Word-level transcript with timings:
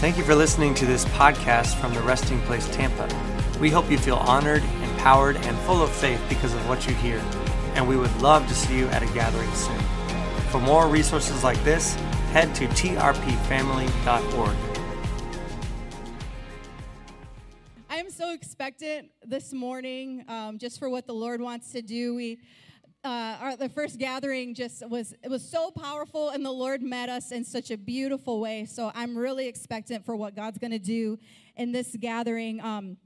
Thank 0.00 0.18
you 0.18 0.24
for 0.24 0.34
listening 0.34 0.74
to 0.74 0.86
this 0.86 1.04
podcast 1.06 1.76
from 1.76 1.94
the 1.94 2.00
Resting 2.02 2.38
Place 2.42 2.68
Tampa. 2.74 3.08
We 3.58 3.70
hope 3.70 3.90
you 3.90 3.96
feel 3.96 4.16
honored, 4.16 4.62
empowered, 4.82 5.36
and 5.36 5.56
full 5.60 5.82
of 5.82 5.90
faith 5.90 6.20
because 6.28 6.52
of 6.52 6.68
what 6.68 6.86
you 6.86 6.92
hear, 6.94 7.18
and 7.74 7.88
we 7.88 7.96
would 7.96 8.14
love 8.20 8.46
to 8.48 8.54
see 8.54 8.76
you 8.76 8.86
at 8.88 9.02
a 9.02 9.06
gathering 9.14 9.50
soon. 9.52 9.78
For 10.50 10.60
more 10.60 10.88
resources 10.88 11.42
like 11.42 11.62
this, 11.64 11.94
head 12.32 12.54
to 12.56 12.66
trpfamily.org. 12.66 14.56
I 17.88 17.96
am 17.96 18.10
so 18.10 18.32
expectant 18.32 19.10
this 19.24 19.52
morning 19.54 20.24
um, 20.28 20.58
just 20.58 20.78
for 20.78 20.90
what 20.90 21.06
the 21.06 21.14
Lord 21.14 21.40
wants 21.40 21.70
to 21.70 21.80
do. 21.80 22.14
We 22.14 22.40
uh, 23.04 23.36
our, 23.40 23.56
the 23.56 23.68
first 23.68 23.98
gathering 23.98 24.54
just 24.54 24.86
was 24.88 25.14
it 25.22 25.28
was 25.28 25.46
so 25.46 25.70
powerful 25.70 26.30
and 26.30 26.44
the 26.44 26.50
lord 26.50 26.82
met 26.82 27.08
us 27.10 27.32
in 27.32 27.44
such 27.44 27.70
a 27.70 27.76
beautiful 27.76 28.40
way. 28.40 28.64
So 28.64 28.90
i'm 28.94 29.16
really 29.16 29.46
expectant 29.46 30.04
for 30.04 30.16
what 30.16 30.34
god's 30.34 30.58
going 30.58 30.70
to 30.70 30.78
do 30.78 31.18
in 31.56 31.72
this 31.72 31.94
gathering. 32.00 32.60
Um, 32.60 32.96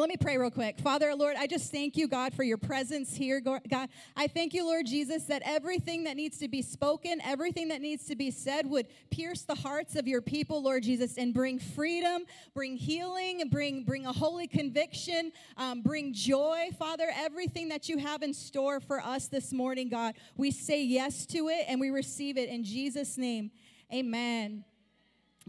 let 0.00 0.08
me 0.08 0.16
pray 0.16 0.36
real 0.36 0.50
quick. 0.50 0.78
Father, 0.78 1.14
Lord, 1.14 1.36
I 1.38 1.46
just 1.46 1.70
thank 1.72 1.96
you, 1.96 2.08
God, 2.08 2.34
for 2.34 2.42
your 2.42 2.56
presence 2.58 3.14
here, 3.14 3.40
God. 3.40 3.88
I 4.16 4.26
thank 4.26 4.52
you, 4.52 4.66
Lord 4.66 4.84
Jesus, 4.86 5.24
that 5.24 5.42
everything 5.44 6.04
that 6.04 6.16
needs 6.16 6.38
to 6.38 6.48
be 6.48 6.60
spoken, 6.60 7.20
everything 7.22 7.68
that 7.68 7.80
needs 7.80 8.04
to 8.06 8.16
be 8.16 8.30
said 8.30 8.68
would 8.68 8.86
pierce 9.10 9.42
the 9.42 9.54
hearts 9.54 9.96
of 9.96 10.06
your 10.06 10.20
people, 10.20 10.62
Lord 10.62 10.82
Jesus, 10.82 11.16
and 11.16 11.32
bring 11.32 11.58
freedom, 11.58 12.24
bring 12.52 12.76
healing, 12.76 13.48
bring, 13.50 13.84
bring 13.84 14.06
a 14.06 14.12
holy 14.12 14.46
conviction, 14.46 15.32
um, 15.56 15.82
bring 15.82 16.12
joy, 16.12 16.68
Father. 16.78 17.10
Everything 17.14 17.68
that 17.68 17.88
you 17.88 17.98
have 17.98 18.22
in 18.22 18.34
store 18.34 18.80
for 18.80 19.00
us 19.00 19.28
this 19.28 19.52
morning, 19.52 19.88
God, 19.88 20.14
we 20.36 20.50
say 20.50 20.82
yes 20.82 21.26
to 21.26 21.48
it 21.48 21.64
and 21.68 21.80
we 21.80 21.90
receive 21.90 22.36
it 22.36 22.48
in 22.48 22.64
Jesus' 22.64 23.16
name. 23.16 23.50
Amen. 23.92 24.64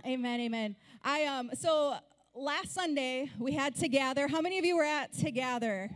Amen. 0.06 0.40
Amen. 0.40 0.76
I 1.04 1.26
um 1.26 1.50
so 1.54 1.98
last 2.38 2.74
Sunday 2.74 3.32
we 3.40 3.54
had 3.54 3.76
Together. 3.76 4.28
How 4.28 4.42
many 4.42 4.60
of 4.60 4.66
you 4.66 4.78
were 4.78 4.84
at 4.84 5.12
Together? 5.14 5.90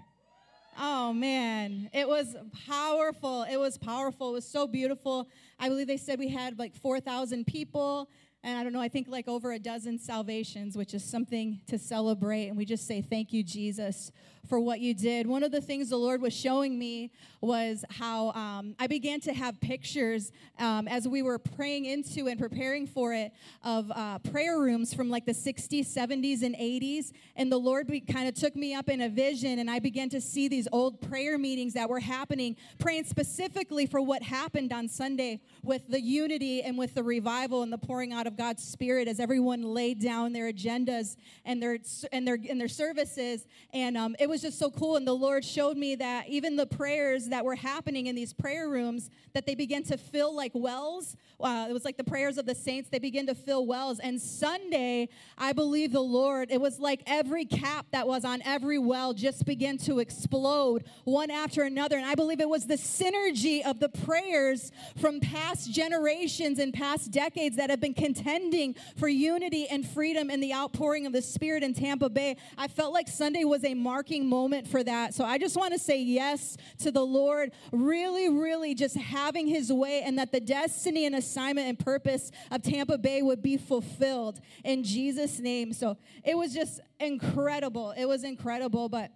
Oh 0.79 1.13
man, 1.13 1.89
it 1.93 2.07
was 2.07 2.35
powerful. 2.67 3.43
It 3.43 3.57
was 3.57 3.77
powerful. 3.77 4.29
It 4.29 4.33
was 4.33 4.45
so 4.45 4.65
beautiful. 4.65 5.27
I 5.59 5.69
believe 5.69 5.85
they 5.85 5.97
said 5.97 6.17
we 6.17 6.29
had 6.29 6.57
like 6.57 6.75
4,000 6.75 7.45
people 7.45 8.09
and 8.43 8.57
I 8.57 8.63
don't 8.63 8.73
know, 8.73 8.81
I 8.81 8.87
think 8.87 9.07
like 9.07 9.27
over 9.27 9.51
a 9.51 9.59
dozen 9.59 9.99
salvations, 9.99 10.75
which 10.75 10.95
is 10.95 11.03
something 11.03 11.59
to 11.67 11.77
celebrate. 11.77 12.47
And 12.47 12.57
we 12.57 12.65
just 12.65 12.87
say, 12.87 13.01
Thank 13.01 13.31
you, 13.33 13.43
Jesus, 13.43 14.11
for 14.47 14.59
what 14.59 14.79
you 14.79 14.93
did. 14.93 15.27
One 15.27 15.43
of 15.43 15.51
the 15.51 15.61
things 15.61 15.89
the 15.89 15.97
Lord 15.97 16.21
was 16.21 16.33
showing 16.33 16.77
me 16.77 17.11
was 17.41 17.83
how 17.89 18.31
um, 18.31 18.75
I 18.79 18.87
began 18.87 19.19
to 19.21 19.33
have 19.33 19.59
pictures 19.59 20.31
um, 20.59 20.87
as 20.87 21.07
we 21.07 21.21
were 21.21 21.39
praying 21.39 21.85
into 21.85 22.27
and 22.27 22.39
preparing 22.39 22.85
for 22.85 23.13
it 23.13 23.33
of 23.63 23.91
uh, 23.91 24.19
prayer 24.19 24.59
rooms 24.59 24.93
from 24.93 25.09
like 25.09 25.25
the 25.25 25.31
60s, 25.33 25.87
70s, 25.87 26.43
and 26.43 26.55
80s. 26.55 27.11
And 27.35 27.51
the 27.51 27.57
Lord 27.57 27.91
kind 28.11 28.27
of 28.27 28.35
took 28.35 28.55
me 28.55 28.73
up 28.75 28.89
in 28.89 29.01
a 29.01 29.09
vision, 29.09 29.59
and 29.59 29.69
I 29.69 29.79
began 29.79 30.09
to 30.09 30.21
see 30.21 30.47
these 30.47 30.67
old 30.71 31.01
prayer 31.01 31.37
meetings 31.37 31.73
that 31.73 31.89
were 31.89 31.99
happening, 31.99 32.55
praying 32.77 33.05
specifically 33.05 33.85
for 33.85 34.01
what 34.01 34.21
happened 34.21 34.71
on 34.71 34.87
Sunday 34.87 35.41
with 35.63 35.87
the 35.87 35.99
unity 35.99 36.61
and 36.61 36.77
with 36.77 36.93
the 36.93 37.03
revival 37.03 37.63
and 37.63 37.73
the 37.73 37.77
pouring 37.77 38.13
out 38.13 38.27
of 38.27 38.37
God's 38.37 38.63
Spirit 38.63 39.07
as 39.07 39.19
everyone 39.19 39.63
laid 39.63 39.99
down 39.99 40.33
their 40.33 40.51
agendas 40.51 41.15
and 41.45 41.61
their 41.61 41.79
and 42.11 42.27
their 42.27 42.37
and 42.49 42.59
their 42.59 42.67
services. 42.67 43.47
And 43.73 43.97
um, 43.97 44.15
it 44.19 44.29
was 44.31 44.41
just 44.41 44.57
so 44.57 44.71
cool. 44.71 44.95
And 44.95 45.05
the 45.05 45.13
Lord 45.13 45.43
showed 45.43 45.77
me 45.77 45.95
that 45.95 46.27
even 46.29 46.55
the 46.55 46.65
prayers 46.65 47.27
that 47.27 47.43
were 47.43 47.55
happening 47.55 48.07
in 48.07 48.15
these 48.15 48.33
prayer 48.33 48.69
rooms, 48.69 49.09
that 49.33 49.45
they 49.45 49.55
began 49.55 49.83
to 49.83 49.97
fill 49.97 50.33
like 50.33 50.51
wells. 50.55 51.17
Uh, 51.39 51.67
it 51.69 51.73
was 51.73 51.83
like 51.83 51.97
the 51.97 52.03
prayers 52.03 52.37
of 52.37 52.45
the 52.45 52.55
saints. 52.55 52.89
They 52.89 52.99
begin 52.99 53.27
to 53.27 53.35
fill 53.35 53.65
wells. 53.65 53.99
And 53.99 54.21
Sunday, 54.21 55.09
I 55.37 55.53
believe 55.53 55.91
the 55.91 56.01
Lord. 56.01 56.49
It 56.49 56.61
was 56.61 56.79
like 56.79 57.03
every 57.05 57.45
cap 57.45 57.87
that 57.91 58.07
was 58.07 58.23
on 58.23 58.41
every 58.43 58.79
well 58.79 59.13
just 59.13 59.45
began 59.45 59.77
to 59.79 59.99
explode 59.99 60.85
one 61.03 61.29
after 61.29 61.63
another. 61.63 61.97
And 61.97 62.05
I 62.05 62.15
believe 62.15 62.39
it 62.39 62.49
was 62.49 62.67
the 62.67 62.75
synergy 62.75 63.65
of 63.65 63.79
the 63.79 63.89
prayers 63.89 64.71
from 64.97 65.19
past 65.19 65.71
generations 65.71 66.57
and 66.57 66.73
past 66.73 67.11
decades 67.11 67.57
that 67.57 67.69
have 67.69 67.81
been 67.81 67.93
contending 67.93 68.75
for 68.95 69.09
unity 69.09 69.67
and 69.67 69.85
freedom 69.85 70.29
and 70.29 70.41
the 70.41 70.53
outpouring 70.53 71.05
of 71.05 71.11
the 71.11 71.21
Spirit 71.21 71.63
in 71.63 71.73
Tampa 71.73 72.09
Bay. 72.09 72.37
I 72.57 72.69
felt 72.69 72.93
like 72.93 73.09
Sunday 73.09 73.43
was 73.43 73.65
a 73.65 73.73
marking 73.73 74.20
moment 74.27 74.67
for 74.67 74.83
that. 74.83 75.13
So 75.13 75.23
I 75.23 75.37
just 75.37 75.55
want 75.55 75.73
to 75.73 75.79
say 75.79 76.01
yes 76.01 76.57
to 76.79 76.91
the 76.91 77.05
Lord, 77.05 77.51
really, 77.71 78.29
really 78.29 78.75
just 78.75 78.95
having 78.95 79.47
his 79.47 79.71
way, 79.71 80.01
and 80.03 80.17
that 80.17 80.31
the 80.31 80.39
destiny 80.39 81.05
and 81.05 81.15
assignment 81.15 81.67
and 81.67 81.77
purpose 81.77 82.31
of 82.51 82.61
Tampa 82.61 82.97
Bay 82.97 83.21
would 83.21 83.41
be 83.41 83.57
fulfilled 83.57 84.39
in 84.63 84.83
Jesus' 84.83 85.39
name. 85.39 85.73
So 85.73 85.97
it 86.23 86.37
was 86.37 86.53
just 86.53 86.79
incredible. 86.99 87.91
It 87.91 88.05
was 88.05 88.23
incredible, 88.23 88.89
but 88.89 89.11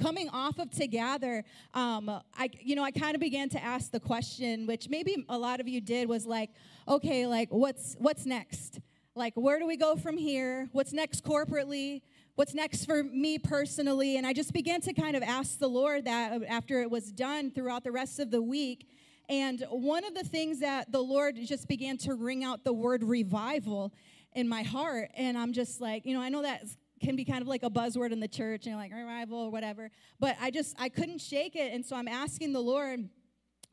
coming 0.00 0.28
off 0.30 0.58
of 0.58 0.70
together 0.70 1.44
um, 1.74 2.08
i 2.34 2.48
you 2.60 2.74
know 2.74 2.82
i 2.82 2.90
kind 2.90 3.14
of 3.14 3.20
began 3.20 3.48
to 3.48 3.62
ask 3.62 3.90
the 3.90 4.00
question 4.00 4.66
which 4.66 4.88
maybe 4.88 5.24
a 5.28 5.38
lot 5.38 5.60
of 5.60 5.68
you 5.68 5.80
did 5.80 6.08
was 6.08 6.26
like 6.26 6.50
okay 6.88 7.26
like 7.26 7.48
what's 7.52 7.94
what's 7.98 8.24
next 8.24 8.80
like 9.14 9.34
where 9.34 9.58
do 9.58 9.66
we 9.66 9.76
go 9.76 9.94
from 9.94 10.16
here 10.16 10.68
what's 10.72 10.92
next 10.92 11.24
corporately 11.24 12.00
what's 12.34 12.54
next 12.54 12.84
for 12.84 13.02
me 13.02 13.38
personally 13.38 14.16
and 14.16 14.26
i 14.26 14.32
just 14.32 14.52
began 14.52 14.80
to 14.80 14.92
kind 14.92 15.16
of 15.16 15.22
ask 15.22 15.58
the 15.58 15.68
lord 15.68 16.04
that 16.04 16.32
uh, 16.32 16.40
after 16.48 16.80
it 16.80 16.90
was 16.90 17.12
done 17.12 17.50
throughout 17.50 17.84
the 17.84 17.92
rest 17.92 18.18
of 18.18 18.30
the 18.30 18.42
week 18.42 18.88
and 19.28 19.64
one 19.70 20.04
of 20.04 20.14
the 20.14 20.24
things 20.24 20.60
that 20.60 20.90
the 20.90 21.00
lord 21.00 21.36
just 21.44 21.68
began 21.68 21.96
to 21.96 22.14
ring 22.14 22.42
out 22.44 22.64
the 22.64 22.72
word 22.72 23.02
revival 23.02 23.92
in 24.34 24.48
my 24.48 24.62
heart 24.62 25.10
and 25.14 25.36
i'm 25.36 25.52
just 25.52 25.80
like 25.80 26.06
you 26.06 26.14
know 26.14 26.22
i 26.22 26.28
know 26.28 26.42
that 26.42 26.62
can 27.02 27.16
be 27.16 27.24
kind 27.24 27.42
of 27.42 27.48
like 27.48 27.62
a 27.62 27.70
buzzword 27.70 28.12
in 28.12 28.20
the 28.20 28.28
church, 28.28 28.66
and 28.66 28.66
you 28.66 28.72
know, 28.72 28.78
like 28.78 28.92
revival 28.92 29.38
or 29.38 29.50
whatever. 29.50 29.90
But 30.20 30.36
I 30.40 30.50
just, 30.50 30.76
I 30.78 30.88
couldn't 30.88 31.20
shake 31.20 31.56
it. 31.56 31.72
And 31.72 31.84
so 31.84 31.96
I'm 31.96 32.08
asking 32.08 32.52
the 32.52 32.60
Lord, 32.60 33.08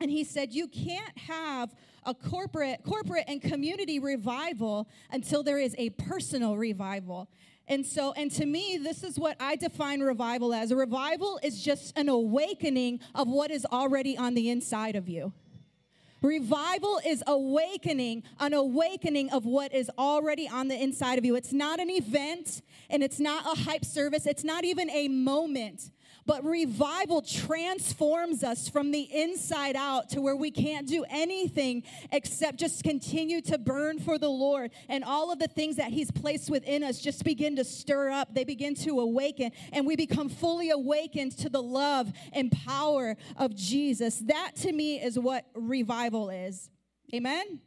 and 0.00 0.10
he 0.10 0.24
said, 0.24 0.52
You 0.52 0.66
can't 0.66 1.16
have 1.16 1.74
a 2.04 2.14
corporate, 2.14 2.80
corporate 2.84 3.24
and 3.28 3.40
community 3.40 3.98
revival 3.98 4.88
until 5.10 5.42
there 5.42 5.58
is 5.58 5.74
a 5.78 5.90
personal 5.90 6.56
revival. 6.56 7.30
And 7.70 7.86
so, 7.86 8.12
and 8.16 8.32
to 8.32 8.44
me, 8.44 8.80
this 8.82 9.04
is 9.04 9.16
what 9.16 9.36
I 9.38 9.54
define 9.54 10.00
revival 10.00 10.52
as. 10.52 10.72
A 10.72 10.76
revival 10.76 11.38
is 11.40 11.62
just 11.62 11.96
an 11.96 12.08
awakening 12.08 12.98
of 13.14 13.28
what 13.28 13.52
is 13.52 13.64
already 13.64 14.18
on 14.18 14.34
the 14.34 14.50
inside 14.50 14.96
of 14.96 15.08
you. 15.08 15.32
Revival 16.20 17.00
is 17.06 17.22
awakening, 17.28 18.24
an 18.40 18.54
awakening 18.54 19.30
of 19.30 19.46
what 19.46 19.72
is 19.72 19.88
already 19.96 20.48
on 20.48 20.66
the 20.66 20.74
inside 20.74 21.16
of 21.16 21.24
you. 21.24 21.36
It's 21.36 21.52
not 21.52 21.78
an 21.78 21.90
event 21.90 22.60
and 22.90 23.04
it's 23.04 23.20
not 23.20 23.46
a 23.46 23.60
hype 23.60 23.84
service, 23.84 24.26
it's 24.26 24.44
not 24.44 24.64
even 24.64 24.90
a 24.90 25.06
moment. 25.06 25.92
But 26.30 26.44
revival 26.44 27.22
transforms 27.22 28.44
us 28.44 28.68
from 28.68 28.92
the 28.92 29.00
inside 29.00 29.74
out 29.74 30.10
to 30.10 30.20
where 30.20 30.36
we 30.36 30.52
can't 30.52 30.86
do 30.86 31.04
anything 31.10 31.82
except 32.12 32.56
just 32.56 32.84
continue 32.84 33.40
to 33.40 33.58
burn 33.58 33.98
for 33.98 34.16
the 34.16 34.28
Lord. 34.28 34.70
And 34.88 35.02
all 35.02 35.32
of 35.32 35.40
the 35.40 35.48
things 35.48 35.74
that 35.74 35.90
He's 35.90 36.12
placed 36.12 36.48
within 36.48 36.84
us 36.84 37.00
just 37.00 37.24
begin 37.24 37.56
to 37.56 37.64
stir 37.64 38.10
up. 38.10 38.32
They 38.32 38.44
begin 38.44 38.76
to 38.76 39.00
awaken. 39.00 39.50
And 39.72 39.84
we 39.88 39.96
become 39.96 40.28
fully 40.28 40.70
awakened 40.70 41.36
to 41.38 41.48
the 41.48 41.60
love 41.60 42.12
and 42.32 42.52
power 42.52 43.16
of 43.36 43.56
Jesus. 43.56 44.18
That 44.18 44.52
to 44.58 44.70
me 44.70 45.02
is 45.02 45.18
what 45.18 45.46
revival 45.56 46.30
is. 46.30 46.70
Amen? 47.12 47.58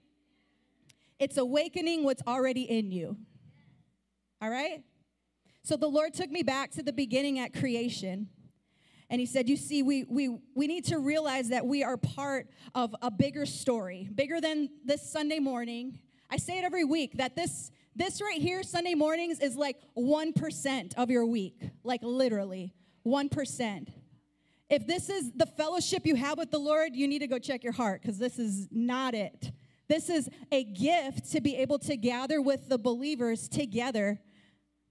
It's 1.20 1.36
awakening 1.36 2.06
what's 2.06 2.24
already 2.26 2.62
in 2.62 2.94
you. 2.94 3.18
All 4.42 4.50
right? 4.50 4.84
So 5.66 5.76
the 5.76 5.88
Lord 5.88 6.14
took 6.14 6.32
me 6.32 6.44
back 6.44 6.72
to 6.72 6.82
the 6.82 6.94
beginning 6.94 7.40
at 7.40 7.54
creation. 7.54 8.30
And 9.14 9.20
he 9.20 9.28
said, 9.28 9.48
You 9.48 9.58
see, 9.58 9.84
we, 9.84 10.06
we, 10.06 10.40
we 10.56 10.66
need 10.66 10.86
to 10.86 10.98
realize 10.98 11.50
that 11.50 11.68
we 11.68 11.84
are 11.84 11.98
part 11.98 12.50
of 12.74 12.96
a 13.00 13.12
bigger 13.12 13.46
story, 13.46 14.10
bigger 14.16 14.42
than 14.42 14.70
this 14.84 15.08
Sunday 15.08 15.38
morning. 15.38 16.00
I 16.32 16.38
say 16.38 16.58
it 16.58 16.64
every 16.64 16.84
week 16.84 17.18
that 17.18 17.36
this, 17.36 17.70
this 17.96 18.24
right 18.24 18.42
here, 18.42 18.64
Sunday 18.64 18.96
mornings, 18.96 19.40
is 19.40 19.56
like 19.56 19.78
1% 19.96 20.96
of 20.98 21.12
your 21.12 21.28
week, 21.28 21.62
like 21.84 22.02
literally 22.02 22.74
1%. 23.06 23.88
If 24.72 24.88
this 24.88 25.12
is 25.12 25.32
the 25.34 25.46
fellowship 25.46 26.08
you 26.08 26.16
have 26.16 26.40
with 26.40 26.50
the 26.50 26.58
Lord, 26.58 26.96
you 26.96 27.08
need 27.08 27.20
to 27.20 27.28
go 27.28 27.38
check 27.38 27.64
your 27.64 27.74
heart 27.74 28.02
because 28.02 28.18
this 28.18 28.40
is 28.40 28.68
not 28.72 29.14
it. 29.14 29.52
This 29.88 30.10
is 30.10 30.28
a 30.52 30.64
gift 30.64 31.32
to 31.34 31.40
be 31.40 31.58
able 31.58 31.78
to 31.78 31.96
gather 31.98 32.42
with 32.42 32.68
the 32.68 32.80
believers 32.80 33.48
together 33.48 34.20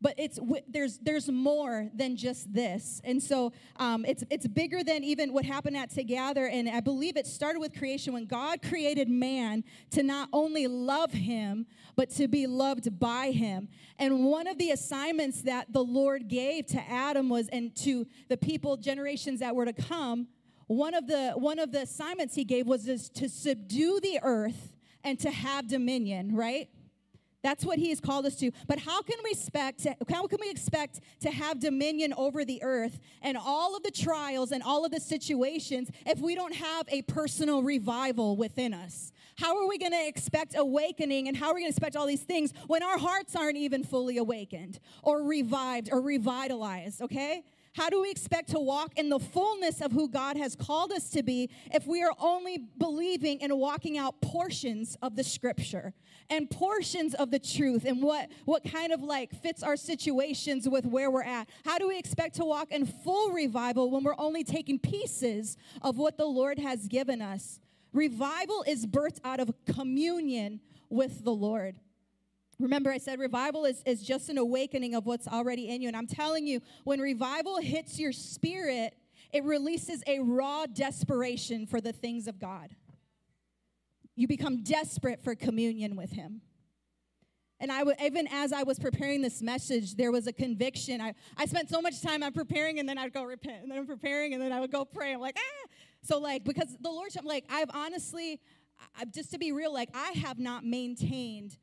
but 0.02 0.14
it's 0.19 0.40
there's 0.69 0.99
there's 0.99 1.31
more 1.31 1.88
than 1.94 2.16
just 2.16 2.52
this. 2.52 3.00
And 3.04 3.22
so 3.22 3.52
um, 3.76 4.04
it's 4.04 4.25
it's 4.31 4.46
bigger 4.49 4.82
than 4.82 5.04
even 5.04 5.32
what 5.32 5.44
happened 5.44 5.76
at 5.76 5.90
together. 5.90 6.49
And 6.49 6.69
i 6.69 6.81
believe 6.81 7.16
it 7.16 7.26
started 7.26 7.60
with 7.60 7.76
creation 7.78 8.12
when 8.12 8.26
god 8.26 8.60
created 8.62 9.08
man 9.08 9.62
to 9.90 10.02
not 10.02 10.28
only 10.32 10.66
love 10.66 11.12
him 11.12 11.66
but 11.94 12.10
to 12.10 12.26
be 12.26 12.46
loved 12.46 12.99
by 12.99 13.31
him. 13.31 13.69
And 13.99 14.25
one 14.25 14.49
of 14.49 14.58
the 14.58 14.70
assignments 14.70 15.43
that 15.43 15.72
the 15.72 15.84
lord 15.84 16.28
gave 16.28 16.66
to 16.66 16.90
adam 16.90 17.28
was 17.28 17.49
and 17.49 17.75
to 17.76 18.06
the 18.28 18.37
people 18.37 18.76
generations 18.76 19.40
that 19.40 19.54
were 19.54 19.64
to 19.64 19.72
come 19.72 20.26
one 20.66 20.94
of 20.94 21.06
the 21.06 21.32
one 21.32 21.58
of 21.58 21.70
the 21.70 21.82
assignments 21.82 22.34
he 22.34 22.44
gave 22.44 22.66
was 22.66 22.84
to 23.10 23.28
subdue 23.28 24.00
the 24.00 24.19
earth 24.22 24.75
and 25.04 25.19
to 25.20 25.31
have 25.31 25.69
dominion 25.69 26.34
right 26.34 26.69
That's 27.42 27.64
what 27.64 27.78
he 27.78 27.90
has 27.90 28.00
called 28.00 28.26
us 28.26 28.36
to. 28.36 28.52
But 28.68 28.78
how 28.78 29.02
can 29.02 29.16
we 29.24 29.30
expect 29.30 29.80
to, 29.80 29.96
how 30.10 30.26
can 30.26 30.38
we 30.40 30.50
expect 30.50 31.00
to 31.20 31.30
have 31.30 31.60
dominion 31.60 32.14
over 32.16 32.44
the 32.44 32.62
earth 32.62 33.00
and 33.20 33.36
all 33.36 33.76
of 33.76 33.82
the 33.82 33.90
trials 33.90 34.52
and 34.52 34.62
all 34.62 34.84
of 34.84 34.92
the 34.92 35.00
situations 35.00 35.90
if 36.06 36.20
we 36.20 36.34
don't 36.34 36.54
have 36.54 36.86
a 36.88 37.02
personal 37.02 37.62
revival 37.62 38.36
within 38.36 38.72
us? 38.72 39.12
How 39.36 39.56
are 39.58 39.66
we 39.66 39.78
going 39.78 39.92
to 39.92 40.06
expect 40.06 40.54
awakening 40.56 41.26
and 41.26 41.36
how 41.36 41.48
are 41.48 41.54
we 41.54 41.62
going 41.62 41.72
to 41.72 41.76
expect 41.76 41.96
all 41.96 42.06
these 42.06 42.22
things 42.22 42.52
when 42.66 42.82
our 42.82 42.98
hearts 42.98 43.34
aren't 43.34 43.56
even 43.56 43.82
fully 43.82 44.18
awakened 44.18 44.78
or 45.02 45.22
revived 45.22 45.88
or 45.90 46.00
revitalized, 46.00 47.02
okay? 47.02 47.42
How 47.74 47.88
do 47.88 48.02
we 48.02 48.10
expect 48.10 48.50
to 48.50 48.60
walk 48.60 48.98
in 48.98 49.08
the 49.08 49.19
fullness 49.19 49.80
of 49.80 49.92
who 49.92 50.06
God 50.06 50.36
has 50.36 50.54
called 50.54 50.92
us 50.92 51.08
to 51.10 51.22
be 51.22 51.48
if 51.72 51.86
we 51.86 52.02
are 52.02 52.12
only 52.20 52.58
believing 52.58 53.42
and 53.42 53.58
walking 53.58 53.96
out 53.96 54.20
portions 54.20 54.98
of 55.00 55.16
the 55.16 55.24
scripture 55.24 55.94
and 56.28 56.50
portions 56.50 57.14
of 57.14 57.30
the 57.30 57.38
truth 57.38 57.86
and 57.86 58.02
what, 58.02 58.28
what 58.44 58.62
kind 58.62 58.92
of 58.92 59.02
like 59.02 59.32
fits 59.34 59.62
our 59.62 59.76
situations 59.76 60.69
with 60.69 60.84
where 60.84 61.10
we're 61.10 61.22
at? 61.22 61.48
How 61.64 61.78
do 61.78 61.88
we 61.88 61.98
expect 61.98 62.36
to 62.36 62.44
walk 62.44 62.70
in 62.72 62.84
full 62.84 63.30
revival 63.30 63.90
when 63.90 64.04
we're 64.04 64.18
only 64.18 64.44
taking 64.44 64.78
pieces 64.78 65.56
of 65.80 65.96
what 65.96 66.18
the 66.18 66.26
Lord 66.26 66.58
has 66.58 66.88
given 66.88 67.22
us? 67.22 67.58
Revival 67.94 68.64
is 68.66 68.86
birthed 68.86 69.20
out 69.25 69.40
of 69.40 69.50
communion 69.64 70.60
with 70.90 71.25
the 71.25 71.32
Lord. 71.32 71.76
Remember, 72.62 72.93
I 72.93 72.99
said 72.99 73.19
revival 73.19 73.64
is, 73.64 73.82
is 73.85 74.03
just 74.03 74.29
an 74.29 74.38
awakening 74.38 74.94
of 74.94 75.05
what's 75.05 75.26
already 75.26 75.69
in 75.69 75.82
you. 75.82 75.88
And 75.88 75.97
I'm 75.97 76.06
telling 76.06 76.47
you, 76.47 76.61
when 76.85 77.00
revival 77.00 77.59
hits 77.59 77.99
your 77.99 78.12
spirit, 78.12 78.94
it 79.32 79.43
releases 79.44 80.03
a 80.06 80.20
raw 80.20 80.67
desperation 80.67 81.67
for 81.67 81.81
the 81.81 81.93
things 81.93 82.29
of 82.29 82.38
God. 82.38 82.70
You 84.14 84.29
become 84.29 84.62
desperate 84.62 85.25
for 85.25 85.35
communion 85.35 85.97
with 85.97 86.12
Him. 86.12 86.43
And 87.59 87.73
I 87.73 87.79
w- 87.79 87.97
even 88.00 88.29
as 88.31 88.53
I 88.53 88.62
was 88.62 88.79
preparing 88.79 89.23
this 89.23 89.43
message, 89.43 89.97
there 89.97 90.12
was 90.12 90.26
a 90.26 90.32
conviction. 90.32 91.00
I, 91.00 91.14
I 91.37 91.47
spent 91.47 91.69
so 91.69 91.81
much 91.81 92.00
time 92.00 92.23
I'm 92.23 92.32
preparing, 92.32 92.79
and 92.79 92.88
then 92.88 92.99
I'd 92.99 93.12
go 93.12 93.25
repent, 93.25 93.62
and 93.62 93.70
then 93.70 93.79
I'm 93.79 93.87
preparing, 93.87 94.35
and 94.35 94.43
then 94.43 94.53
I 94.53 94.61
would 94.61 94.70
go 94.70 94.85
pray. 94.85 95.14
I'm 95.14 95.20
like, 95.20 95.37
ah. 95.38 95.69
So, 96.03 96.19
like, 96.19 96.44
because 96.44 96.76
the 96.81 96.91
Lord, 96.91 97.11
I'm 97.19 97.25
like, 97.25 97.44
I've 97.50 97.70
honestly, 97.73 98.41
I, 98.97 99.05
just 99.06 99.32
to 99.32 99.38
be 99.38 99.50
real, 99.50 99.73
like, 99.73 99.88
I 99.94 100.12
have 100.19 100.38
not 100.38 100.64
maintained 100.64 101.56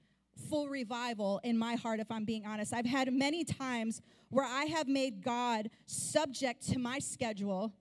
full 0.50 0.68
revival 0.68 1.40
in 1.44 1.58
my 1.58 1.76
heart, 1.76 2.00
if 2.00 2.12
I'm 2.12 2.26
being 2.26 2.46
honest. 2.46 2.74
I've 2.74 2.86
had 2.86 3.12
many 3.14 3.44
times 3.44 4.02
where 4.30 4.46
I 4.46 4.66
have 4.66 4.88
made 4.88 5.24
God 5.24 5.70
subject 5.86 6.68
to 6.70 6.80
my 6.80 7.00
schedule. 7.00 7.74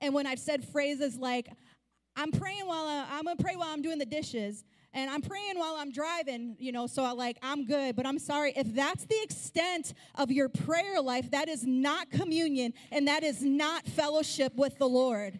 And 0.00 0.14
when 0.14 0.26
I've 0.26 0.38
said 0.38 0.64
phrases 0.64 1.16
like, 1.16 1.48
I'm 2.16 2.32
praying 2.32 2.66
while 2.66 2.86
I, 2.86 3.06
I'm 3.12 3.24
gonna 3.24 3.36
pray 3.36 3.54
while 3.54 3.68
I'm 3.68 3.82
doing 3.82 3.98
the 3.98 4.06
dishes, 4.06 4.64
and 4.92 5.10
I'm 5.10 5.20
praying 5.20 5.58
while 5.58 5.76
I'm 5.76 5.92
driving, 5.92 6.56
you 6.58 6.72
know, 6.72 6.86
so 6.86 7.04
I 7.04 7.12
like 7.12 7.38
I'm 7.42 7.66
good, 7.66 7.94
but 7.94 8.06
I'm 8.06 8.18
sorry 8.18 8.52
if 8.56 8.74
that's 8.74 9.04
the 9.04 9.20
extent 9.22 9.94
of 10.14 10.30
your 10.30 10.48
prayer 10.48 11.00
life, 11.00 11.30
that 11.30 11.48
is 11.48 11.64
not 11.66 12.10
communion 12.10 12.72
and 12.90 13.06
that 13.06 13.22
is 13.22 13.42
not 13.42 13.86
fellowship 13.86 14.54
with 14.56 14.78
the 14.78 14.88
Lord. 14.88 15.38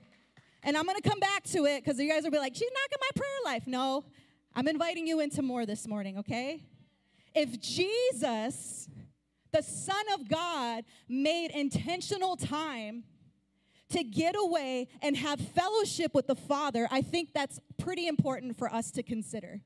And 0.62 0.76
I'm 0.76 0.85
gonna 0.85 1.00
come 1.00 1.19
back 1.19 1.44
to 1.44 1.64
it 1.64 1.85
because 1.85 1.99
you 1.99 2.08
guys 2.08 2.23
will 2.25 2.31
be 2.31 2.38
like, 2.38 2.55
she's 2.55 2.70
knocking 2.70 2.99
my 3.00 3.11
prayer 3.17 3.55
life. 3.55 3.67
No, 3.67 4.05
I'm 4.58 4.66
inviting 4.66 5.06
you 5.06 5.20
into 5.20 5.40
more 5.40 5.66
this 5.66 5.87
morning, 5.87 6.19
okay? 6.19 6.64
If 7.32 7.60
Jesus, 7.60 8.88
the 9.52 9.62
Son 9.62 10.05
of 10.14 10.28
God, 10.28 10.82
made 11.08 11.52
intentional 11.52 12.34
time 12.34 13.05
to 13.90 14.02
get 14.02 14.34
away 14.37 14.88
and 15.00 15.16
have 15.16 15.38
fellowship 15.38 16.12
with 16.12 16.26
the 16.26 16.34
Father, 16.34 16.88
I 16.90 17.02
think 17.02 17.32
that's 17.32 17.60
pretty 17.76 18.08
important 18.08 18.58
for 18.58 18.69
us 18.69 18.90
to 18.90 19.05
consider. 19.05 19.60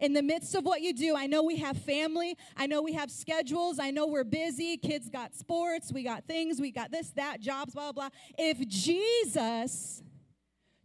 In 0.00 0.14
the 0.14 0.22
midst 0.22 0.56
of 0.56 0.64
what 0.64 0.80
you 0.80 0.92
do, 0.92 1.14
I 1.14 1.28
know 1.28 1.44
we 1.44 1.58
have 1.58 1.76
family. 1.76 2.36
I 2.56 2.66
know 2.66 2.82
we 2.82 2.94
have 2.94 3.08
schedules. 3.08 3.78
I 3.78 3.92
know 3.92 4.08
we're 4.08 4.24
busy. 4.24 4.78
Kids 4.78 5.08
got 5.08 5.32
sports. 5.32 5.92
We 5.92 6.02
got 6.02 6.26
things. 6.26 6.60
We 6.60 6.72
got 6.72 6.90
this, 6.90 7.10
that, 7.10 7.38
jobs, 7.40 7.72
blah, 7.72 7.92
blah. 7.92 8.08
If 8.36 8.66
Jesus 8.66 10.02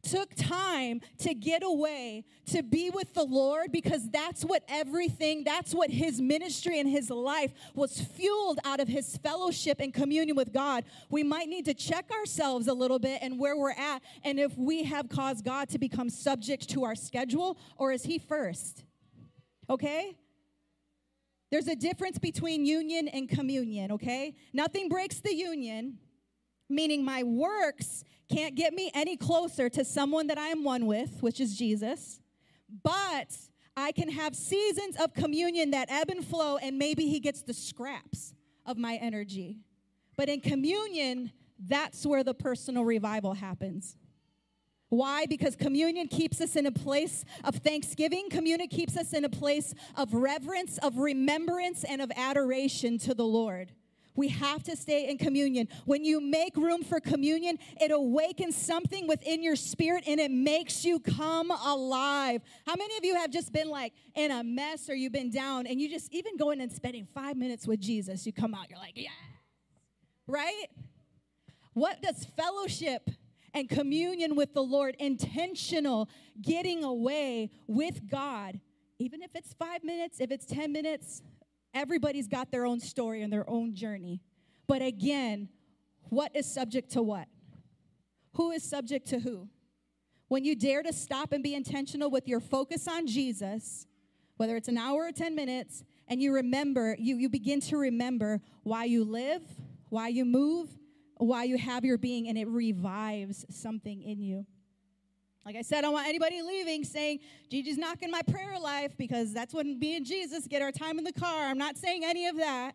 took 0.01 0.33
time 0.35 1.01
to 1.19 1.33
get 1.33 1.63
away 1.63 2.25
to 2.47 2.63
be 2.63 2.89
with 2.89 3.13
the 3.13 3.23
Lord 3.23 3.71
because 3.71 4.09
that's 4.09 4.43
what 4.43 4.63
everything, 4.67 5.43
that's 5.43 5.73
what 5.73 5.89
his 5.89 6.21
ministry 6.21 6.79
and 6.79 6.89
his 6.89 7.09
life 7.09 7.51
was 7.73 8.01
fueled 8.01 8.59
out 8.65 8.79
of 8.79 8.87
his 8.87 9.17
fellowship 9.17 9.79
and 9.79 9.93
communion 9.93 10.35
with 10.35 10.51
God. 10.51 10.83
We 11.09 11.23
might 11.23 11.47
need 11.47 11.65
to 11.65 11.73
check 11.73 12.09
ourselves 12.11 12.67
a 12.67 12.73
little 12.73 12.99
bit 12.99 13.19
and 13.21 13.39
where 13.39 13.57
we're 13.57 13.71
at 13.71 14.01
and 14.23 14.39
if 14.39 14.57
we 14.57 14.83
have 14.83 15.09
caused 15.09 15.45
God 15.45 15.69
to 15.69 15.79
become 15.79 16.09
subject 16.09 16.69
to 16.69 16.83
our 16.83 16.95
schedule 16.95 17.57
or 17.77 17.91
is 17.91 18.03
he 18.03 18.19
first? 18.19 18.83
Okay? 19.69 20.17
There's 21.51 21.67
a 21.67 21.75
difference 21.75 22.17
between 22.17 22.65
union 22.65 23.09
and 23.09 23.27
communion, 23.27 23.91
okay? 23.91 24.35
Nothing 24.53 24.87
breaks 24.87 25.19
the 25.19 25.35
union, 25.35 25.97
meaning 26.71 27.03
my 27.05 27.23
works 27.23 28.03
can't 28.29 28.55
get 28.55 28.73
me 28.73 28.91
any 28.93 29.17
closer 29.17 29.69
to 29.69 29.83
someone 29.83 30.27
that 30.27 30.37
I 30.37 30.47
am 30.47 30.63
one 30.63 30.85
with, 30.85 31.21
which 31.21 31.39
is 31.39 31.57
Jesus. 31.57 32.19
But 32.83 33.37
I 33.75 33.91
can 33.91 34.09
have 34.09 34.35
seasons 34.35 34.95
of 34.97 35.13
communion 35.13 35.71
that 35.71 35.91
ebb 35.91 36.09
and 36.09 36.25
flow, 36.25 36.57
and 36.57 36.77
maybe 36.77 37.07
He 37.07 37.19
gets 37.19 37.41
the 37.41 37.53
scraps 37.53 38.33
of 38.65 38.77
my 38.77 38.95
energy. 38.95 39.59
But 40.17 40.29
in 40.29 40.39
communion, 40.39 41.31
that's 41.59 42.05
where 42.05 42.23
the 42.23 42.33
personal 42.33 42.85
revival 42.85 43.33
happens. 43.33 43.97
Why? 44.89 45.25
Because 45.25 45.55
communion 45.55 46.07
keeps 46.07 46.41
us 46.41 46.57
in 46.57 46.65
a 46.65 46.71
place 46.71 47.23
of 47.45 47.55
thanksgiving. 47.55 48.29
Communion 48.29 48.67
keeps 48.67 48.97
us 48.97 49.13
in 49.13 49.23
a 49.23 49.29
place 49.29 49.73
of 49.95 50.13
reverence, 50.13 50.77
of 50.79 50.97
remembrance, 50.97 51.85
and 51.85 52.01
of 52.01 52.11
adoration 52.15 52.97
to 52.99 53.13
the 53.13 53.23
Lord. 53.23 53.71
We 54.15 54.27
have 54.29 54.63
to 54.63 54.75
stay 54.75 55.09
in 55.09 55.17
communion. 55.17 55.67
When 55.85 56.03
you 56.03 56.19
make 56.19 56.57
room 56.57 56.83
for 56.83 56.99
communion, 56.99 57.57
it 57.79 57.91
awakens 57.91 58.55
something 58.55 59.07
within 59.07 59.41
your 59.41 59.55
spirit 59.55 60.03
and 60.07 60.19
it 60.19 60.31
makes 60.31 60.83
you 60.83 60.99
come 60.99 61.51
alive. 61.51 62.41
How 62.65 62.75
many 62.75 62.97
of 62.97 63.05
you 63.05 63.15
have 63.15 63.31
just 63.31 63.53
been 63.53 63.69
like 63.69 63.93
in 64.15 64.31
a 64.31 64.43
mess 64.43 64.89
or 64.89 64.95
you've 64.95 65.13
been 65.13 65.31
down 65.31 65.67
and 65.67 65.79
you 65.79 65.89
just 65.89 66.11
even 66.13 66.37
going 66.37 66.61
and 66.61 66.71
spending 66.71 67.07
five 67.13 67.37
minutes 67.37 67.67
with 67.67 67.79
Jesus, 67.79 68.25
you 68.25 68.33
come 68.33 68.53
out, 68.53 68.69
you're 68.69 68.79
like, 68.79 68.93
yeah, 68.95 69.09
right? 70.27 70.67
What 71.73 72.01
does 72.01 72.25
fellowship 72.35 73.09
and 73.53 73.69
communion 73.69 74.35
with 74.35 74.53
the 74.53 74.63
Lord, 74.63 74.95
intentional 74.99 76.09
getting 76.41 76.83
away 76.83 77.51
with 77.67 78.09
God, 78.09 78.59
even 78.99 79.21
if 79.21 79.35
it's 79.35 79.53
five 79.53 79.83
minutes, 79.83 80.19
if 80.19 80.31
it's 80.31 80.45
10 80.45 80.71
minutes, 80.71 81.21
Everybody's 81.73 82.27
got 82.27 82.51
their 82.51 82.65
own 82.65 82.79
story 82.79 83.21
and 83.21 83.31
their 83.31 83.49
own 83.49 83.73
journey. 83.73 84.21
But 84.67 84.81
again, 84.81 85.49
what 86.09 86.35
is 86.35 86.51
subject 86.51 86.91
to 86.91 87.01
what? 87.01 87.27
Who 88.33 88.51
is 88.51 88.63
subject 88.63 89.07
to 89.07 89.19
who? 89.19 89.47
When 90.27 90.45
you 90.45 90.55
dare 90.55 90.83
to 90.83 90.93
stop 90.93 91.33
and 91.33 91.43
be 91.43 91.53
intentional 91.55 92.09
with 92.09 92.27
your 92.27 92.39
focus 92.39 92.87
on 92.87 93.05
Jesus, 93.07 93.85
whether 94.37 94.55
it's 94.55 94.69
an 94.69 94.77
hour 94.77 95.05
or 95.05 95.11
10 95.11 95.35
minutes, 95.35 95.83
and 96.07 96.21
you 96.21 96.33
remember, 96.33 96.95
you, 96.97 97.17
you 97.17 97.29
begin 97.29 97.59
to 97.61 97.77
remember 97.77 98.41
why 98.63 98.85
you 98.85 99.03
live, 99.03 99.43
why 99.89 100.07
you 100.07 100.25
move, 100.25 100.69
why 101.17 101.43
you 101.43 101.57
have 101.57 101.85
your 101.85 101.97
being, 101.97 102.27
and 102.27 102.37
it 102.37 102.47
revives 102.47 103.45
something 103.49 104.01
in 104.01 104.21
you. 104.21 104.45
Like 105.45 105.55
I 105.55 105.63
said, 105.63 105.79
I 105.79 105.81
don't 105.81 105.93
want 105.93 106.07
anybody 106.07 106.41
leaving 106.41 106.83
saying, 106.83 107.19
Gigi's 107.49 107.77
knocking 107.77 108.11
my 108.11 108.21
prayer 108.21 108.59
life 108.59 108.95
because 108.97 109.33
that's 109.33 109.53
when 109.53 109.79
me 109.79 109.95
and 109.95 110.05
Jesus 110.05 110.47
get 110.47 110.61
our 110.61 110.71
time 110.71 110.99
in 110.99 111.03
the 111.03 111.13
car. 111.13 111.47
I'm 111.47 111.57
not 111.57 111.77
saying 111.77 112.03
any 112.05 112.27
of 112.27 112.37
that. 112.37 112.73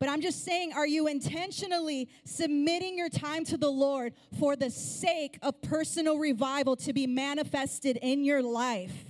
But 0.00 0.08
I'm 0.08 0.20
just 0.20 0.44
saying, 0.44 0.72
are 0.72 0.86
you 0.86 1.06
intentionally 1.06 2.08
submitting 2.24 2.98
your 2.98 3.08
time 3.08 3.44
to 3.44 3.56
the 3.56 3.70
Lord 3.70 4.14
for 4.36 4.56
the 4.56 4.68
sake 4.68 5.38
of 5.42 5.62
personal 5.62 6.18
revival 6.18 6.74
to 6.78 6.92
be 6.92 7.06
manifested 7.06 7.98
in 8.02 8.24
your 8.24 8.42
life? 8.42 9.04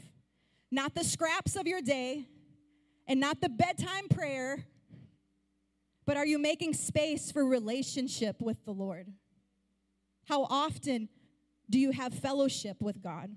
Not 0.71 0.95
the 0.95 1.03
scraps 1.03 1.57
of 1.57 1.67
your 1.67 1.81
day 1.81 2.27
and 3.07 3.19
not 3.19 3.41
the 3.41 3.49
bedtime 3.49 4.09
prayer, 4.11 4.67
but 6.05 6.19
are 6.19 6.27
you 6.27 6.39
making 6.39 6.75
space 6.75 7.33
for 7.33 7.43
relationship 7.43 8.43
with 8.43 8.63
the 8.67 8.73
Lord? 8.73 9.07
How 10.29 10.45
often 10.45 11.09
do 11.69 11.78
you 11.78 11.90
have 11.92 12.14
fellowship 12.14 12.81
with 12.81 13.02
God? 13.02 13.35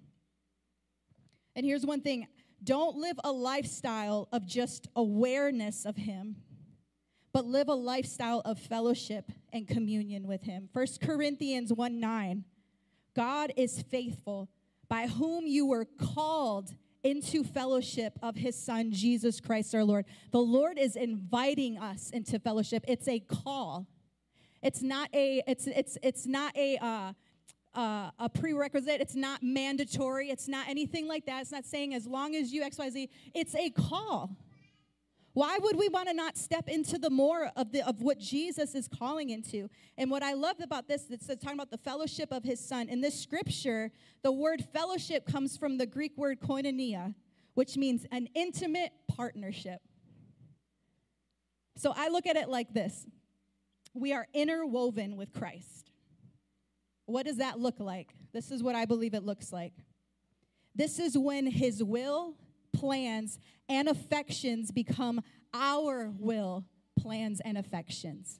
And 1.56 1.66
here's 1.66 1.86
one 1.86 2.02
thing 2.02 2.28
don't 2.64 2.98
live 2.98 3.20
a 3.24 3.32
lifestyle 3.32 4.28
of 4.32 4.46
just 4.46 4.88
awareness 4.96 5.86
of 5.86 5.96
Him, 5.96 6.38
but 7.34 7.46
live 7.46 7.68
a 7.68 7.76
lifestyle 7.76 8.42
of 8.46 8.60
fellowship 8.60 9.32
and 9.54 9.68
communion 9.68 10.28
with 10.28 10.44
Him. 10.44 10.70
1 10.74 10.88
Corinthians 11.02 11.72
1 11.72 12.00
9. 12.00 12.44
God 13.16 13.54
is 13.56 13.82
faithful, 13.82 14.50
by 14.90 15.08
whom 15.08 15.48
you 15.48 15.66
were 15.66 15.86
called 15.86 16.74
into 17.06 17.44
fellowship 17.44 18.18
of 18.24 18.36
his 18.36 18.58
son 18.58 18.92
Jesus 18.92 19.40
Christ 19.40 19.76
our 19.76 19.84
Lord. 19.84 20.06
The 20.32 20.40
Lord 20.40 20.80
is 20.80 20.96
inviting 20.96 21.78
us 21.78 22.10
into 22.10 22.40
fellowship. 22.40 22.84
It's 22.88 23.08
a 23.08 23.20
call. 23.20 23.86
It's 24.64 24.82
not 24.82 25.10
a 25.14 25.44
it's 25.48 25.68
it's 25.68 26.00
it's 26.02 26.26
not 26.26 26.58
a 26.58 26.78
uh 26.78 27.14
uh, 27.76 28.12
a 28.20 28.30
prerequisite. 28.30 29.02
It's 29.02 29.16
not 29.16 29.44
mandatory. 29.44 30.30
It's 30.30 30.48
not 30.48 30.68
anything 30.68 31.08
like 31.08 31.26
that. 31.26 31.42
It's 31.42 31.52
not 31.52 31.66
saying 31.66 31.94
as 31.94 32.08
long 32.08 32.36
as 32.36 32.52
you 32.52 32.64
XYZ. 32.64 33.10
It's 33.34 33.56
a 33.56 33.70
call. 33.70 34.36
Why 35.34 35.58
would 35.62 35.76
we 35.76 35.90
want 35.90 36.08
to 36.08 36.14
not 36.14 36.38
step 36.38 36.70
into 36.70 36.98
the 36.98 37.10
more 37.10 37.52
of, 37.58 37.74
the, 37.74 37.86
of 37.86 38.02
what 38.02 38.18
Jesus 38.20 38.74
is 38.74 38.88
calling 38.88 39.32
into? 39.32 39.70
And 39.98 40.10
what 40.10 40.24
I 40.24 40.34
love 40.34 40.62
about 40.62 40.88
this, 40.88 41.08
it's 41.10 41.28
talking 41.28 41.56
about 41.60 41.72
the 41.72 41.78
fellowship 41.78 42.32
of 42.32 42.46
his 42.46 42.66
son. 42.66 42.88
In 42.88 43.02
this 43.02 43.20
scripture, 43.20 43.92
the 44.24 44.32
word 44.32 44.64
fellowship 44.72 45.26
comes 45.26 45.58
from 45.58 45.78
the 45.78 45.86
Greek 45.86 46.18
word 46.18 46.40
koinonia, 46.40 47.16
which 47.54 47.76
means 47.76 48.06
an 48.14 48.30
intimate 48.34 48.94
partnership. 49.10 49.82
So 51.76 51.94
I 51.94 52.08
look 52.08 52.26
at 52.26 52.38
it 52.38 52.48
like 52.48 52.74
this 52.74 53.06
we 53.94 54.14
are 54.14 54.28
interwoven 54.34 55.16
with 55.16 55.34
Christ. 55.34 55.85
What 57.06 57.26
does 57.26 57.38
that 57.38 57.60
look 57.60 57.80
like? 57.80 58.16
This 58.34 58.52
is 58.52 58.64
what 58.64 58.76
I 58.76 58.86
believe 58.86 59.14
it 59.14 59.24
looks 59.24 59.52
like. 59.52 59.74
This 60.76 61.00
is 61.00 61.18
when 61.18 61.48
his 61.48 61.84
will, 61.84 62.36
plans, 62.74 63.40
and 63.70 63.88
affections 63.88 64.72
become 64.72 65.22
our 65.54 66.12
will, 66.20 66.66
plans, 67.00 67.40
and 67.42 67.58
affections. 67.58 68.40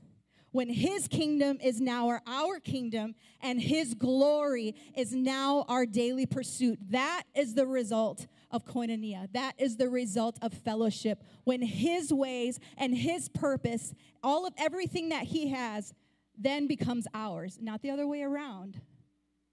When 0.52 0.70
his 0.70 1.08
kingdom 1.10 1.58
is 1.62 1.82
now 1.82 2.08
our, 2.08 2.22
our 2.26 2.60
kingdom 2.60 3.16
and 3.42 3.62
his 3.62 3.94
glory 3.94 4.74
is 4.96 5.14
now 5.14 5.66
our 5.68 5.86
daily 5.86 6.26
pursuit, 6.26 6.80
that 6.92 7.24
is 7.36 7.56
the 7.56 7.68
result 7.68 8.28
of 8.52 8.66
koinonia. 8.66 9.28
That 9.34 9.56
is 9.58 9.76
the 9.76 9.90
result 9.90 10.38
of 10.42 10.54
fellowship. 10.54 11.22
When 11.44 11.62
his 11.62 12.14
ways 12.14 12.60
and 12.78 12.96
his 12.96 13.28
purpose, 13.28 13.94
all 14.24 14.48
of 14.48 14.54
everything 14.58 15.10
that 15.10 15.24
he 15.24 15.50
has, 15.50 15.94
then 16.38 16.68
becomes 16.68 17.08
ours, 17.14 17.58
not 17.62 17.82
the 17.82 17.90
other 17.90 18.08
way 18.08 18.22
around. 18.22 18.82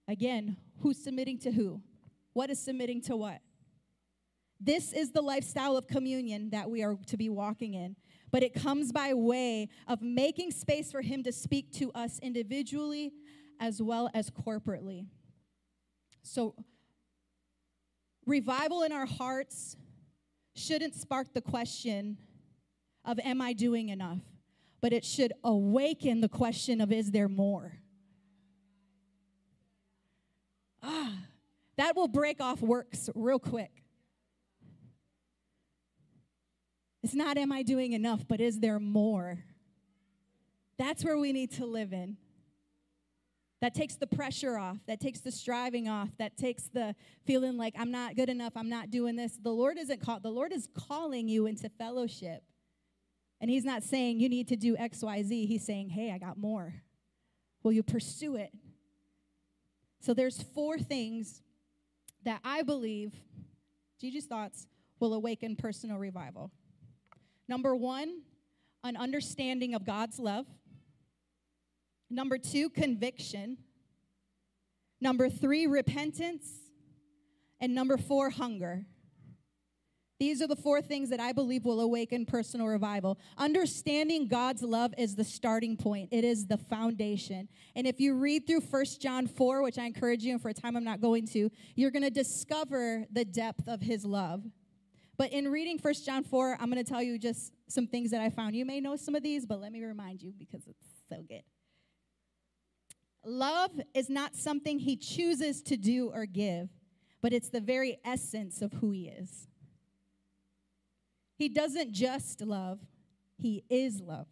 Again, 0.09 0.57
who's 0.81 1.03
submitting 1.03 1.39
to 1.41 1.53
who? 1.53 1.81
What 2.33 2.51
is 2.51 2.59
submitting 2.59 3.03
to 3.03 3.17
what? 3.17 3.41
This 4.61 4.93
is 4.93 5.11
the 5.11 5.21
lifestyle 5.21 5.77
of 5.77 5.89
communion 5.89 6.51
that 6.51 6.71
we 6.71 6.83
are 6.83 6.97
to 7.07 7.17
be 7.17 7.29
walking 7.29 7.75
in. 7.75 7.97
But 8.31 8.43
it 8.43 8.55
comes 8.55 8.93
by 8.93 9.13
way 9.13 9.69
of 9.87 10.01
making 10.01 10.53
space 10.53 10.91
for 10.91 11.03
Him 11.03 11.23
to 11.25 11.33
speak 11.33 11.73
to 11.75 11.93
us 11.93 12.19
individually 12.21 13.13
as 13.61 13.83
well 13.83 14.09
as 14.15 14.31
corporately. 14.31 15.07
So, 16.23 16.55
revival 18.25 18.83
in 18.83 18.93
our 18.93 19.07
hearts 19.07 19.77
shouldn't 20.55 20.95
spark 20.95 21.35
the 21.35 21.41
question 21.43 22.17
of, 23.05 23.19
Am 23.21 23.43
I 23.43 23.53
doing 23.53 23.91
enough? 23.91 24.21
But 24.83 24.93
it 24.93 25.05
should 25.05 25.33
awaken 25.43 26.21
the 26.21 26.29
question 26.29 26.83
of, 26.83 26.93
Is 26.93 27.13
there 27.13 27.29
more? 27.29 27.79
Ah, 30.83 31.15
that 31.77 31.97
will 31.97 32.09
break 32.09 32.41
off 32.41 32.61
works 32.61 33.09
real 33.15 33.39
quick. 33.39 33.71
It's 37.05 37.15
not, 37.15 37.39
am 37.39 37.53
I 37.53 37.63
doing 37.63 37.93
enough, 37.93 38.27
but 38.29 38.41
is 38.41 38.61
there 38.61 38.79
more? 38.79 39.45
That's 40.79 41.05
where 41.05 41.17
we 41.17 41.33
need 41.33 41.53
to 41.53 41.67
live 41.67 41.93
in. 41.93 42.17
That 43.61 43.75
takes 43.75 43.95
the 43.95 44.09
pressure 44.09 44.59
off. 44.59 44.79
That 44.89 44.99
takes 44.99 45.21
the 45.21 45.31
striving 45.31 45.89
off. 45.89 46.09
That 46.19 46.37
takes 46.37 46.65
the 46.65 46.97
feeling 47.25 47.57
like 47.57 47.75
I'm 47.79 47.93
not 47.93 48.17
good 48.17 48.29
enough. 48.29 48.55
I'm 48.57 48.69
not 48.69 48.91
doing 48.91 49.15
this. 49.15 49.39
The 49.41 49.53
Lord 49.53 49.79
isn't 49.79 50.01
called. 50.01 50.25
The 50.25 50.31
Lord 50.31 50.53
is 50.53 50.69
calling 50.75 51.29
you 51.29 51.47
into 51.47 51.69
fellowship. 51.69 52.43
And 53.43 53.51
He's 53.51 53.65
not 53.65 53.83
saying 53.83 54.21
you 54.21 54.29
need 54.29 54.49
to 54.49 54.57
do 54.57 54.77
X, 54.77 55.03
Y, 55.03 55.23
Z. 55.25 55.47
He's 55.47 55.67
saying, 55.67 55.91
hey, 55.91 56.13
I 56.13 56.19
got 56.19 56.39
more. 56.39 56.75
Will 57.65 57.73
you 57.73 57.83
pursue 57.83 58.37
it? 58.37 58.53
So 60.01 60.15
there's 60.15 60.41
four 60.55 60.79
things 60.79 61.43
that 62.25 62.41
I 62.45 62.63
believe, 62.63 63.13
Gigi's 64.01 64.27
thoughts, 64.27 64.69
will 65.01 65.13
awaken 65.13 65.57
personal 65.57 65.99
revival. 65.99 66.53
Number 67.49 67.75
one, 67.75 68.21
an 68.85 68.97
understanding 68.97 69.75
of 69.75 69.85
God's 69.85 70.21
love. 70.21 70.47
Number 72.09 72.39
two, 72.39 72.71
conviction. 72.71 73.59
Number 75.01 75.29
three, 75.29 75.67
repentance. 75.67 76.49
And 77.61 77.75
number 77.75 77.97
four, 77.97 78.31
hunger. 78.31 78.87
These 80.23 80.41
are 80.41 80.47
the 80.47 80.55
four 80.55 80.81
things 80.81 81.11
that 81.11 81.19
I 81.19 81.33
believe 81.33 81.65
will 81.65 81.81
awaken 81.81 82.27
personal 82.27 82.69
revival. 82.69 83.19
Understanding 83.39 84.29
God's 84.29 84.63
love 84.63 84.95
is 84.97 85.17
the 85.17 85.25
starting 85.25 85.77
point, 85.77 86.11
it 86.13 86.23
is 86.23 86.47
the 86.47 86.59
foundation. 86.59 87.49
And 87.75 87.89
if 87.89 87.99
you 87.99 88.15
read 88.15 88.47
through 88.47 88.61
First 88.61 89.03
John 89.03 89.27
4, 89.27 89.65
which 89.65 89.79
I 89.79 89.85
encourage 89.85 90.23
you, 90.23 90.31
and 90.31 90.41
for 90.41 90.51
a 90.51 90.55
time 90.55 90.77
I'm 90.77 90.85
not 90.85 91.01
going 91.01 91.27
to, 91.33 91.51
you're 91.75 91.91
going 91.91 92.05
to 92.05 92.11
discover 92.11 93.05
the 93.11 93.25
depth 93.25 93.67
of 93.67 93.81
his 93.81 94.05
love. 94.05 94.45
But 95.19 95.33
in 95.33 95.51
reading 95.51 95.81
1 95.83 95.95
John 96.07 96.23
4, 96.23 96.57
I'm 96.61 96.71
going 96.71 96.85
to 96.85 96.89
tell 96.89 97.03
you 97.03 97.19
just 97.19 97.53
some 97.67 97.89
things 97.89 98.13
that 98.13 98.21
I 98.21 98.31
found. 98.31 98.55
You 98.55 98.65
may 98.65 98.79
know 98.79 98.95
some 98.95 99.17
of 99.17 99.25
these, 99.25 99.45
but 99.45 99.61
let 99.61 99.73
me 99.73 99.83
remind 99.83 100.23
you 100.23 100.33
because 100.39 100.69
it's 100.69 100.87
so 101.09 101.25
good. 101.29 101.43
Love 103.25 103.73
is 103.93 104.09
not 104.09 104.37
something 104.37 104.79
he 104.79 104.95
chooses 104.95 105.63
to 105.63 105.77
do 105.77 106.13
or 106.15 106.27
give, 106.27 106.69
but 107.21 107.33
it's 107.33 107.49
the 107.49 107.61
very 107.61 107.99
essence 108.05 108.63
of 108.63 108.73
who 108.75 108.93
he 108.93 109.09
is. 109.09 109.49
He 111.43 111.49
doesn't 111.49 111.91
just 111.91 112.41
love, 112.41 112.79
he 113.37 113.65
is 113.69 114.01
love. 114.01 114.29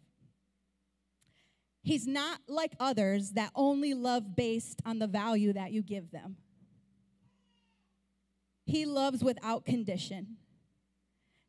He's 1.83 2.07
not 2.07 2.39
like 2.47 2.71
others 2.79 3.31
that 3.31 3.51
only 3.53 3.93
love 3.93 4.33
based 4.33 4.81
on 4.85 4.99
the 4.99 5.07
value 5.07 5.51
that 5.51 5.73
you 5.73 5.81
give 5.81 6.11
them. 6.11 6.37
He 8.63 8.85
loves 8.85 9.25
without 9.25 9.65
condition. 9.65 10.37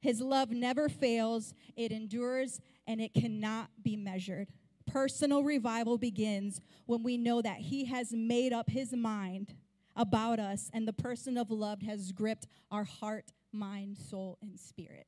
His 0.00 0.20
love 0.20 0.50
never 0.50 0.88
fails, 0.88 1.54
it 1.76 1.92
endures, 1.92 2.60
and 2.88 3.00
it 3.00 3.14
cannot 3.14 3.70
be 3.80 3.94
measured. 3.94 4.48
Personal 4.84 5.44
revival 5.44 5.96
begins 5.96 6.60
when 6.86 7.04
we 7.04 7.16
know 7.16 7.40
that 7.40 7.58
He 7.58 7.84
has 7.84 8.12
made 8.12 8.52
up 8.52 8.68
His 8.68 8.92
mind 8.92 9.54
about 9.94 10.40
us, 10.40 10.72
and 10.72 10.88
the 10.88 10.92
person 10.92 11.38
of 11.38 11.52
love 11.52 11.82
has 11.82 12.10
gripped 12.10 12.48
our 12.72 12.82
heart, 12.82 13.30
mind, 13.52 13.96
soul, 13.96 14.38
and 14.42 14.58
spirit. 14.58 15.06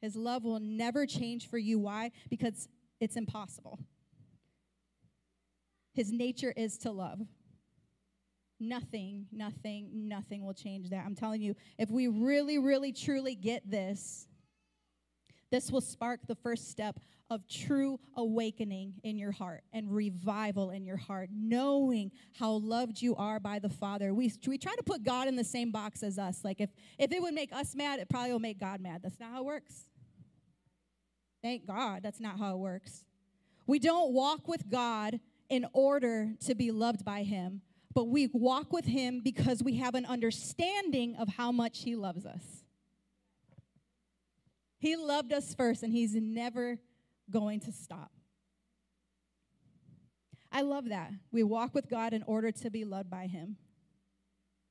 His 0.00 0.16
love 0.16 0.44
will 0.44 0.60
never 0.60 1.06
change 1.06 1.48
for 1.48 1.58
you. 1.58 1.78
Why? 1.78 2.12
Because 2.30 2.68
it's 3.00 3.16
impossible. 3.16 3.78
His 5.94 6.12
nature 6.12 6.52
is 6.56 6.78
to 6.78 6.92
love. 6.92 7.20
Nothing, 8.60 9.26
nothing, 9.32 9.90
nothing 9.92 10.44
will 10.44 10.54
change 10.54 10.90
that. 10.90 11.04
I'm 11.04 11.14
telling 11.14 11.40
you, 11.40 11.54
if 11.78 11.90
we 11.90 12.08
really, 12.08 12.58
really, 12.58 12.92
truly 12.92 13.34
get 13.34 13.68
this, 13.68 14.26
this 15.50 15.70
will 15.70 15.80
spark 15.80 16.20
the 16.26 16.34
first 16.34 16.70
step 16.70 17.00
of 17.30 17.46
true 17.46 18.00
awakening 18.16 18.94
in 19.02 19.18
your 19.18 19.32
heart 19.32 19.62
and 19.72 19.94
revival 19.94 20.70
in 20.70 20.84
your 20.84 20.96
heart, 20.96 21.28
knowing 21.32 22.10
how 22.38 22.52
loved 22.52 23.00
you 23.02 23.14
are 23.16 23.38
by 23.38 23.58
the 23.58 23.68
Father. 23.68 24.14
We, 24.14 24.32
we 24.46 24.58
try 24.58 24.74
to 24.74 24.82
put 24.82 25.02
God 25.02 25.28
in 25.28 25.36
the 25.36 25.44
same 25.44 25.70
box 25.70 26.02
as 26.02 26.18
us. 26.18 26.40
Like, 26.42 26.60
if, 26.60 26.70
if 26.98 27.12
it 27.12 27.20
would 27.20 27.34
make 27.34 27.52
us 27.52 27.74
mad, 27.74 28.00
it 28.00 28.08
probably 28.08 28.32
will 28.32 28.38
make 28.38 28.58
God 28.58 28.80
mad. 28.80 29.00
That's 29.02 29.20
not 29.20 29.30
how 29.30 29.40
it 29.40 29.44
works. 29.44 29.87
Thank 31.42 31.66
God, 31.66 32.02
that's 32.02 32.20
not 32.20 32.38
how 32.38 32.54
it 32.54 32.58
works. 32.58 33.04
We 33.66 33.78
don't 33.78 34.12
walk 34.12 34.48
with 34.48 34.68
God 34.70 35.20
in 35.48 35.66
order 35.72 36.32
to 36.46 36.54
be 36.54 36.70
loved 36.70 37.04
by 37.04 37.22
Him 37.22 37.62
but 37.98 38.04
we 38.04 38.28
walk 38.32 38.72
with 38.72 38.84
him 38.84 39.20
because 39.24 39.60
we 39.60 39.78
have 39.78 39.96
an 39.96 40.06
understanding 40.06 41.16
of 41.16 41.28
how 41.28 41.50
much 41.50 41.82
he 41.82 41.96
loves 41.96 42.24
us. 42.24 42.62
He 44.78 44.94
loved 44.94 45.32
us 45.32 45.52
first, 45.52 45.82
and 45.82 45.92
he's 45.92 46.14
never 46.14 46.78
going 47.28 47.58
to 47.58 47.72
stop. 47.72 48.12
I 50.52 50.62
love 50.62 50.90
that. 50.90 51.10
We 51.32 51.42
walk 51.42 51.74
with 51.74 51.90
God 51.90 52.12
in 52.12 52.22
order 52.22 52.52
to 52.52 52.70
be 52.70 52.84
loved 52.84 53.10
by 53.10 53.26
him. 53.26 53.56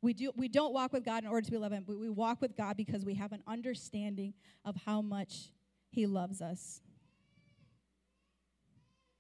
We, 0.02 0.14
do, 0.14 0.32
we 0.38 0.48
don't 0.48 0.74
walk 0.74 0.94
with 0.94 1.04
God 1.04 1.24
in 1.24 1.30
order 1.30 1.44
to 1.44 1.52
be 1.52 1.58
loved, 1.58 1.72
by 1.72 1.78
Him, 1.78 1.84
but 1.86 2.00
we 2.00 2.10
walk 2.10 2.40
with 2.40 2.56
God 2.56 2.78
because 2.78 3.04
we 3.04 3.16
have 3.16 3.34
an 3.34 3.44
understanding 3.46 4.36
of 4.64 4.78
how 4.86 5.02
much 5.02 5.50
he 5.90 6.06
loves 6.06 6.42
us. 6.42 6.82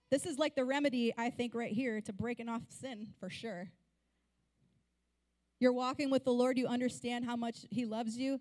This 0.09 0.25
is 0.25 0.37
like 0.37 0.55
the 0.55 0.63
remedy, 0.63 1.13
I 1.17 1.29
think, 1.29 1.53
right 1.53 1.71
here 1.71 1.99
to 2.01 2.13
breaking 2.13 2.47
off 2.47 2.61
sin 2.69 3.07
for 3.19 3.29
sure. 3.29 3.69
You're 5.59 5.73
walking 5.73 6.09
with 6.09 6.23
the 6.23 6.31
Lord, 6.31 6.57
you 6.57 6.67
understand 6.67 7.25
how 7.25 7.35
much 7.35 7.65
He 7.69 7.85
loves 7.85 8.17
you. 8.17 8.39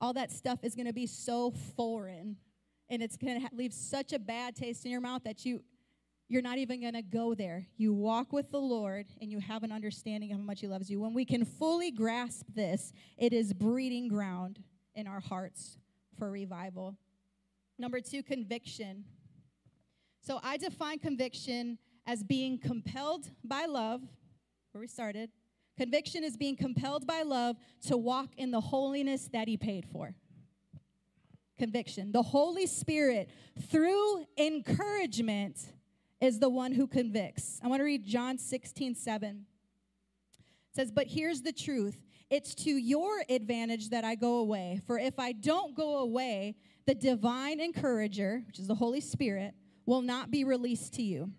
All 0.00 0.12
that 0.14 0.32
stuff 0.32 0.60
is 0.64 0.74
going 0.74 0.86
to 0.86 0.92
be 0.92 1.06
so 1.06 1.52
foreign 1.76 2.36
and 2.90 3.02
it's 3.02 3.16
going 3.16 3.40
to 3.40 3.48
leave 3.54 3.72
such 3.72 4.12
a 4.12 4.18
bad 4.18 4.56
taste 4.56 4.84
in 4.84 4.90
your 4.90 5.00
mouth 5.00 5.22
that 5.24 5.44
you 5.44 5.62
you're 6.28 6.42
not 6.42 6.56
even 6.56 6.80
going 6.80 6.94
to 6.94 7.02
go 7.02 7.34
there. 7.34 7.66
You 7.76 7.92
walk 7.92 8.32
with 8.32 8.50
the 8.50 8.58
Lord 8.58 9.04
and 9.20 9.30
you 9.30 9.38
have 9.38 9.64
an 9.64 9.70
understanding 9.70 10.32
of 10.32 10.38
how 10.38 10.44
much 10.44 10.62
he 10.62 10.66
loves 10.66 10.88
you. 10.88 10.98
When 10.98 11.12
we 11.12 11.26
can 11.26 11.44
fully 11.44 11.90
grasp 11.90 12.46
this, 12.54 12.90
it 13.18 13.34
is 13.34 13.52
breeding 13.52 14.08
ground 14.08 14.58
in 14.94 15.06
our 15.06 15.20
hearts 15.20 15.76
for 16.22 16.30
revival. 16.30 16.96
Number 17.80 18.00
2, 18.00 18.22
conviction. 18.22 19.02
So 20.20 20.38
I 20.40 20.56
define 20.56 21.00
conviction 21.00 21.78
as 22.06 22.22
being 22.22 22.60
compelled 22.60 23.28
by 23.42 23.66
love, 23.66 24.02
where 24.70 24.80
we 24.80 24.86
started. 24.86 25.30
Conviction 25.76 26.22
is 26.22 26.36
being 26.36 26.54
compelled 26.54 27.08
by 27.08 27.22
love 27.22 27.56
to 27.88 27.96
walk 27.96 28.28
in 28.36 28.52
the 28.52 28.60
holiness 28.60 29.30
that 29.32 29.48
he 29.48 29.56
paid 29.56 29.84
for. 29.84 30.14
Conviction. 31.58 32.12
The 32.12 32.22
Holy 32.22 32.68
Spirit, 32.68 33.28
through 33.68 34.24
encouragement, 34.38 35.72
is 36.20 36.38
the 36.38 36.48
one 36.48 36.70
who 36.70 36.86
convicts. 36.86 37.58
I 37.64 37.66
want 37.66 37.80
to 37.80 37.84
read 37.84 38.04
John 38.04 38.38
16, 38.38 38.94
7. 38.94 39.44
It 40.38 40.76
says, 40.76 40.92
But 40.92 41.08
here's 41.08 41.42
the 41.42 41.52
truth 41.52 41.96
it's 42.32 42.54
to 42.54 42.70
your 42.70 43.22
advantage 43.28 43.90
that 43.90 44.04
I 44.04 44.14
go 44.14 44.38
away. 44.38 44.80
For 44.86 44.98
if 44.98 45.18
I 45.18 45.32
don't 45.32 45.76
go 45.76 45.98
away, 45.98 46.54
the 46.86 46.94
divine 46.94 47.60
encourager, 47.60 48.42
which 48.46 48.58
is 48.58 48.66
the 48.66 48.74
Holy 48.74 49.02
Spirit, 49.02 49.52
will 49.84 50.00
not 50.00 50.30
be 50.30 50.42
released 50.42 50.94
to 50.94 51.02
you. 51.02 51.30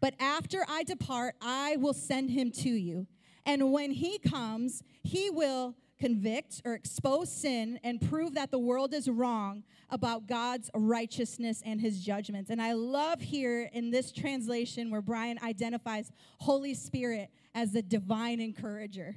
But 0.00 0.14
after 0.20 0.64
I 0.68 0.84
depart, 0.84 1.34
I 1.42 1.76
will 1.78 1.94
send 1.94 2.30
him 2.30 2.52
to 2.52 2.70
you. 2.70 3.08
And 3.44 3.72
when 3.72 3.90
he 3.90 4.20
comes, 4.20 4.84
he 5.02 5.30
will 5.30 5.74
convict 5.98 6.62
or 6.64 6.74
expose 6.74 7.32
sin 7.32 7.80
and 7.82 8.00
prove 8.00 8.34
that 8.34 8.52
the 8.52 8.58
world 8.58 8.94
is 8.94 9.08
wrong 9.08 9.64
about 9.90 10.28
God's 10.28 10.70
righteousness 10.74 11.60
and 11.66 11.80
his 11.80 12.04
judgments. 12.04 12.50
And 12.50 12.62
I 12.62 12.74
love 12.74 13.20
here 13.20 13.68
in 13.72 13.90
this 13.90 14.12
translation 14.12 14.92
where 14.92 15.02
Brian 15.02 15.40
identifies 15.42 16.12
Holy 16.38 16.74
Spirit 16.74 17.30
as 17.52 17.72
the 17.72 17.82
divine 17.82 18.40
encourager. 18.40 19.16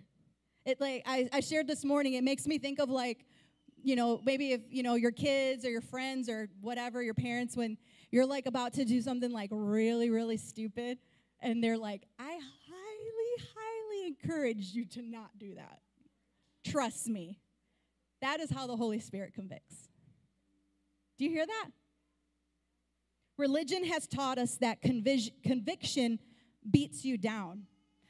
It 0.66 0.80
like 0.80 1.04
I, 1.06 1.30
I 1.32 1.40
shared 1.40 1.68
this 1.68 1.84
morning, 1.84 2.14
it 2.14 2.24
makes 2.24 2.46
me 2.46 2.58
think 2.58 2.80
of 2.80 2.90
like, 2.90 3.26
you 3.82 3.96
know, 3.96 4.22
maybe 4.24 4.52
if 4.52 4.62
you 4.70 4.84
know 4.84 4.96
your 4.96 5.12
kids 5.12 5.66
or 5.66 5.70
your 5.70 5.82
friends 5.82 6.30
or 6.30 6.50
whatever, 6.62 7.02
your 7.02 7.14
parents, 7.14 7.56
when 7.56 7.78
you're 8.12 8.26
like 8.26 8.46
about 8.46 8.74
to 8.74 8.86
do 8.86 9.02
something 9.02 9.32
like 9.32 9.50
really, 9.54 10.10
really 10.10 10.38
stupid, 10.38 10.98
and 11.42 11.64
they're 11.64 11.78
like, 11.78 12.04
I 12.20 12.24
highly, 12.32 13.48
highly 13.56 14.08
encourage 14.08 14.74
you 14.74 14.86
to 14.86 15.02
not 15.02 15.38
do 15.38 15.56
that. 15.56 15.80
Trust 16.66 17.08
me. 17.08 17.40
That 18.22 18.42
is 18.42 18.52
how 18.52 18.68
the 18.68 18.76
Holy 18.76 19.00
Spirit 19.00 19.34
convicts. 19.34 19.88
Do 21.18 21.26
you 21.26 21.32
hear 21.32 21.46
that? 21.46 21.70
Religion 23.38 23.86
has 23.86 24.06
taught 24.08 24.38
us 24.38 24.58
that 24.58 24.82
convic- 24.82 25.32
conviction 25.44 26.20
beats 26.70 27.06
you 27.06 27.18
down. 27.18 27.64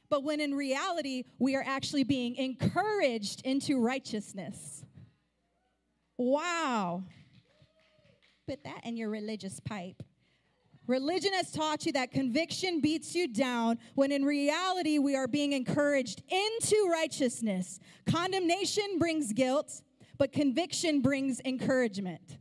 But 0.10 0.24
when 0.24 0.40
in 0.40 0.54
reality, 0.56 1.24
we 1.38 1.56
are 1.56 1.64
actually 1.66 2.04
being 2.04 2.36
encouraged 2.36 3.46
into 3.46 3.80
righteousness. 3.80 4.84
Wow. 6.18 7.04
Put 8.48 8.64
that 8.64 8.86
in 8.86 8.98
your 8.98 9.10
religious 9.10 9.60
pipe. 9.60 10.02
Religion 10.88 11.32
has 11.34 11.52
taught 11.52 11.86
you 11.86 11.92
that 11.92 12.12
conviction 12.12 12.82
beats 12.82 13.14
you 13.14 13.28
down 13.28 13.78
when 13.94 14.12
in 14.12 14.26
reality 14.26 14.98
we 14.98 15.16
are 15.16 15.28
being 15.28 15.54
encouraged 15.54 16.24
into 16.30 16.90
righteousness. 16.92 17.80
Condemnation 18.08 18.98
brings 18.98 19.32
guilt, 19.32 19.84
but 20.18 20.32
conviction 20.32 21.02
brings 21.02 21.40
encouragement. 21.46 22.40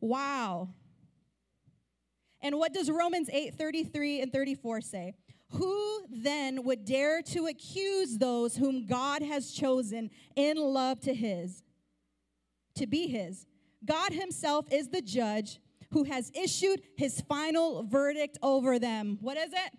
Wow. 0.00 0.70
And 2.40 2.58
what 2.58 2.72
does 2.72 2.90
Romans 2.90 3.28
8 3.30 3.54
33 3.54 4.22
and 4.22 4.32
34 4.32 4.80
say? 4.80 5.14
Who 5.56 6.06
then 6.10 6.64
would 6.64 6.84
dare 6.84 7.22
to 7.22 7.46
accuse 7.46 8.18
those 8.18 8.56
whom 8.56 8.86
God 8.86 9.22
has 9.22 9.52
chosen 9.52 10.10
in 10.36 10.56
love 10.56 11.00
to 11.00 11.14
his 11.14 11.62
to 12.76 12.86
be 12.86 13.08
his? 13.08 13.46
God 13.84 14.12
himself 14.12 14.66
is 14.70 14.88
the 14.88 15.02
judge 15.02 15.60
who 15.90 16.04
has 16.04 16.32
issued 16.34 16.82
his 16.96 17.20
final 17.20 17.84
verdict 17.84 18.38
over 18.42 18.78
them. 18.78 19.18
What 19.20 19.36
is 19.36 19.52
it? 19.52 19.72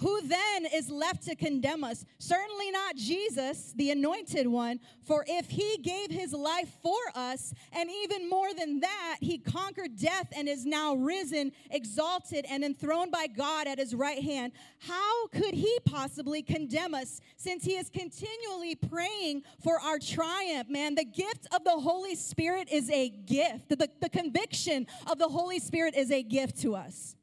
Who 0.00 0.22
then 0.22 0.66
is 0.72 0.90
left 0.90 1.24
to 1.24 1.36
condemn 1.36 1.84
us? 1.84 2.06
Certainly 2.18 2.70
not 2.70 2.96
Jesus, 2.96 3.74
the 3.76 3.90
anointed 3.90 4.46
one, 4.46 4.80
for 5.02 5.26
if 5.28 5.50
he 5.50 5.76
gave 5.82 6.10
his 6.10 6.32
life 6.32 6.70
for 6.82 6.96
us, 7.14 7.52
and 7.72 7.90
even 8.04 8.28
more 8.28 8.54
than 8.54 8.80
that, 8.80 9.18
he 9.20 9.36
conquered 9.36 9.98
death 9.98 10.28
and 10.34 10.48
is 10.48 10.64
now 10.64 10.94
risen, 10.94 11.52
exalted, 11.70 12.46
and 12.48 12.64
enthroned 12.64 13.12
by 13.12 13.26
God 13.26 13.66
at 13.66 13.78
his 13.78 13.94
right 13.94 14.22
hand, 14.22 14.52
how 14.78 15.26
could 15.28 15.52
he 15.52 15.78
possibly 15.84 16.42
condemn 16.42 16.94
us 16.94 17.20
since 17.36 17.62
he 17.62 17.76
is 17.76 17.90
continually 17.90 18.74
praying 18.74 19.42
for 19.62 19.78
our 19.80 19.98
triumph? 19.98 20.70
Man, 20.70 20.94
the 20.94 21.04
gift 21.04 21.46
of 21.54 21.64
the 21.64 21.78
Holy 21.78 22.14
Spirit 22.14 22.68
is 22.72 22.88
a 22.90 23.10
gift. 23.10 23.68
The, 23.68 23.90
the 24.00 24.08
conviction 24.08 24.86
of 25.06 25.18
the 25.18 25.28
Holy 25.28 25.58
Spirit 25.58 25.94
is 25.94 26.10
a 26.10 26.22
gift 26.22 26.58
to 26.62 26.74
us. 26.74 27.16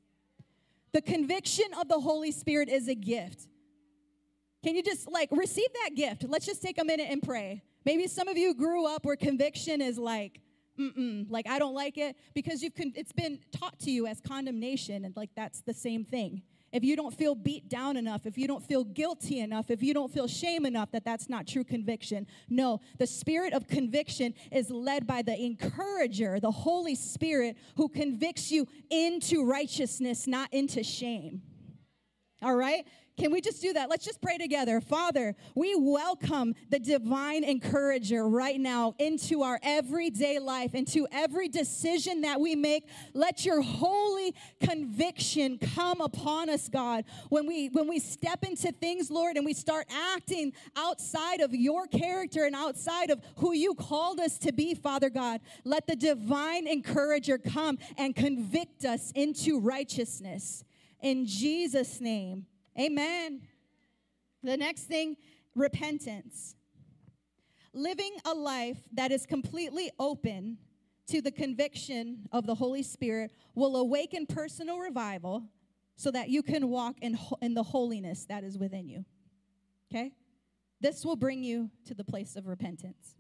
The 0.97 1.01
conviction 1.03 1.65
of 1.79 1.87
the 1.87 1.99
Holy 1.99 2.31
Spirit 2.31 2.69
is 2.69 2.87
a 2.87 2.95
gift. 2.95 3.47
Can 4.63 4.75
you 4.75 4.81
just 4.81 5.07
like 5.07 5.29
receive 5.31 5.67
that 5.83 5.91
gift? 5.93 6.25
Let's 6.27 6.43
just 6.43 6.59
take 6.59 6.81
a 6.81 6.83
minute 6.83 7.05
and 7.11 7.21
pray. 7.21 7.61
Maybe 7.85 8.07
some 8.07 8.27
of 8.27 8.35
you 8.35 8.55
grew 8.55 8.87
up 8.87 9.05
where 9.05 9.15
conviction 9.15 9.79
is 9.79 9.99
like, 9.99 10.41
mm 10.79 10.97
mm, 10.97 11.25
like 11.29 11.47
I 11.47 11.59
don't 11.59 11.75
like 11.75 11.99
it 11.99 12.15
because 12.33 12.63
you've 12.63 12.73
con- 12.73 12.93
it's 12.95 13.11
been 13.11 13.37
taught 13.51 13.77
to 13.81 13.91
you 13.91 14.07
as 14.07 14.19
condemnation, 14.21 15.05
and 15.05 15.15
like 15.15 15.29
that's 15.35 15.61
the 15.61 15.73
same 15.75 16.03
thing 16.03 16.41
if 16.71 16.83
you 16.83 16.95
don't 16.95 17.13
feel 17.13 17.35
beat 17.35 17.69
down 17.69 17.97
enough, 17.97 18.25
if 18.25 18.37
you 18.37 18.47
don't 18.47 18.63
feel 18.63 18.83
guilty 18.83 19.39
enough, 19.39 19.71
if 19.71 19.81
you 19.81 19.93
don't 19.93 20.11
feel 20.11 20.27
shame 20.27 20.65
enough, 20.65 20.91
that 20.91 21.05
that's 21.05 21.29
not 21.29 21.47
true 21.47 21.63
conviction. 21.63 22.27
No, 22.49 22.81
the 22.97 23.07
spirit 23.07 23.53
of 23.53 23.67
conviction 23.67 24.33
is 24.51 24.69
led 24.69 25.07
by 25.07 25.21
the 25.21 25.39
encourager, 25.39 26.39
the 26.39 26.51
Holy 26.51 26.95
Spirit, 26.95 27.57
who 27.75 27.87
convicts 27.87 28.51
you 28.51 28.67
into 28.89 29.45
righteousness, 29.45 30.27
not 30.27 30.53
into 30.53 30.83
shame. 30.83 31.41
All 32.41 32.55
right? 32.55 32.85
Can 33.17 33.31
we 33.31 33.41
just 33.41 33.63
do 33.63 33.73
that? 33.73 33.89
Let's 33.89 34.05
just 34.05 34.21
pray 34.21 34.37
together. 34.37 34.79
Father, 34.79 35.35
we 35.55 35.75
welcome 35.75 36.53
the 36.69 36.77
divine 36.77 37.43
encourager 37.43 38.29
right 38.29 38.59
now 38.59 38.93
into 38.99 39.41
our 39.41 39.59
everyday 39.63 40.37
life, 40.37 40.75
into 40.75 41.07
every 41.11 41.47
decision 41.47 42.21
that 42.21 42.39
we 42.39 42.55
make. 42.55 42.87
Let 43.15 43.43
your 43.43 43.63
holy 43.63 44.35
conviction 44.61 45.57
come 45.57 45.99
upon 45.99 46.49
us, 46.49 46.69
God. 46.69 47.05
When 47.29 47.47
we 47.47 47.69
when 47.69 47.87
we 47.87 47.97
step 47.97 48.43
into 48.43 48.71
things, 48.71 49.09
Lord, 49.09 49.35
and 49.35 49.45
we 49.45 49.53
start 49.53 49.87
acting 49.89 50.53
outside 50.75 51.41
of 51.41 51.55
your 51.55 51.87
character 51.87 52.45
and 52.45 52.55
outside 52.55 53.09
of 53.09 53.19
who 53.37 53.53
you 53.53 53.73
called 53.73 54.19
us 54.19 54.37
to 54.39 54.51
be, 54.51 54.75
Father 54.75 55.09
God, 55.09 55.41
let 55.63 55.87
the 55.87 55.95
divine 55.95 56.67
encourager 56.67 57.39
come 57.39 57.79
and 57.97 58.15
convict 58.15 58.85
us 58.85 59.11
into 59.15 59.59
righteousness. 59.59 60.63
In 61.01 61.25
Jesus' 61.25 61.99
name. 61.99 62.45
Amen. 62.79 63.41
The 64.43 64.57
next 64.57 64.83
thing, 64.83 65.17
repentance. 65.55 66.55
Living 67.73 68.15
a 68.25 68.33
life 68.33 68.77
that 68.93 69.11
is 69.11 69.25
completely 69.25 69.91
open 69.99 70.57
to 71.07 71.21
the 71.21 71.31
conviction 71.31 72.27
of 72.31 72.45
the 72.45 72.55
Holy 72.55 72.83
Spirit 72.83 73.31
will 73.55 73.77
awaken 73.77 74.25
personal 74.25 74.77
revival 74.77 75.43
so 75.95 76.11
that 76.11 76.29
you 76.29 76.43
can 76.43 76.69
walk 76.69 76.95
in, 77.01 77.17
in 77.41 77.53
the 77.53 77.63
holiness 77.63 78.25
that 78.25 78.43
is 78.43 78.57
within 78.57 78.87
you. 78.87 79.05
Okay? 79.91 80.11
This 80.79 81.03
will 81.03 81.15
bring 81.15 81.43
you 81.43 81.71
to 81.85 81.95
the 81.95 82.03
place 82.03 82.35
of 82.35 82.45
repentance. 82.45 83.15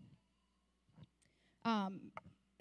Um, 1.65 1.99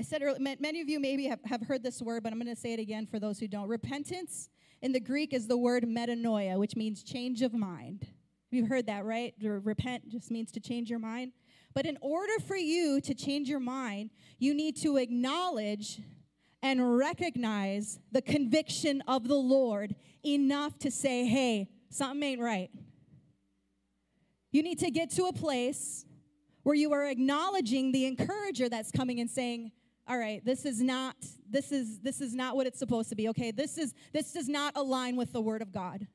I 0.00 0.02
said 0.02 0.22
earlier, 0.22 0.56
many 0.61 0.80
of 0.80 0.88
you 0.88 1.00
maybe 1.00 1.26
have, 1.26 1.40
have 1.44 1.62
heard 1.62 1.82
this 1.82 2.00
word, 2.00 2.22
but 2.22 2.32
I'm 2.32 2.38
going 2.38 2.54
to 2.54 2.61
say 2.61 2.72
it 2.72 2.80
again 2.80 3.06
for 3.06 3.18
those 3.18 3.38
who 3.38 3.48
don't. 3.48 3.68
Repentance 3.68 4.48
in 4.87 4.92
the 4.92 5.01
Greek 5.01 5.35
is 5.35 5.49
the 5.49 5.57
word 5.57 5.83
metanoia, 5.83 6.57
which 6.57 6.77
means 6.77 7.03
change 7.03 7.42
of 7.42 7.53
mind. 7.53 8.07
You've 8.53 8.68
heard 8.68 8.87
that, 8.87 9.05
right? 9.05 9.35
Repent 9.42 10.09
just 10.09 10.31
means 10.31 10.53
to 10.53 10.61
change 10.61 10.88
your 10.88 11.01
mind. 11.01 11.33
But 11.75 11.87
in 11.87 11.99
order 12.01 12.35
for 12.46 12.55
you 12.55 13.01
to 13.01 13.12
change 13.12 13.49
your 13.49 13.59
mind, 13.59 14.11
you 14.38 14.55
need 14.55 14.77
to 14.83 14.96
acknowledge 14.96 16.01
and 16.62 16.96
recognize 16.96 17.99
the 18.12 18.22
conviction 18.22 19.03
of 19.09 19.27
the 19.27 19.35
Lord 19.35 19.96
enough 20.25 20.79
to 20.79 20.92
say, 20.92 21.27
hey, 21.27 21.68
something 21.90 22.22
ain't 22.22 22.40
right. 22.40 22.70
You 24.53 24.62
need 24.62 24.79
to 24.79 24.90
get 24.92 25.11
to 25.16 25.25
a 25.25 25.33
place 25.33 26.07
where 26.62 26.77
you 26.77 26.92
are 26.92 27.09
acknowledging 27.09 27.90
the 27.90 28.07
encourager 28.07 28.68
that's 28.68 28.92
coming 28.92 29.18
and 29.18 29.29
saying, 29.29 29.72
all 30.09 30.19
right 30.19 30.45
this 30.45 30.64
is 30.64 30.81
not 30.81 31.16
this 31.51 31.73
is 31.73 32.01
this 32.01 32.21
is 32.21 32.35
not 32.35 32.57
what 32.57 32.66
it's 32.66 32.79
supposed 32.79 33.09
to 33.09 33.16
be 33.16 33.29
okay? 33.29 33.51
This 33.51 33.79
is 33.79 33.95
this 34.12 34.33
does 34.33 34.49
not 34.49 34.77
align 34.77 35.16
with 35.16 35.33
the 35.33 35.40
word 35.40 35.62
of 35.62 35.73
god. 35.73 36.07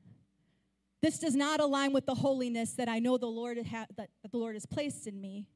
This 1.02 1.18
does 1.18 1.36
not 1.36 1.60
align 1.60 1.94
with 1.94 2.06
the 2.06 2.16
holiness 2.16 2.74
that 2.74 2.88
i 2.88 3.00
know 3.00 3.18
the 3.18 3.26
lord 3.26 3.58
ha- 3.58 3.88
that, 3.98 4.10
that 4.22 4.32
the 4.32 4.38
lord 4.38 4.56
has 4.56 4.66
placed 4.66 5.08
in 5.08 5.20
me. 5.20 5.48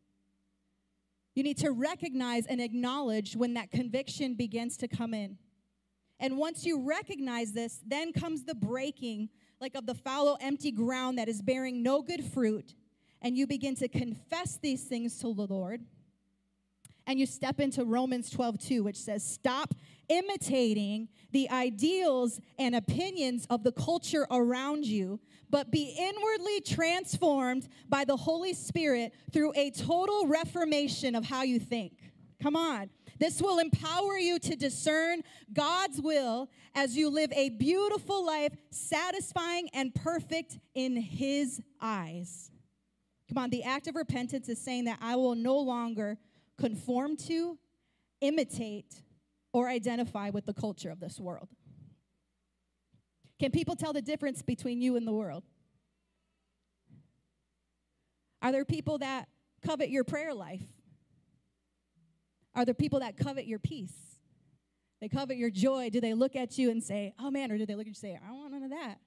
You 1.36 1.44
need 1.44 1.58
to 1.58 1.72
recognize 1.72 2.46
and 2.46 2.62
acknowledge 2.62 3.36
when 3.36 3.54
that 3.56 3.70
conviction 3.70 4.36
begins 4.36 4.78
to 4.78 4.88
come 4.88 5.14
in. 5.14 5.38
And 6.18 6.38
once 6.38 6.66
you 6.66 6.82
recognize 6.82 7.52
this 7.52 7.82
then 7.86 8.14
comes 8.14 8.44
the 8.44 8.56
breaking 8.56 9.30
like 9.60 9.76
of 9.76 9.86
the 9.86 9.96
fallow 9.96 10.38
empty 10.42 10.72
ground 10.72 11.18
that 11.18 11.30
is 11.30 11.42
bearing 11.42 11.84
no 11.84 12.02
good 12.02 12.24
fruit 12.24 12.76
and 13.22 13.38
you 13.38 13.48
begin 13.48 13.76
to 13.76 13.88
confess 13.88 14.58
these 14.58 14.84
things 14.84 15.18
to 15.20 15.34
the 15.34 15.48
lord 15.48 15.82
and 17.08 17.20
you 17.20 17.26
step 17.26 17.60
into 17.60 17.86
Romans 17.86 18.30
12 18.30 18.60
2, 18.60 18.84
which 18.84 18.98
says, 18.98 19.28
Stop 19.28 19.74
imitating 20.10 21.10
the 21.32 21.50
ideals 21.50 22.40
and 22.58 22.76
opinions 22.76 23.46
of 23.50 23.64
the 23.64 23.72
culture 23.72 24.28
around 24.32 24.86
you, 24.86 25.20
but 25.50 25.72
be 25.72 25.96
inwardly 25.98 26.62
transformed 26.62 27.68
by 27.90 28.06
the 28.06 28.16
Holy 28.16 28.54
Spirit 28.54 29.14
through 29.32 29.52
a 29.56 29.72
total 29.72 30.28
reformation 30.28 31.16
of 31.16 31.26
how 31.26 31.44
you 31.44 31.60
think. 31.60 31.94
Come 32.42 32.56
on. 32.56 32.90
This 33.18 33.42
will 33.42 33.60
empower 33.60 34.18
you 34.18 34.40
to 34.40 34.56
discern 34.56 35.22
God's 35.54 36.02
will 36.02 36.50
as 36.74 36.98
you 36.98 37.10
live 37.10 37.32
a 37.32 37.50
beautiful 37.50 38.26
life, 38.26 38.54
satisfying 38.72 39.70
and 39.74 39.96
perfect 39.96 40.60
in 40.74 40.98
His 40.98 41.62
eyes. 41.82 42.52
Come 43.30 43.38
on, 43.40 43.50
the 43.50 43.64
act 43.64 43.88
of 43.88 43.96
repentance 43.96 44.50
is 44.50 44.62
saying 44.62 44.86
that 44.86 45.00
I 45.02 45.16
will 45.16 45.36
no 45.36 45.58
longer 45.58 46.18
conform 46.58 47.18
to, 47.18 47.58
imitate, 48.22 49.02
or 49.54 49.70
identify 49.70 50.30
with 50.30 50.46
the 50.46 50.54
culture 50.54 50.90
of 50.90 51.00
this 51.00 51.20
world. 51.20 51.50
Can 53.40 53.52
people 53.52 53.76
tell 53.76 53.94
the 53.94 54.02
difference 54.02 54.42
between 54.42 54.82
you 54.82 54.96
and 54.96 55.06
the 55.08 55.14
world? 55.14 55.44
Are 58.42 58.52
there 58.52 58.66
people 58.66 59.00
that 59.00 59.28
covet 59.66 59.90
your 59.90 60.04
prayer 60.04 60.34
life? 60.34 60.64
Are 62.54 62.64
there 62.64 62.74
people 62.74 63.00
that 63.00 63.18
covet 63.18 63.46
your 63.46 63.60
peace? 63.60 63.96
They 65.02 65.10
covet 65.10 65.38
your 65.38 65.50
joy. 65.50 65.90
Do 65.90 66.00
they 66.00 66.14
look 66.14 66.36
at 66.36 66.58
you 66.58 66.72
and 66.72 66.82
say, 66.82 67.14
oh 67.20 67.30
man, 67.30 67.52
or 67.52 67.58
do 67.58 67.66
they 67.66 67.76
look 67.76 67.82
at 67.82 67.88
you 67.88 67.92
and 67.92 67.98
say, 67.98 68.20
I 68.24 68.28
don't 68.28 68.38
want 68.38 68.54
none 68.54 68.64
of 68.64 68.70
that? 68.70 69.00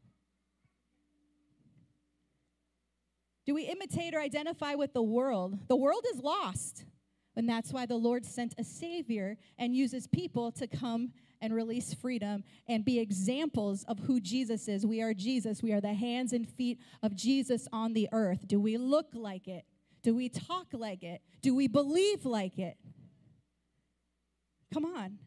Do 3.46 3.54
we 3.54 3.62
imitate 3.62 4.14
or 4.14 4.20
identify 4.20 4.74
with 4.74 4.92
the 4.92 5.02
world? 5.02 5.58
The 5.68 5.76
world 5.76 6.04
is 6.12 6.20
lost. 6.20 6.84
And 7.38 7.48
that's 7.48 7.72
why 7.72 7.86
the 7.86 7.96
Lord 7.96 8.26
sent 8.26 8.54
a 8.58 8.64
Savior 8.64 9.38
and 9.58 9.72
uses 9.72 10.08
people 10.08 10.50
to 10.50 10.66
come 10.66 11.12
and 11.40 11.54
release 11.54 11.94
freedom 11.94 12.42
and 12.66 12.84
be 12.84 12.98
examples 12.98 13.84
of 13.84 14.00
who 14.00 14.18
Jesus 14.18 14.66
is. 14.66 14.84
We 14.84 15.00
are 15.02 15.14
Jesus. 15.14 15.62
We 15.62 15.72
are 15.72 15.80
the 15.80 15.94
hands 15.94 16.32
and 16.32 16.48
feet 16.48 16.80
of 17.00 17.14
Jesus 17.14 17.68
on 17.72 17.92
the 17.92 18.08
earth. 18.10 18.48
Do 18.48 18.58
we 18.58 18.76
look 18.76 19.10
like 19.14 19.46
it? 19.46 19.64
Do 20.02 20.16
we 20.16 20.28
talk 20.28 20.66
like 20.72 21.04
it? 21.04 21.22
Do 21.40 21.54
we 21.54 21.68
believe 21.68 22.24
like 22.26 22.58
it? 22.58 22.76
Come 24.74 24.84
on. 24.84 25.18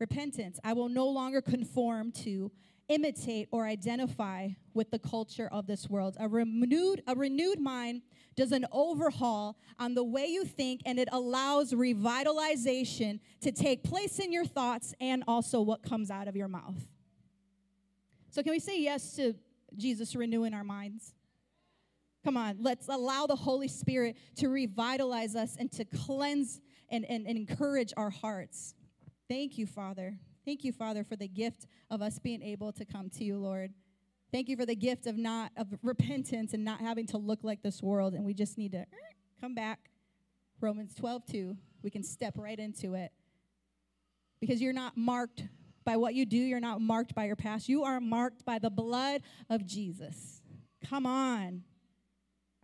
Repentance. 0.00 0.58
I 0.64 0.72
will 0.72 0.88
no 0.88 1.08
longer 1.08 1.42
conform 1.42 2.10
to, 2.22 2.50
imitate, 2.88 3.48
or 3.50 3.66
identify 3.66 4.48
with 4.74 4.90
the 4.90 4.98
culture 4.98 5.48
of 5.52 5.66
this 5.66 5.88
world. 5.88 6.16
A 6.18 6.28
renewed, 6.28 7.02
a 7.06 7.14
renewed 7.14 7.60
mind 7.60 8.02
does 8.34 8.52
an 8.52 8.64
overhaul 8.72 9.58
on 9.78 9.94
the 9.94 10.04
way 10.04 10.26
you 10.26 10.44
think, 10.44 10.80
and 10.86 10.98
it 10.98 11.08
allows 11.12 11.72
revitalization 11.72 13.20
to 13.40 13.52
take 13.52 13.82
place 13.82 14.18
in 14.18 14.32
your 14.32 14.44
thoughts 14.44 14.94
and 15.00 15.24
also 15.26 15.60
what 15.60 15.82
comes 15.82 16.10
out 16.10 16.28
of 16.28 16.36
your 16.36 16.48
mouth. 16.48 16.86
So, 18.30 18.42
can 18.42 18.52
we 18.52 18.60
say 18.60 18.80
yes 18.80 19.14
to 19.16 19.34
Jesus 19.76 20.14
renewing 20.14 20.54
our 20.54 20.64
minds? 20.64 21.14
Come 22.24 22.36
on, 22.36 22.58
let's 22.60 22.88
allow 22.88 23.26
the 23.26 23.36
Holy 23.36 23.68
Spirit 23.68 24.16
to 24.36 24.48
revitalize 24.48 25.34
us 25.34 25.56
and 25.58 25.70
to 25.72 25.84
cleanse 25.84 26.60
and, 26.90 27.04
and, 27.06 27.26
and 27.26 27.38
encourage 27.38 27.92
our 27.96 28.10
hearts. 28.10 28.74
Thank 29.28 29.58
you, 29.58 29.66
Father. 29.66 30.18
Thank 30.48 30.64
you, 30.64 30.72
Father, 30.72 31.04
for 31.04 31.14
the 31.14 31.28
gift 31.28 31.66
of 31.90 32.00
us 32.00 32.18
being 32.18 32.40
able 32.40 32.72
to 32.72 32.86
come 32.86 33.10
to 33.10 33.22
you, 33.22 33.36
Lord. 33.36 33.70
Thank 34.32 34.48
you 34.48 34.56
for 34.56 34.64
the 34.64 34.74
gift 34.74 35.06
of 35.06 35.18
not 35.18 35.52
of 35.58 35.66
repentance 35.82 36.54
and 36.54 36.64
not 36.64 36.80
having 36.80 37.06
to 37.08 37.18
look 37.18 37.40
like 37.42 37.62
this 37.62 37.82
world. 37.82 38.14
And 38.14 38.24
we 38.24 38.32
just 38.32 38.56
need 38.56 38.72
to 38.72 38.86
come 39.42 39.54
back. 39.54 39.90
Romans 40.58 40.94
12, 40.94 41.26
2. 41.30 41.56
We 41.82 41.90
can 41.90 42.02
step 42.02 42.32
right 42.38 42.58
into 42.58 42.94
it. 42.94 43.12
Because 44.40 44.62
you're 44.62 44.72
not 44.72 44.96
marked 44.96 45.42
by 45.84 45.98
what 45.98 46.14
you 46.14 46.24
do, 46.24 46.38
you're 46.38 46.60
not 46.60 46.80
marked 46.80 47.14
by 47.14 47.26
your 47.26 47.36
past. 47.36 47.68
You 47.68 47.84
are 47.84 48.00
marked 48.00 48.46
by 48.46 48.58
the 48.58 48.70
blood 48.70 49.20
of 49.50 49.66
Jesus. 49.66 50.40
Come 50.88 51.04
on. 51.04 51.62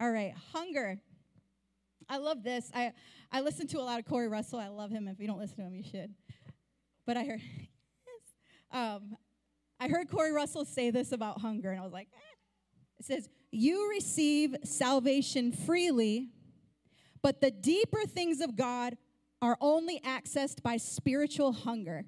All 0.00 0.10
right, 0.10 0.32
hunger. 0.54 1.02
I 2.08 2.16
love 2.16 2.42
this. 2.42 2.70
I, 2.72 2.94
I 3.30 3.42
listen 3.42 3.66
to 3.66 3.78
a 3.78 3.84
lot 3.84 3.98
of 3.98 4.06
Corey 4.06 4.28
Russell. 4.28 4.58
I 4.58 4.68
love 4.68 4.90
him. 4.90 5.06
If 5.06 5.20
you 5.20 5.26
don't 5.26 5.38
listen 5.38 5.58
to 5.58 5.64
him, 5.64 5.74
you 5.74 5.82
should. 5.82 6.14
But 7.06 7.18
I 7.18 7.24
heard, 7.24 7.40
um, 8.74 9.16
I 9.80 9.88
heard 9.88 10.10
Corey 10.10 10.32
Russell 10.32 10.64
say 10.64 10.90
this 10.90 11.12
about 11.12 11.40
hunger, 11.40 11.70
and 11.70 11.80
I 11.80 11.84
was 11.84 11.92
like, 11.92 12.08
eh. 12.12 12.98
it 12.98 13.04
says, 13.06 13.28
You 13.50 13.88
receive 13.88 14.56
salvation 14.64 15.52
freely, 15.52 16.28
but 17.22 17.40
the 17.40 17.50
deeper 17.50 18.04
things 18.06 18.40
of 18.40 18.56
God 18.56 18.96
are 19.40 19.56
only 19.60 20.00
accessed 20.00 20.62
by 20.62 20.76
spiritual 20.76 21.52
hunger. 21.52 22.04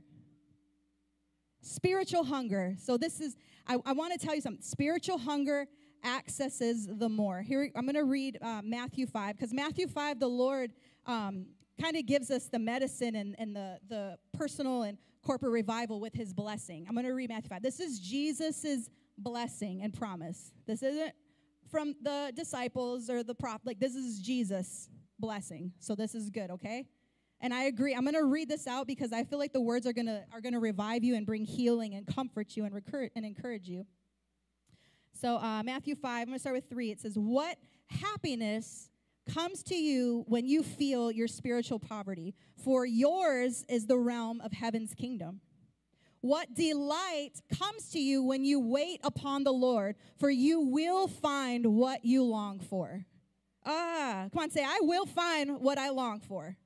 Spiritual 1.63 2.25
hunger. 2.25 2.75
So, 2.79 2.97
this 2.97 3.21
is, 3.21 3.37
I, 3.67 3.79
I 3.87 3.93
want 3.93 4.19
to 4.19 4.19
tell 4.19 4.35
you 4.35 4.41
something. 4.41 4.63
Spiritual 4.63 5.19
hunger 5.19 5.67
accesses 6.05 6.89
the 6.91 7.09
more. 7.09 7.43
Here, 7.43 7.71
I'm 7.77 7.85
going 7.85 7.95
to 7.95 8.05
read 8.05 8.39
uh, 8.43 8.63
Matthew 8.65 9.07
5, 9.07 9.37
because 9.37 9.53
Matthew 9.53 9.87
5, 9.87 10.19
the 10.19 10.29
Lord 10.29 10.73
um, 11.07 11.47
kind 11.81 11.97
of 11.97 12.07
gives 12.07 12.31
us 12.31 12.49
the 12.49 12.59
medicine 12.59 13.17
and, 13.17 13.37
and 13.39 13.55
the, 13.55 13.79
the 13.89 14.19
personal 14.33 14.83
and 14.83 14.99
corporate 15.27 15.53
revival 15.53 16.01
with 16.01 16.15
his 16.15 16.33
blessing. 16.33 16.87
I'm 16.89 16.95
going 16.95 17.05
to 17.05 17.13
read 17.13 17.31
Matthew 17.31 17.49
5. 17.49 17.61
This 17.61 17.81
is 17.81 17.99
Jesus' 17.99 18.89
blessing 19.19 19.83
and 19.83 19.93
promise. 19.93 20.53
This 20.67 20.85
isn't 20.85 21.13
from 21.69 21.95
the 22.01 22.33
disciples 22.35 23.11
or 23.11 23.25
the 23.25 23.35
prophet. 23.35 23.67
Like, 23.67 23.81
this 23.81 23.97
is 23.97 24.21
Jesus' 24.21 24.89
blessing. 25.19 25.73
So, 25.81 25.97
this 25.97 26.15
is 26.15 26.31
good, 26.31 26.51
okay? 26.53 26.87
And 27.41 27.53
I 27.53 27.65
agree. 27.65 27.93
I'm 27.95 28.03
going 28.03 28.15
to 28.15 28.25
read 28.25 28.49
this 28.49 28.69
out 28.69 28.87
because 28.87 29.13
I 29.13 29.25
feel 29.25 29.41
like 29.41 29.53
the 29.53 29.61
words 29.61 29.85
are 29.87 29.93
going 29.93 30.07
to 30.07 30.23
are 30.33 30.41
going 30.41 30.55
to 30.55 30.61
revive 30.61 31.03
you 31.03 31.17
and 31.17 31.27
bring 31.27 31.45
healing 31.45 31.95
and 31.95 32.07
comfort 32.07 32.57
you 32.57 32.65
and 32.65 32.75
recur- 32.75 33.11
and 33.17 33.27
encourage 33.27 33.69
you. 33.69 33.85
So, 35.13 35.39
uh, 35.39 35.63
Matthew 35.65 35.97
5, 35.97 36.21
I'm 36.21 36.27
going 36.27 36.37
to 36.37 36.41
start 36.41 36.55
with 36.55 36.69
3. 36.71 36.93
It 36.93 37.01
says, 37.01 37.19
What 37.19 37.57
happiness 37.89 38.91
comes 39.33 39.63
to 39.65 39.75
you 39.75 40.25
when 40.29 40.47
you 40.47 40.63
feel 40.63 41.11
your 41.11 41.29
spiritual 41.29 41.79
poverty, 41.79 42.35
for 42.57 42.87
yours 42.87 43.65
is 43.69 43.87
the 43.87 43.99
realm 43.99 44.41
of 44.41 44.53
heaven's 44.53 44.95
kingdom. 44.95 45.41
What 46.21 46.55
delight 46.55 47.43
comes 47.57 47.91
to 47.91 48.01
you 48.01 48.23
when 48.23 48.45
you 48.45 48.59
wait 48.59 49.01
upon 49.05 49.45
the 49.45 49.53
Lord, 49.53 49.97
for 50.19 50.31
you 50.31 50.61
will 50.61 51.07
find 51.07 51.75
what 51.75 52.05
you 52.05 52.25
long 52.25 52.59
for. 52.59 53.05
Ah, 53.65 54.29
come 54.33 54.43
on, 54.43 54.51
say, 54.51 54.65
I 54.65 54.81
will 54.83 55.07
find 55.07 55.61
what 55.61 55.79
I 55.79 55.91
long 55.91 56.21
for. 56.21 56.57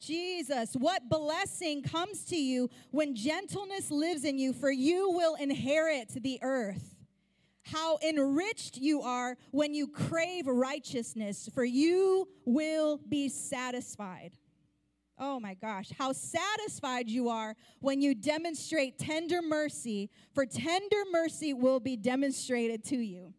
Jesus, 0.00 0.74
what 0.74 1.08
blessing 1.08 1.82
comes 1.82 2.24
to 2.26 2.36
you 2.36 2.68
when 2.90 3.14
gentleness 3.14 3.90
lives 3.90 4.24
in 4.24 4.38
you, 4.38 4.52
for 4.52 4.70
you 4.70 5.10
will 5.10 5.36
inherit 5.36 6.10
the 6.22 6.38
earth 6.42 6.95
how 7.72 7.98
enriched 8.06 8.78
you 8.78 9.02
are 9.02 9.36
when 9.50 9.74
you 9.74 9.88
crave 9.88 10.46
righteousness, 10.46 11.48
for 11.52 11.64
you 11.64 12.28
will 12.44 13.00
be 13.08 13.28
satisfied. 13.28 14.32
Oh 15.18 15.40
my 15.40 15.54
gosh, 15.54 15.90
how 15.98 16.12
satisfied 16.12 17.08
you 17.08 17.28
are 17.28 17.56
when 17.80 18.00
you 18.00 18.14
demonstrate 18.14 18.98
tender 18.98 19.40
mercy, 19.42 20.10
for 20.34 20.44
tender 20.44 21.02
mercy 21.10 21.54
will 21.54 21.80
be 21.80 21.96
demonstrated 21.96 22.84
to 22.84 22.96
you. 22.96 23.32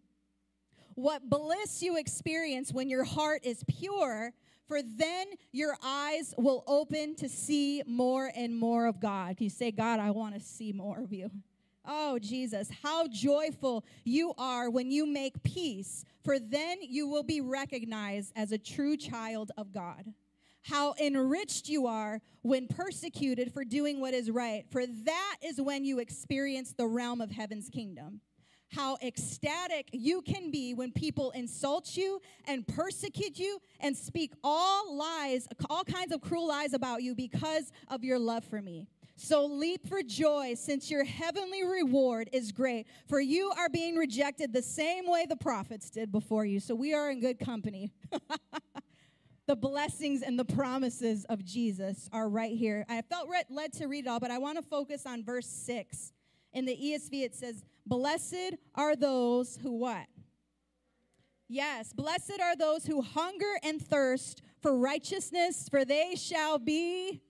What 0.96 1.30
bliss 1.30 1.84
you 1.84 1.98
experience 1.98 2.74
when 2.74 2.90
your 2.90 3.04
heart 3.04 3.46
is 3.46 3.64
pure, 3.68 4.32
for 4.68 4.82
then 4.82 5.28
your 5.52 5.78
eyes 5.84 6.34
will 6.38 6.64
open 6.68 7.16
to 7.18 7.30
see 7.30 7.84
more 7.86 8.32
and 8.36 8.58
more 8.58 8.88
of 8.88 9.00
God. 9.00 9.36
You 9.40 9.50
say, 9.50 9.72
God, 9.72 10.00
I 10.00 10.10
want 10.12 10.34
to 10.34 10.42
see 10.42 10.74
more 10.74 11.00
of 11.00 11.14
you. 11.14 11.30
Oh, 11.90 12.20
Jesus, 12.20 12.70
how 12.84 13.08
joyful 13.08 13.86
you 14.04 14.34
are 14.38 14.70
when 14.70 14.92
you 14.92 15.06
make 15.06 15.42
peace, 15.44 16.04
for 16.24 16.38
then 16.38 16.80
you 16.82 17.08
will 17.08 17.24
be 17.24 17.40
recognized 17.40 18.34
as 18.36 18.52
a 18.52 18.58
true 18.58 18.98
child 18.98 19.52
of 19.58 19.72
God. 19.72 20.14
How 20.64 20.96
enriched 21.02 21.70
you 21.70 21.88
are 21.88 22.20
when 22.42 22.68
persecuted 22.68 23.54
for 23.54 23.64
doing 23.64 24.02
what 24.02 24.14
is 24.14 24.30
right, 24.30 24.66
for 24.70 24.86
that 24.86 25.36
is 25.42 25.62
when 25.62 25.86
you 25.86 26.00
experience 26.00 26.74
the 26.74 26.88
realm 26.88 27.22
of 27.22 27.32
heaven's 27.32 27.70
kingdom. 27.70 28.20
How 28.70 28.98
ecstatic 29.02 29.88
you 29.94 30.22
can 30.22 30.52
be 30.52 30.74
when 30.74 30.92
people 30.92 31.32
insult 31.32 31.96
you 31.96 32.20
and 32.46 32.68
persecute 32.68 33.40
you 33.40 33.60
and 33.80 33.96
speak 33.96 34.34
all 34.44 34.94
lies, 34.94 35.48
all 35.70 35.86
kinds 35.86 36.12
of 36.12 36.20
cruel 36.20 36.50
lies 36.50 36.74
about 36.74 37.02
you 37.02 37.16
because 37.16 37.72
of 37.88 38.04
your 38.04 38.20
love 38.20 38.44
for 38.44 38.62
me. 38.62 38.88
So 39.20 39.48
leap 39.48 39.88
for 39.88 40.04
joy, 40.04 40.54
since 40.54 40.92
your 40.92 41.04
heavenly 41.04 41.64
reward 41.66 42.30
is 42.32 42.52
great. 42.52 42.86
For 43.08 43.20
you 43.20 43.52
are 43.58 43.68
being 43.68 43.96
rejected 43.96 44.54
the 44.54 44.62
same 44.62 45.10
way 45.10 45.26
the 45.28 45.36
prophets 45.36 45.90
did 45.90 46.12
before 46.12 46.46
you. 46.46 46.60
So 46.60 46.76
we 46.76 46.94
are 46.94 47.10
in 47.10 47.20
good 47.20 47.40
company. 47.40 47.92
the 49.48 49.56
blessings 49.56 50.22
and 50.22 50.38
the 50.38 50.46
promises 50.46 51.26
of 51.30 51.44
Jesus 51.44 52.08
are 52.14 52.30
right 52.30 52.56
here. 52.56 52.86
I 52.88 53.02
felt 53.02 53.28
led 53.50 53.74
to 53.74 53.88
read 53.88 54.06
it 54.06 54.08
all, 54.08 54.20
but 54.20 54.30
I 54.30 54.38
want 54.38 54.60
to 54.60 54.62
focus 54.62 55.08
on 55.08 55.24
verse 55.24 55.48
6. 55.48 56.14
In 56.54 56.66
the 56.66 56.78
ESV, 56.78 57.24
it 57.24 57.36
says, 57.36 57.66
Blessed 57.88 58.56
are 58.76 58.96
those 58.96 59.58
who 59.64 59.72
what? 59.72 60.06
Yes, 61.50 61.92
blessed 61.92 62.40
are 62.40 62.56
those 62.56 62.86
who 62.86 63.02
hunger 63.02 63.54
and 63.64 63.82
thirst 63.82 64.44
for 64.62 64.78
righteousness, 64.78 65.68
for 65.70 65.86
they 65.86 66.14
shall 66.16 66.60
be, 66.60 67.22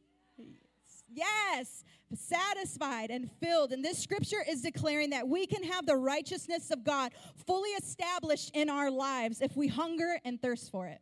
yes, 1.10 1.84
satisfied 2.14 3.10
and 3.10 3.30
filled. 3.40 3.72
And 3.72 3.84
this 3.84 3.98
scripture 3.98 4.44
is 4.48 4.62
declaring 4.62 5.10
that 5.12 5.28
we 5.28 5.46
can 5.46 5.64
have 5.64 5.86
the 5.86 5.96
righteousness 5.96 6.72
of 6.72 6.84
God 6.84 7.12
fully 7.46 7.70
established 7.72 8.52
in 8.54 8.70
our 8.70 8.90
lives 8.90 9.42
if 9.42 9.56
we 9.56 9.68
hunger 9.68 10.20
and 10.24 10.42
thirst 10.42 10.72
for 10.72 10.88
it. 10.88 11.02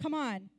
Come 0.00 0.14
on. 0.14 0.50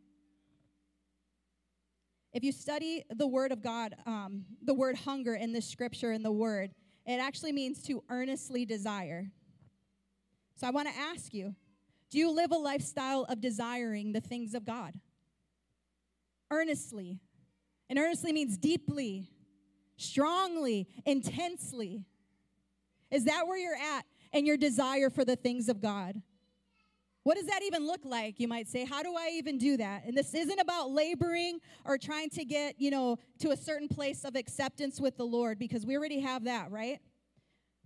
If 2.32 2.44
you 2.44 2.52
study 2.52 3.04
the 3.10 3.28
word 3.28 3.52
of 3.52 3.64
God, 3.64 3.96
um, 4.06 4.46
the 4.64 4.74
word 4.74 4.96
hunger 4.96 5.34
in 5.34 5.52
this 5.52 5.68
scripture 5.68 6.12
in 6.12 6.22
the 6.22 6.32
word, 6.32 6.72
it 7.06 7.20
actually 7.20 7.52
means 7.52 7.82
to 7.84 8.04
earnestly 8.10 8.66
desire. 8.66 9.32
So 10.56 10.68
I 10.68 10.72
want 10.72 10.88
to 10.90 10.96
ask 10.96 11.34
you 11.34 11.56
do 12.12 12.18
you 12.18 12.32
live 12.32 12.52
a 12.52 12.58
lifestyle 12.58 13.24
of 13.26 13.40
desiring 13.40 14.14
the 14.14 14.22
things 14.22 14.54
of 14.56 14.66
God? 14.66 14.94
Earnestly. 16.52 17.20
And 17.90 17.98
earnestly 17.98 18.32
means 18.32 18.58
deeply, 18.58 19.30
strongly, 19.98 20.88
intensely. 21.06 22.06
Is 23.12 23.26
that 23.26 23.48
where 23.48 23.58
you're 23.58 23.76
at 23.76 24.06
in 24.32 24.46
your 24.46 24.58
desire 24.58 25.10
for 25.10 25.26
the 25.26 25.36
things 25.36 25.70
of 25.70 25.82
God? 25.82 26.22
What 27.24 27.36
does 27.36 27.48
that 27.48 27.62
even 27.64 27.86
look 27.86 28.06
like? 28.06 28.40
You 28.40 28.48
might 28.48 28.68
say, 28.68 28.86
how 28.86 29.04
do 29.04 29.14
I 29.16 29.32
even 29.34 29.58
do 29.58 29.78
that? 29.78 30.06
And 30.06 30.18
this 30.18 30.34
isn't 30.34 30.60
about 30.60 30.92
laboring 30.92 31.60
or 31.84 31.98
trying 31.98 32.30
to 32.32 32.46
get, 32.46 32.76
you 32.80 32.92
know, 32.92 33.18
to 33.40 33.52
a 33.52 33.58
certain 33.58 33.88
place 33.88 34.24
of 34.24 34.36
acceptance 34.36 35.02
with 35.02 35.18
the 35.18 35.26
Lord 35.26 35.60
because 35.60 35.86
we 35.86 35.98
already 35.98 36.22
have 36.22 36.46
that, 36.46 36.72
right? 36.72 37.00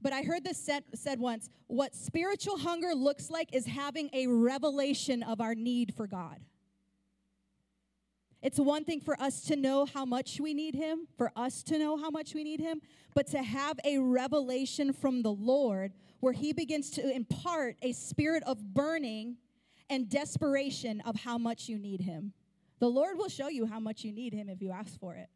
But 0.01 0.13
I 0.13 0.21
heard 0.21 0.43
this 0.43 0.57
said, 0.57 0.83
said 0.93 1.19
once 1.19 1.49
what 1.67 1.95
spiritual 1.95 2.57
hunger 2.57 2.93
looks 2.93 3.29
like 3.29 3.53
is 3.55 3.65
having 3.65 4.09
a 4.13 4.27
revelation 4.27 5.23
of 5.23 5.41
our 5.41 5.55
need 5.55 5.93
for 5.95 6.07
God. 6.07 6.39
It's 8.43 8.60
one 8.60 8.84
thing 8.84 8.99
for 8.99 9.19
us 9.21 9.39
to 9.45 9.56
know 9.56 9.86
how 9.86 10.03
much 10.03 10.38
we 10.41 10.53
need 10.53 10.75
Him, 10.75 11.08
for 11.17 11.32
us 11.34 11.63
to 11.63 11.79
know 11.79 11.95
how 11.95 12.10
much 12.10 12.34
we 12.34 12.43
need 12.43 12.60
Him, 12.60 12.82
but 13.15 13.25
to 13.27 13.41
have 13.41 13.79
a 13.86 13.99
revelation 13.99 14.91
from 14.91 15.21
the 15.21 15.32
Lord 15.32 15.93
where 16.19 16.34
He 16.34 16.51
begins 16.51 16.89
to 16.91 17.10
impart 17.10 17.77
a 17.82 17.93
spirit 17.93 18.43
of 18.45 18.73
burning 18.73 19.38
and 19.89 20.10
desperation 20.10 21.01
of 21.06 21.15
how 21.15 21.38
much 21.38 21.69
you 21.69 21.79
need 21.79 22.01
Him. 22.01 22.34
The 22.79 22.89
Lord 22.89 23.17
will 23.17 23.29
show 23.29 23.47
you 23.47 23.65
how 23.65 23.79
much 23.79 24.03
you 24.03 24.12
need 24.12 24.34
Him 24.34 24.49
if 24.49 24.62
you 24.62 24.71
ask 24.71 24.99
for 24.99 25.15
it. 25.15 25.29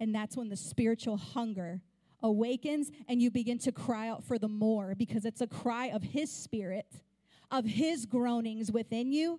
And 0.00 0.14
that's 0.14 0.34
when 0.34 0.48
the 0.48 0.56
spiritual 0.56 1.18
hunger 1.18 1.82
awakens 2.22 2.90
and 3.08 3.20
you 3.20 3.30
begin 3.30 3.58
to 3.58 3.72
cry 3.72 4.08
out 4.08 4.24
for 4.24 4.38
the 4.38 4.48
more 4.48 4.94
because 4.96 5.26
it's 5.26 5.42
a 5.42 5.46
cry 5.46 5.86
of 5.86 6.02
His 6.02 6.32
Spirit, 6.32 6.86
of 7.50 7.66
His 7.66 8.06
groanings 8.06 8.72
within 8.72 9.12
you. 9.12 9.38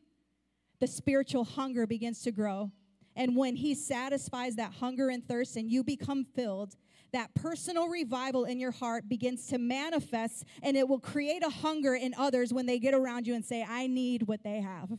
The 0.80 0.86
spiritual 0.86 1.44
hunger 1.44 1.88
begins 1.88 2.22
to 2.22 2.32
grow. 2.32 2.72
And 3.16 3.36
when 3.36 3.56
He 3.56 3.76
satisfies 3.76 4.56
that 4.56 4.74
hunger 4.74 5.10
and 5.10 5.28
thirst 5.28 5.56
and 5.56 5.72
you 5.72 5.84
become 5.84 6.24
filled, 6.24 6.76
that 7.14 7.34
personal 7.36 7.88
revival 7.88 8.46
in 8.46 8.60
your 8.60 8.72
heart 8.72 9.08
begins 9.08 9.48
to 9.48 9.58
manifest 9.58 10.46
and 10.64 10.76
it 10.76 10.88
will 10.88 11.00
create 11.00 11.46
a 11.46 11.50
hunger 11.50 11.94
in 11.96 12.14
others 12.18 12.52
when 12.52 12.66
they 12.66 12.80
get 12.80 12.94
around 12.94 13.28
you 13.28 13.36
and 13.36 13.46
say, 13.46 13.64
I 13.68 13.88
need 13.88 14.24
what 14.24 14.44
they 14.44 14.60
have. 14.62 14.90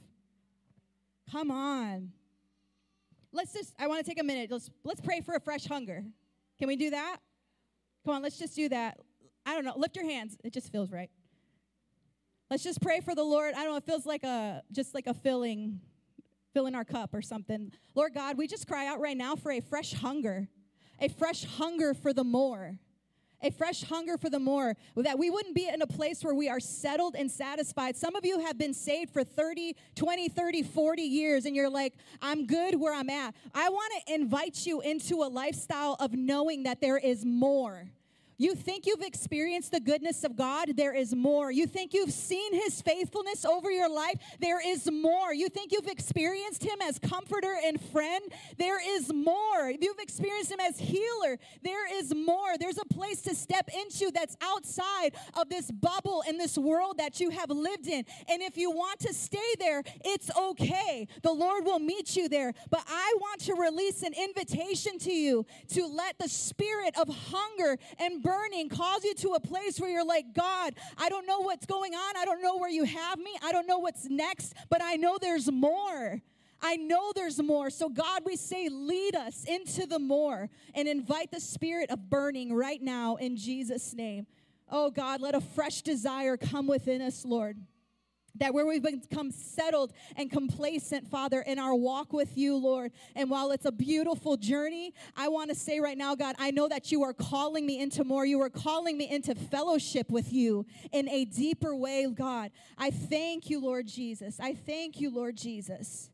Come 1.31 1.51
on. 1.51 2.13
Let's 3.33 3.53
just, 3.53 3.75
I 3.79 3.89
want 3.89 4.05
to 4.05 4.09
take 4.09 4.21
a 4.21 4.25
minute. 4.25 4.51
Let's, 4.51 4.71
let's 4.85 5.01
pray 5.01 5.21
for 5.21 5.35
a 5.35 5.41
fresh 5.41 5.67
hunger. 5.67 6.05
Can 6.59 6.69
we 6.69 6.77
do 6.77 6.91
that? 6.91 7.19
Come 8.05 8.15
on, 8.15 8.23
let's 8.23 8.39
just 8.39 8.55
do 8.55 8.69
that. 8.69 8.99
I 9.45 9.55
don't 9.55 9.65
know. 9.65 9.75
Lift 9.77 9.97
your 9.97 10.05
hands. 10.05 10.37
It 10.45 10.53
just 10.53 10.71
feels 10.71 10.93
right. 10.93 11.11
Let's 12.49 12.63
just 12.63 12.81
pray 12.81 13.01
for 13.01 13.15
the 13.17 13.25
Lord. 13.25 13.55
I 13.55 13.65
don't 13.65 13.73
know. 13.73 13.77
It 13.77 13.85
feels 13.85 14.07
like 14.07 14.23
a, 14.23 14.63
just 14.71 14.95
like 14.95 15.09
a 15.09 15.15
filling 15.15 15.81
fill 16.55 16.67
in 16.67 16.75
our 16.75 16.85
cup 16.85 17.13
or 17.13 17.21
something. 17.21 17.73
Lord 17.95 18.15
God, 18.15 18.39
we 18.39 18.47
just 18.47 18.67
cry 18.67 18.87
out 18.87 19.01
right 19.01 19.17
now 19.17 19.37
for 19.37 19.53
a 19.53 19.61
fresh 19.61 19.93
hunger, 19.93 20.49
a 21.01 21.09
fresh 21.09 21.45
hunger 21.45 21.93
for 21.93 22.15
the 22.15 22.25
more. 22.25 22.79
A 23.43 23.51
fresh 23.51 23.83
hunger 23.83 24.17
for 24.17 24.31
the 24.31 24.39
more, 24.39 24.75
that 24.97 25.19
we 25.19 25.29
wouldn't 25.29 25.55
be 25.55 25.69
in 25.69 25.83
a 25.83 25.87
place 25.87 26.25
where 26.25 26.35
we 26.35 26.49
are 26.49 26.61
settled 26.61 27.15
and 27.15 27.31
satisfied. 27.31 27.95
Some 27.95 28.17
of 28.17 28.25
you 28.25 28.39
have 28.39 28.57
been 28.57 28.73
saved 28.73 29.13
for 29.13 29.23
30, 29.23 29.77
20, 29.97 30.29
30, 30.31 30.63
40 30.63 31.03
years, 31.03 31.45
and 31.45 31.55
you're 31.55 31.69
like, 31.69 31.93
I'm 32.23 32.47
good 32.47 32.81
where 32.81 32.95
I'm 32.95 33.11
at. 33.11 33.35
I 33.55 33.69
want 33.69 33.93
to 34.07 34.15
invite 34.15 34.65
you 34.65 34.81
into 34.81 35.17
a 35.17 35.29
lifestyle 35.29 35.97
of 36.01 36.15
knowing 36.15 36.63
that 36.63 36.81
there 36.81 36.97
is 36.97 37.27
more 37.27 37.91
you 38.37 38.55
think 38.55 38.87
you've 38.87 39.03
experienced 39.03 39.73
the 39.73 39.81
goodness 39.81 40.25
of 40.25 40.37
God? 40.37 40.77
There 40.77 40.95
is 40.95 41.15
more. 41.15 41.51
You 41.51 41.67
think 41.67 41.95
you've 41.95 42.13
seen 42.13 42.55
his 42.55 42.83
faithfulness 42.83 43.45
over 43.45 43.71
your 43.71 43.89
life? 43.89 44.19
There 44.41 44.67
is 44.67 44.91
more. 44.91 45.33
You 45.33 45.49
think 45.49 45.73
you've 45.73 45.87
experienced 45.87 46.65
him 46.65 46.81
as 46.83 46.99
comforter 46.99 47.55
and 47.65 47.81
friend? 47.81 48.25
There 48.59 48.81
is 48.97 49.13
more. 49.13 49.71
You've 49.81 49.99
experienced 49.99 50.51
him 50.51 50.61
as 50.61 50.79
healer, 50.79 51.39
there 51.63 51.93
is 51.99 52.15
more. 52.15 52.59
There's 52.59 52.79
a 52.79 52.95
place 52.95 53.23
to 53.23 53.35
step 53.35 53.69
into 53.73 54.11
that's 54.11 54.37
outside 54.43 55.13
of 55.35 55.49
this 55.49 55.71
bubble 55.71 56.23
and 56.27 56.41
this 56.41 56.59
world 56.59 56.99
that 56.99 57.21
you 57.21 57.31
have 57.31 57.51
lived 57.51 57.87
in. 57.87 58.05
And 58.29 58.43
if 58.43 58.57
you 58.57 58.71
want 58.71 59.01
to 59.01 59.15
stay 59.15 59.55
there, 59.59 59.83
it's 60.05 60.31
okay. 60.37 61.07
The 61.23 61.33
Lord 61.33 61.65
will 61.65 61.79
meet 61.79 62.17
you 62.17 62.29
there. 62.29 62.53
But 62.71 62.85
I 62.89 63.15
want 63.21 63.41
to 63.43 63.55
release 63.55 64.03
an 64.03 64.13
invitation 64.13 64.99
to 65.01 65.13
you 65.13 65.47
to 65.69 65.87
let 65.87 66.19
the 66.19 66.29
spirit 66.29 66.99
of 66.99 67.09
hunger 67.09 67.79
and 67.99 68.23
burning 68.25 68.69
calls 68.69 69.05
you 69.05 69.15
to 69.15 69.35
a 69.35 69.41
place 69.41 69.79
where 69.79 69.91
you're 69.91 70.05
like, 70.05 70.35
God, 70.35 70.75
I 70.99 71.09
don't 71.09 71.27
know 71.27 71.41
what's 71.41 71.67
going 71.67 71.95
on. 71.95 72.17
I 72.17 72.25
don't 72.25 72.43
know 72.43 72.57
where 72.57 72.71
you 72.71 72.83
have 72.83 73.19
me. 73.19 73.37
I 73.43 73.53
don't 73.53 73.69
know 73.69 73.79
what's 73.79 74.09
next, 74.11 74.55
but 74.69 74.83
I 74.83 74.97
know 74.97 75.19
there's 75.21 75.53
more. 75.53 76.21
I 76.61 76.77
know 76.77 77.13
there's 77.15 77.41
more. 77.43 77.69
So, 77.69 77.91
God, 77.91 78.23
we 78.25 78.37
say, 78.37 78.69
lead 78.71 79.15
us 79.15 79.45
into 79.45 79.87
the 79.87 79.99
more 79.99 80.49
and 80.75 80.89
invite 80.89 81.31
the 81.31 81.41
spirit 81.41 81.91
of 81.91 82.09
burning 82.09 82.55
right 82.55 82.81
now 82.81 83.17
in 83.17 83.37
Jesus' 83.37 83.95
name. 83.95 84.27
Oh, 84.71 84.91
God, 84.91 85.21
let 85.21 85.35
a 85.35 85.43
fresh 85.43 85.83
desire 85.83 86.39
come 86.39 86.67
within 86.67 87.03
us, 87.03 87.25
Lord. 87.25 87.59
That 88.39 88.53
where 88.53 88.67
we've 88.67 88.83
become 88.83 89.31
settled 89.31 89.93
and 90.17 90.31
complacent, 90.31 91.09
Father, 91.09 91.41
in 91.41 91.59
our 91.61 91.75
walk 91.75 92.13
with 92.13 92.37
you, 92.37 92.57
Lord. 92.57 92.91
And 93.15 93.31
while 93.31 93.53
it's 93.53 93.65
a 93.65 93.71
beautiful 93.71 94.37
journey, 94.37 94.93
I 95.17 95.29
want 95.29 95.51
to 95.51 95.55
say 95.55 95.79
right 95.79 95.97
now, 95.97 96.17
God, 96.17 96.35
I 96.39 96.51
know 96.51 96.69
that 96.69 96.91
you 96.91 97.05
are 97.05 97.13
calling 97.13 97.65
me 97.65 97.81
into 97.81 98.03
more. 98.03 98.27
You 98.27 98.41
are 98.41 98.51
calling 98.51 98.99
me 98.99 99.09
into 99.09 99.37
fellowship 99.37 100.11
with 100.11 100.33
you 100.33 100.67
in 100.93 101.09
a 101.09 101.25
deeper 101.25 101.77
way, 101.77 102.07
God. 102.13 102.51
I 102.77 102.91
thank 102.91 103.51
you, 103.51 103.61
Lord 103.61 103.87
Jesus. 103.87 104.41
I 104.41 104.55
thank 104.55 105.01
you, 105.01 105.15
Lord 105.15 105.37
Jesus. 105.37 106.11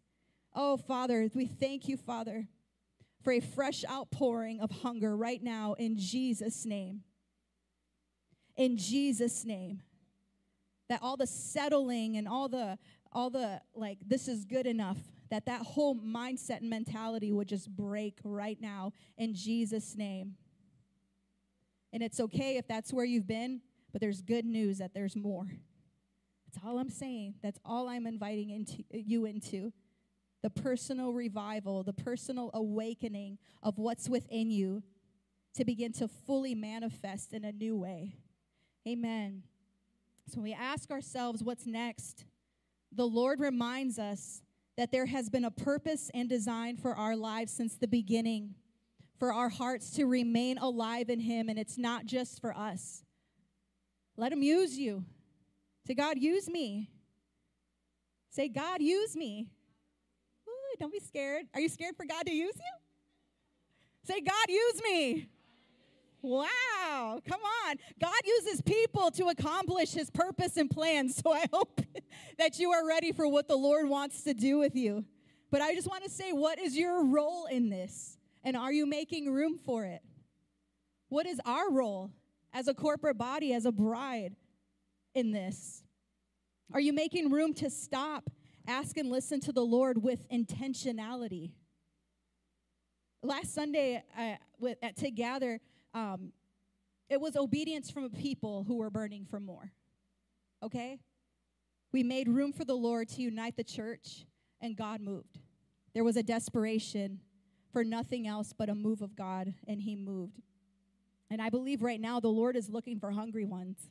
Oh, 0.54 0.76
Father, 0.76 1.30
we 1.34 1.46
thank 1.46 1.88
you, 1.88 1.96
Father, 1.96 2.48
for 3.22 3.32
a 3.32 3.40
fresh 3.40 3.82
outpouring 3.90 4.60
of 4.60 4.70
hunger 4.70 5.16
right 5.16 5.42
now 5.42 5.74
in 5.78 5.96
Jesus' 5.96 6.66
name. 6.66 7.02
In 8.56 8.76
Jesus' 8.76 9.46
name 9.46 9.80
that 10.90 11.00
all 11.02 11.16
the 11.16 11.26
settling 11.26 12.18
and 12.18 12.28
all 12.28 12.48
the 12.48 12.76
all 13.12 13.30
the 13.30 13.60
like 13.74 13.98
this 14.06 14.28
is 14.28 14.44
good 14.44 14.66
enough 14.66 14.98
that 15.30 15.46
that 15.46 15.62
whole 15.62 15.94
mindset 15.94 16.58
and 16.60 16.68
mentality 16.68 17.32
would 17.32 17.48
just 17.48 17.74
break 17.74 18.18
right 18.24 18.60
now 18.60 18.92
in 19.16 19.32
Jesus 19.32 19.96
name. 19.96 20.34
And 21.92 22.02
it's 22.02 22.20
okay 22.20 22.56
if 22.56 22.66
that's 22.68 22.92
where 22.92 23.04
you've 23.04 23.26
been, 23.26 23.60
but 23.92 24.00
there's 24.00 24.20
good 24.20 24.44
news 24.44 24.78
that 24.78 24.92
there's 24.92 25.16
more. 25.16 25.46
That's 26.46 26.64
all 26.66 26.78
I'm 26.78 26.90
saying. 26.90 27.34
That's 27.42 27.60
all 27.64 27.88
I'm 27.88 28.06
inviting 28.06 28.50
into 28.50 28.84
you 28.90 29.24
into. 29.24 29.72
The 30.42 30.50
personal 30.50 31.12
revival, 31.12 31.84
the 31.84 31.92
personal 31.92 32.50
awakening 32.54 33.38
of 33.62 33.78
what's 33.78 34.08
within 34.08 34.50
you 34.50 34.82
to 35.54 35.64
begin 35.64 35.92
to 35.92 36.08
fully 36.08 36.54
manifest 36.54 37.32
in 37.34 37.44
a 37.44 37.52
new 37.52 37.76
way. 37.76 38.16
Amen. 38.88 39.42
So 40.30 40.40
we 40.40 40.52
ask 40.52 40.92
ourselves, 40.92 41.42
what's 41.42 41.66
next? 41.66 42.24
The 42.92 43.04
Lord 43.04 43.40
reminds 43.40 43.98
us 43.98 44.42
that 44.76 44.92
there 44.92 45.06
has 45.06 45.28
been 45.28 45.44
a 45.44 45.50
purpose 45.50 46.08
and 46.14 46.28
design 46.28 46.76
for 46.76 46.94
our 46.94 47.16
lives 47.16 47.52
since 47.52 47.74
the 47.74 47.88
beginning, 47.88 48.54
for 49.18 49.32
our 49.32 49.48
hearts 49.48 49.90
to 49.96 50.04
remain 50.06 50.56
alive 50.58 51.10
in 51.10 51.18
Him, 51.18 51.48
and 51.48 51.58
it's 51.58 51.76
not 51.76 52.06
just 52.06 52.40
for 52.40 52.56
us. 52.56 53.02
Let 54.16 54.32
Him 54.32 54.42
use 54.42 54.78
you. 54.78 55.04
Say, 55.84 55.94
God, 55.94 56.16
use 56.16 56.48
me. 56.48 56.90
Say, 58.30 58.48
God, 58.48 58.80
use 58.80 59.16
me. 59.16 59.48
Ooh, 60.48 60.76
don't 60.78 60.92
be 60.92 61.00
scared. 61.00 61.46
Are 61.54 61.60
you 61.60 61.68
scared 61.68 61.96
for 61.96 62.06
God 62.06 62.24
to 62.26 62.32
use 62.32 62.54
you? 62.54 64.04
Say, 64.04 64.20
God, 64.20 64.48
use 64.48 64.80
me. 64.84 65.28
Wow, 66.22 67.20
come 67.26 67.40
on. 67.66 67.76
God 68.00 68.20
uses 68.24 68.60
people 68.60 69.10
to 69.12 69.28
accomplish 69.28 69.92
his 69.92 70.10
purpose 70.10 70.56
and 70.56 70.70
plans. 70.70 71.20
So 71.24 71.32
I 71.32 71.44
hope 71.52 71.80
that 72.38 72.58
you 72.58 72.72
are 72.72 72.86
ready 72.86 73.12
for 73.12 73.28
what 73.28 73.46
the 73.46 73.56
Lord 73.56 73.88
wants 73.88 74.22
to 74.24 74.34
do 74.34 74.58
with 74.58 74.74
you. 74.74 75.04
But 75.50 75.60
I 75.60 75.74
just 75.74 75.88
want 75.88 76.04
to 76.04 76.10
say, 76.10 76.32
what 76.32 76.58
is 76.58 76.76
your 76.76 77.04
role 77.04 77.46
in 77.46 77.68
this? 77.68 78.16
And 78.42 78.56
are 78.56 78.72
you 78.72 78.86
making 78.86 79.32
room 79.32 79.58
for 79.58 79.84
it? 79.84 80.02
What 81.08 81.26
is 81.26 81.40
our 81.44 81.70
role 81.70 82.10
as 82.52 82.68
a 82.68 82.74
corporate 82.74 83.18
body, 83.18 83.52
as 83.52 83.66
a 83.66 83.72
bride 83.72 84.36
in 85.14 85.32
this? 85.32 85.82
Are 86.72 86.80
you 86.80 86.92
making 86.92 87.30
room 87.30 87.52
to 87.54 87.68
stop, 87.68 88.30
ask, 88.66 88.96
and 88.96 89.10
listen 89.10 89.40
to 89.40 89.52
the 89.52 89.64
Lord 89.64 90.02
with 90.02 90.28
intentionality? 90.30 91.50
Last 93.22 93.54
Sunday 93.54 94.02
uh, 94.16 94.36
with, 94.58 94.78
at 94.82 94.96
Together, 94.96 95.60
um, 95.94 96.32
it 97.08 97.20
was 97.20 97.36
obedience 97.36 97.90
from 97.90 98.04
a 98.04 98.10
people 98.10 98.64
who 98.64 98.76
were 98.76 98.90
burning 98.90 99.24
for 99.24 99.40
more. 99.40 99.72
Okay? 100.62 100.98
We 101.92 102.02
made 102.02 102.28
room 102.28 102.52
for 102.52 102.64
the 102.64 102.74
Lord 102.74 103.08
to 103.10 103.22
unite 103.22 103.56
the 103.56 103.64
church, 103.64 104.24
and 104.60 104.76
God 104.76 105.00
moved. 105.00 105.38
There 105.92 106.04
was 106.04 106.16
a 106.16 106.22
desperation 106.22 107.20
for 107.72 107.82
nothing 107.82 108.26
else 108.26 108.52
but 108.56 108.68
a 108.68 108.74
move 108.74 109.02
of 109.02 109.16
God, 109.16 109.54
and 109.66 109.80
He 109.80 109.96
moved. 109.96 110.40
And 111.30 111.40
I 111.40 111.48
believe 111.48 111.82
right 111.82 112.00
now 112.00 112.20
the 112.20 112.28
Lord 112.28 112.56
is 112.56 112.68
looking 112.68 112.98
for 112.98 113.10
hungry 113.10 113.44
ones. 113.44 113.90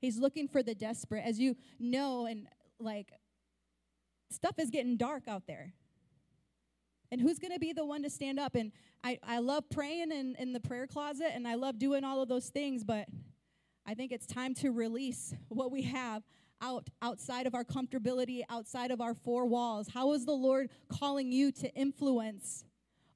He's 0.00 0.18
looking 0.18 0.48
for 0.48 0.62
the 0.62 0.74
desperate. 0.74 1.24
As 1.24 1.38
you 1.38 1.56
know, 1.78 2.26
and 2.26 2.46
like, 2.78 3.12
stuff 4.30 4.58
is 4.58 4.70
getting 4.70 4.96
dark 4.96 5.28
out 5.28 5.46
there. 5.46 5.74
And 7.12 7.20
who's 7.20 7.38
going 7.38 7.52
to 7.52 7.60
be 7.60 7.74
the 7.74 7.84
one 7.84 8.02
to 8.04 8.10
stand 8.10 8.40
up? 8.40 8.54
And 8.54 8.72
I, 9.04 9.18
I 9.22 9.38
love 9.38 9.68
praying 9.68 10.10
in, 10.10 10.34
in 10.38 10.54
the 10.54 10.60
prayer 10.60 10.86
closet 10.86 11.28
and 11.34 11.46
I 11.46 11.56
love 11.56 11.78
doing 11.78 12.04
all 12.04 12.22
of 12.22 12.28
those 12.28 12.48
things, 12.48 12.84
but 12.84 13.06
I 13.84 13.92
think 13.92 14.12
it's 14.12 14.24
time 14.24 14.54
to 14.56 14.70
release 14.70 15.34
what 15.48 15.70
we 15.70 15.82
have 15.82 16.22
out 16.62 16.88
outside 17.02 17.46
of 17.46 17.54
our 17.54 17.64
comfortability, 17.64 18.42
outside 18.48 18.90
of 18.90 19.02
our 19.02 19.12
four 19.12 19.44
walls. 19.44 19.88
How 19.92 20.14
is 20.14 20.24
the 20.24 20.32
Lord 20.32 20.70
calling 20.88 21.30
you 21.30 21.52
to 21.52 21.68
influence 21.74 22.64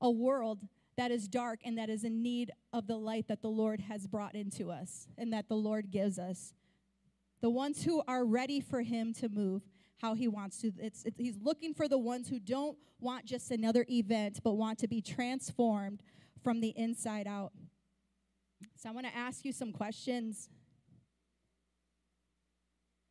a 0.02 0.11
world 0.11 0.61
that 0.98 1.11
is 1.11 1.26
dark 1.26 1.61
and 1.64 1.78
that 1.78 1.88
is 1.88 2.04
in 2.04 2.22
need 2.22 2.50
of 2.74 2.87
the 2.87 2.96
light 2.96 3.28
that 3.28 3.40
the 3.40 3.48
Lord 3.48 3.80
has 3.80 4.06
brought 4.06 4.35
into 4.35 4.70
us 4.70 5.09
and 5.16 5.32
that 5.32 5.48
the 5.48 5.56
Lord 5.56 5.90
gives 5.90 6.18
us? 6.18 6.52
The 7.40 7.50
ones 7.50 7.85
who 7.85 8.02
are 8.06 8.26
ready 8.26 8.61
for 8.61 8.82
Him 8.82 9.14
to 9.14 9.30
move 9.30 9.62
how 9.98 10.14
he 10.14 10.28
wants 10.28 10.61
to. 10.61 10.72
It's, 10.78 11.04
it's, 11.04 11.18
he's 11.18 11.37
looking 11.42 11.74
for 11.74 11.88
the 11.88 11.98
ones 11.98 12.28
who 12.28 12.38
don't 12.38 12.76
want 13.00 13.24
just 13.24 13.50
another 13.50 13.85
event, 13.90 14.40
but 14.42 14.52
want 14.54 14.78
to 14.80 14.88
be 14.88 15.00
transformed 15.00 16.02
from 16.42 16.61
the 16.61 16.72
inside 16.76 17.26
out. 17.26 17.52
So 18.76 18.88
I 18.88 18.92
want 18.92 19.06
to 19.06 19.16
ask 19.16 19.44
you 19.44 19.52
some 19.52 19.72
questions. 19.72 20.48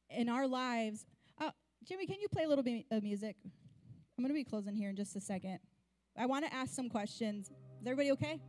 In 0.10 0.30
our 0.30 0.48
lives, 0.48 1.06
uh, 1.42 1.50
Jimmy, 1.84 2.06
can 2.06 2.22
you 2.22 2.28
play 2.30 2.44
a 2.44 2.48
little 2.48 2.64
bit 2.64 2.86
of 2.92 3.04
music? 3.04 3.36
I'm 3.44 4.24
going 4.24 4.30
to 4.30 4.34
be 4.34 4.44
closing 4.44 4.76
here 4.76 4.90
in 4.90 4.96
just 4.96 5.16
a 5.16 5.22
second. 5.22 5.60
I 6.18 6.26
want 6.26 6.46
to 6.46 6.54
ask 6.54 6.74
some 6.74 6.90
questions. 6.90 7.52
Is 7.82 7.88
everybody 7.88 8.12
okay? 8.12 8.40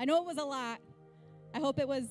I 0.00 0.04
know 0.04 0.20
it 0.20 0.26
was 0.26 0.38
a 0.38 0.44
lot. 0.44 0.80
I 1.54 1.60
hope 1.60 1.78
it 1.78 1.86
was 1.86 2.06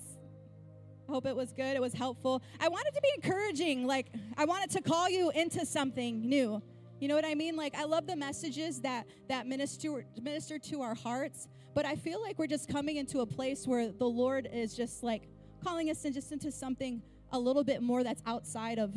Hope 1.12 1.26
it 1.26 1.36
was 1.36 1.52
good. 1.52 1.76
It 1.76 1.82
was 1.82 1.94
helpful. 1.94 2.42
I 2.62 2.70
wanted 2.70 2.96
to 2.96 3.02
be 3.02 3.10
encouraging. 3.16 3.86
Like, 3.86 4.08
I 4.38 4.46
wanted 4.46 4.70
to 4.72 4.82
call 4.82 5.10
you 5.10 5.30
into 5.32 5.66
something 5.66 6.22
new. 6.22 6.62
You 7.02 7.10
know 7.10 7.16
what 7.16 7.26
I 7.26 7.36
mean? 7.36 7.58
Like, 7.58 7.76
I 7.76 7.84
love 7.84 8.08
the 8.08 8.16
messages 8.16 8.80
that 8.82 9.08
that 9.28 9.46
minister 9.46 10.06
minister 10.22 10.58
to 10.58 10.82
our 10.82 10.96
hearts. 10.96 11.50
But 11.74 11.86
I 11.86 11.98
feel 11.98 12.22
like 12.22 12.40
we're 12.40 12.48
just 12.48 12.70
coming 12.70 12.96
into 12.96 13.20
a 13.20 13.26
place 13.26 13.68
where 13.68 13.92
the 13.92 14.08
Lord 14.08 14.48
is 14.54 14.74
just 14.74 15.04
like 15.04 15.28
calling 15.62 15.90
us 15.90 16.06
in 16.06 16.14
just 16.14 16.32
into 16.32 16.50
something 16.50 17.02
a 17.34 17.40
little 17.40 17.66
bit 17.66 17.82
more 17.82 18.04
that's 18.04 18.22
outside 18.26 18.80
of 18.80 18.96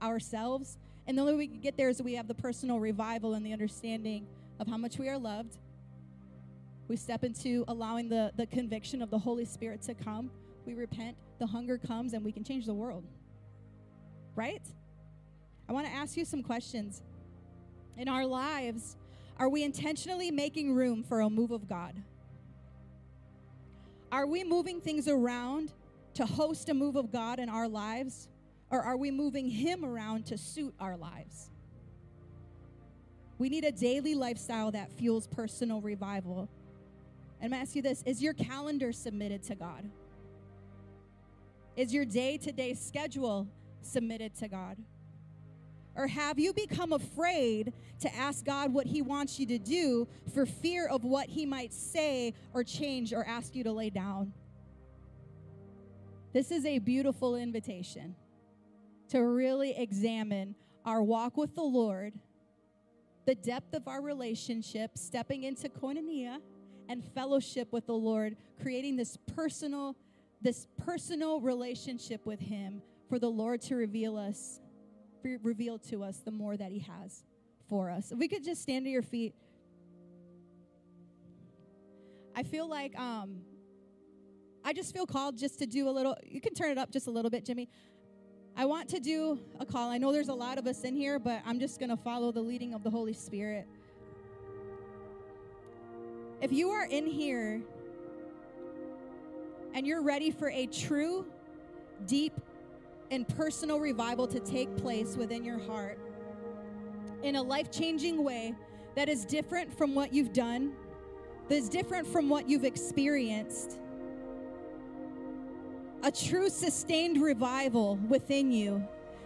ourselves. 0.00 0.78
And 1.06 1.18
the 1.18 1.22
only 1.22 1.34
way 1.34 1.38
we 1.40 1.48
can 1.48 1.60
get 1.60 1.76
there 1.76 1.90
is 1.90 2.02
we 2.02 2.14
have 2.14 2.28
the 2.28 2.34
personal 2.34 2.80
revival 2.80 3.34
and 3.34 3.44
the 3.44 3.52
understanding 3.52 4.26
of 4.58 4.68
how 4.68 4.78
much 4.78 4.96
we 4.96 5.10
are 5.10 5.18
loved. 5.18 5.58
We 6.88 6.96
step 6.96 7.24
into 7.24 7.64
allowing 7.68 8.08
the, 8.08 8.32
the 8.36 8.46
conviction 8.46 9.02
of 9.02 9.10
the 9.10 9.18
Holy 9.18 9.44
Spirit 9.44 9.82
to 9.82 9.94
come. 9.94 10.30
We 10.66 10.74
repent 10.74 11.16
the 11.38 11.46
hunger 11.46 11.78
comes 11.78 12.12
and 12.12 12.24
we 12.24 12.32
can 12.32 12.44
change 12.44 12.66
the 12.66 12.74
world. 12.74 13.04
Right? 14.34 14.62
I 15.68 15.72
want 15.72 15.86
to 15.86 15.92
ask 15.92 16.16
you 16.16 16.24
some 16.24 16.42
questions. 16.42 17.02
In 17.96 18.08
our 18.08 18.24
lives, 18.24 18.96
are 19.38 19.48
we 19.48 19.64
intentionally 19.64 20.30
making 20.30 20.74
room 20.74 21.02
for 21.02 21.20
a 21.20 21.28
move 21.28 21.50
of 21.50 21.68
God? 21.68 21.94
Are 24.10 24.26
we 24.26 24.44
moving 24.44 24.80
things 24.80 25.08
around 25.08 25.72
to 26.14 26.26
host 26.26 26.68
a 26.68 26.74
move 26.74 26.96
of 26.96 27.10
God 27.10 27.38
in 27.38 27.48
our 27.48 27.68
lives? 27.68 28.28
Or 28.70 28.80
are 28.82 28.96
we 28.96 29.10
moving 29.10 29.48
Him 29.48 29.84
around 29.84 30.26
to 30.26 30.38
suit 30.38 30.74
our 30.80 30.96
lives? 30.96 31.50
We 33.38 33.48
need 33.48 33.64
a 33.64 33.72
daily 33.72 34.14
lifestyle 34.14 34.70
that 34.70 34.92
fuels 34.92 35.26
personal 35.26 35.80
revival. 35.80 36.48
And 37.40 37.46
I'm 37.46 37.50
going 37.50 37.58
to 37.58 37.68
ask 37.68 37.74
you 37.74 37.82
this 37.82 38.02
Is 38.06 38.22
your 38.22 38.34
calendar 38.34 38.92
submitted 38.92 39.42
to 39.44 39.54
God? 39.54 39.90
Is 41.76 41.94
your 41.94 42.04
day 42.04 42.36
to 42.38 42.52
day 42.52 42.74
schedule 42.74 43.48
submitted 43.80 44.34
to 44.36 44.48
God? 44.48 44.76
Or 45.94 46.06
have 46.06 46.38
you 46.38 46.52
become 46.52 46.92
afraid 46.92 47.72
to 48.00 48.14
ask 48.14 48.44
God 48.44 48.72
what 48.72 48.86
He 48.86 49.02
wants 49.02 49.38
you 49.38 49.46
to 49.46 49.58
do 49.58 50.08
for 50.34 50.46
fear 50.46 50.86
of 50.86 51.04
what 51.04 51.28
He 51.28 51.46
might 51.46 51.72
say 51.72 52.34
or 52.52 52.64
change 52.64 53.12
or 53.12 53.24
ask 53.24 53.54
you 53.54 53.64
to 53.64 53.72
lay 53.72 53.90
down? 53.90 54.32
This 56.32 56.50
is 56.50 56.64
a 56.64 56.78
beautiful 56.78 57.36
invitation 57.36 58.16
to 59.10 59.22
really 59.22 59.76
examine 59.76 60.54
our 60.84 61.02
walk 61.02 61.36
with 61.36 61.54
the 61.54 61.62
Lord, 61.62 62.14
the 63.26 63.34
depth 63.34 63.74
of 63.74 63.86
our 63.86 64.00
relationship, 64.00 64.96
stepping 64.96 65.44
into 65.44 65.68
koinonia 65.68 66.38
and 66.88 67.04
fellowship 67.14 67.70
with 67.70 67.86
the 67.86 67.94
Lord, 67.94 68.36
creating 68.60 68.96
this 68.96 69.18
personal 69.34 69.94
this 70.42 70.66
personal 70.84 71.40
relationship 71.40 72.26
with 72.26 72.40
Him 72.40 72.82
for 73.08 73.18
the 73.18 73.28
Lord 73.28 73.60
to 73.62 73.76
reveal 73.76 74.16
us, 74.16 74.60
reveal 75.22 75.78
to 75.78 76.02
us 76.02 76.18
the 76.18 76.30
more 76.30 76.56
that 76.56 76.72
He 76.72 76.80
has 76.80 77.24
for 77.68 77.90
us. 77.90 78.12
If 78.12 78.18
we 78.18 78.28
could 78.28 78.44
just 78.44 78.62
stand 78.62 78.84
to 78.84 78.90
your 78.90 79.02
feet. 79.02 79.34
I 82.34 82.42
feel 82.42 82.68
like 82.68 82.98
um, 82.98 83.42
I 84.64 84.72
just 84.72 84.94
feel 84.94 85.06
called 85.06 85.36
just 85.36 85.58
to 85.58 85.66
do 85.66 85.88
a 85.88 85.90
little. 85.90 86.16
You 86.24 86.40
can 86.40 86.54
turn 86.54 86.70
it 86.70 86.78
up 86.78 86.90
just 86.90 87.06
a 87.06 87.10
little 87.10 87.30
bit, 87.30 87.44
Jimmy. 87.44 87.68
I 88.56 88.64
want 88.64 88.88
to 88.90 89.00
do 89.00 89.38
a 89.60 89.66
call. 89.66 89.90
I 89.90 89.98
know 89.98 90.12
there's 90.12 90.28
a 90.28 90.34
lot 90.34 90.58
of 90.58 90.66
us 90.66 90.82
in 90.82 90.94
here, 90.94 91.18
but 91.18 91.42
I'm 91.46 91.58
just 91.58 91.78
going 91.78 91.90
to 91.90 91.96
follow 91.96 92.32
the 92.32 92.42
leading 92.42 92.74
of 92.74 92.82
the 92.82 92.90
Holy 92.90 93.14
Spirit. 93.14 93.66
If 96.40 96.52
you 96.52 96.70
are 96.70 96.84
in 96.84 97.06
here 97.06 97.62
and 99.74 99.86
you're 99.86 100.02
ready 100.02 100.30
for 100.30 100.50
a 100.50 100.66
true, 100.66 101.26
deep, 102.06 102.40
and 103.10 103.28
personal 103.28 103.78
revival 103.78 104.26
to 104.26 104.40
take 104.40 104.74
place 104.76 105.16
within 105.16 105.44
your 105.44 105.58
heart 105.58 105.98
in 107.22 107.36
a 107.36 107.42
life 107.42 107.70
changing 107.70 108.24
way 108.24 108.54
that 108.94 109.08
is 109.08 109.24
different 109.24 109.72
from 109.76 109.94
what 109.94 110.12
you've 110.12 110.32
done, 110.32 110.72
that 111.48 111.54
is 111.54 111.68
different 111.68 112.06
from 112.06 112.28
what 112.28 112.48
you've 112.48 112.64
experienced, 112.64 113.78
a 116.02 116.10
true 116.10 116.48
sustained 116.48 117.22
revival 117.22 117.96
within 118.08 118.50
you, 118.50 118.82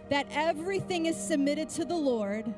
that 0.09 0.27
everything 0.31 1.07
is 1.07 1.17
submitted 1.17 1.69
to 1.69 1.83
the 1.83 1.95
Lord 1.95 2.53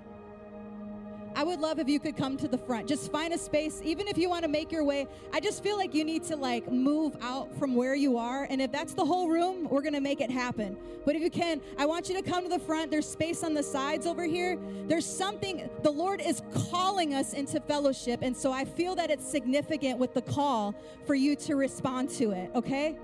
I 1.35 1.43
would 1.43 1.59
love 1.59 1.79
if 1.79 1.87
you 1.87 1.99
could 1.99 2.17
come 2.17 2.37
to 2.37 2.47
the 2.47 2.57
front. 2.57 2.87
Just 2.87 3.11
find 3.11 3.33
a 3.33 3.37
space, 3.37 3.81
even 3.83 4.07
if 4.07 4.17
you 4.17 4.29
want 4.29 4.43
to 4.43 4.49
make 4.49 4.71
your 4.71 4.83
way. 4.83 5.07
I 5.33 5.39
just 5.39 5.63
feel 5.63 5.77
like 5.77 5.93
you 5.93 6.03
need 6.03 6.23
to 6.25 6.35
like 6.35 6.71
move 6.71 7.15
out 7.21 7.57
from 7.57 7.75
where 7.75 7.95
you 7.95 8.17
are. 8.17 8.47
And 8.49 8.61
if 8.61 8.71
that's 8.71 8.93
the 8.93 9.05
whole 9.05 9.29
room, 9.29 9.67
we're 9.69 9.81
going 9.81 9.93
to 9.93 10.01
make 10.01 10.21
it 10.21 10.31
happen. 10.31 10.77
But 11.05 11.15
if 11.15 11.21
you 11.21 11.29
can, 11.29 11.61
I 11.77 11.85
want 11.85 12.09
you 12.09 12.15
to 12.15 12.21
come 12.21 12.43
to 12.43 12.49
the 12.49 12.59
front. 12.59 12.91
There's 12.91 13.07
space 13.07 13.43
on 13.43 13.53
the 13.53 13.63
sides 13.63 14.05
over 14.05 14.25
here. 14.25 14.57
There's 14.87 15.05
something, 15.05 15.69
the 15.83 15.91
Lord 15.91 16.21
is 16.21 16.41
calling 16.69 17.13
us 17.13 17.33
into 17.33 17.59
fellowship. 17.59 18.19
And 18.21 18.35
so 18.35 18.51
I 18.51 18.65
feel 18.65 18.95
that 18.95 19.09
it's 19.09 19.29
significant 19.29 19.97
with 19.97 20.13
the 20.13 20.21
call 20.21 20.75
for 21.05 21.15
you 21.15 21.35
to 21.37 21.55
respond 21.55 22.09
to 22.11 22.31
it, 22.31 22.51
okay? 22.55 22.97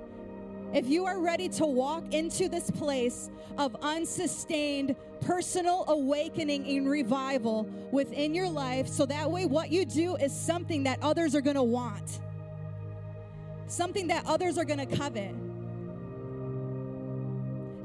If 0.75 0.89
you 0.89 1.05
are 1.05 1.19
ready 1.19 1.47
to 1.47 1.65
walk 1.65 2.03
into 2.13 2.49
this 2.49 2.69
place 2.69 3.31
of 3.57 3.77
unsustained 3.81 4.93
personal 5.21 5.85
awakening 5.87 6.67
and 6.67 6.89
revival 6.89 7.63
within 7.91 8.35
your 8.35 8.49
life, 8.49 8.85
so 8.85 9.05
that 9.05 9.31
way 9.31 9.45
what 9.45 9.71
you 9.71 9.85
do 9.85 10.17
is 10.17 10.37
something 10.37 10.83
that 10.83 10.99
others 11.01 11.33
are 11.33 11.39
going 11.39 11.55
to 11.55 11.63
want, 11.63 12.19
something 13.67 14.07
that 14.07 14.25
others 14.27 14.57
are 14.57 14.65
going 14.65 14.85
to 14.85 14.97
covet. 14.97 15.33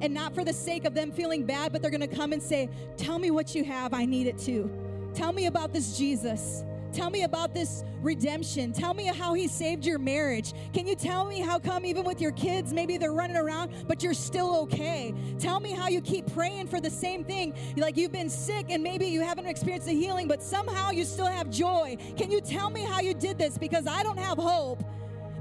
And 0.02 0.12
not 0.12 0.34
for 0.34 0.44
the 0.44 0.52
sake 0.52 0.84
of 0.84 0.92
them 0.92 1.12
feeling 1.12 1.44
bad, 1.44 1.72
but 1.72 1.82
they're 1.82 1.92
going 1.92 2.00
to 2.00 2.08
come 2.08 2.32
and 2.32 2.42
say, 2.42 2.68
Tell 2.96 3.18
me 3.18 3.30
what 3.30 3.54
you 3.54 3.62
have. 3.64 3.94
I 3.94 4.04
need 4.04 4.26
it 4.26 4.38
too. 4.38 4.68
Tell 5.14 5.32
me 5.32 5.46
about 5.46 5.72
this 5.72 5.96
Jesus. 5.96 6.64
Tell 6.92 7.10
me 7.10 7.22
about 7.22 7.54
this 7.54 7.84
redemption. 8.02 8.72
Tell 8.72 8.94
me 8.94 9.04
how 9.04 9.34
he 9.34 9.46
saved 9.46 9.84
your 9.84 9.98
marriage. 9.98 10.52
Can 10.72 10.86
you 10.86 10.94
tell 10.94 11.24
me 11.24 11.40
how 11.40 11.58
come 11.58 11.84
even 11.84 12.04
with 12.04 12.20
your 12.20 12.32
kids, 12.32 12.72
maybe 12.72 12.98
they're 12.98 13.12
running 13.12 13.36
around, 13.36 13.72
but 13.86 14.02
you're 14.02 14.14
still 14.14 14.56
okay? 14.62 15.14
Tell 15.38 15.60
me 15.60 15.70
how 15.72 15.88
you 15.88 16.00
keep 16.00 16.32
praying 16.32 16.68
for 16.68 16.80
the 16.80 16.90
same 16.90 17.24
thing. 17.24 17.54
Like 17.76 17.96
you've 17.96 18.12
been 18.12 18.30
sick 18.30 18.66
and 18.70 18.82
maybe 18.82 19.06
you 19.06 19.20
haven't 19.20 19.46
experienced 19.46 19.86
the 19.86 19.94
healing, 19.94 20.28
but 20.28 20.42
somehow 20.42 20.90
you 20.90 21.04
still 21.04 21.26
have 21.26 21.50
joy. 21.50 21.96
Can 22.16 22.30
you 22.30 22.40
tell 22.40 22.70
me 22.70 22.82
how 22.82 23.00
you 23.00 23.14
did 23.14 23.38
this? 23.38 23.58
Because 23.58 23.86
I 23.86 24.02
don't 24.02 24.18
have 24.18 24.38
hope. 24.38 24.82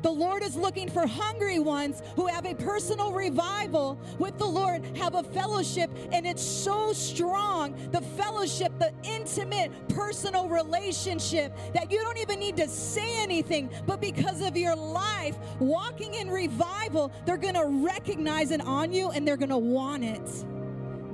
The 0.02 0.12
Lord 0.12 0.44
is 0.44 0.56
looking 0.56 0.90
for 0.90 1.06
hungry 1.06 1.60
ones 1.60 2.02
who 2.16 2.28
have 2.28 2.46
a 2.46 2.56
personal 2.56 3.12
revival 3.12 4.00
with 4.18 4.38
the 4.38 4.46
Lord, 4.46 4.86
have 4.98 5.16
a 5.16 5.24
fellowship, 5.24 5.90
and 6.12 6.26
it's 6.26 6.44
so 6.44 6.94
strong 6.94 7.76
the 7.92 8.02
fellowship, 8.02 8.72
the 8.80 8.94
intimate 9.04 9.72
personal 9.90 10.48
relationship 10.48 11.56
that 11.74 11.92
you 11.92 12.00
don't 12.00 12.18
even 12.18 12.40
need 12.40 12.58
to 12.58 12.68
say 12.68 13.22
anything, 13.22 13.70
but 13.86 14.00
because 14.00 14.42
of 14.42 14.56
your 14.56 14.76
life 14.76 15.38
walking 15.60 16.14
in 16.14 16.30
revival, 16.30 17.12
they're 17.26 17.38
going 17.38 17.56
to 17.56 17.66
recognize 17.66 18.52
it 18.52 18.62
on 18.62 18.94
you 18.94 19.10
and 19.12 19.28
they're 19.28 19.38
going 19.38 19.50
to 19.50 19.58
want 19.58 20.04
it. 20.04 20.46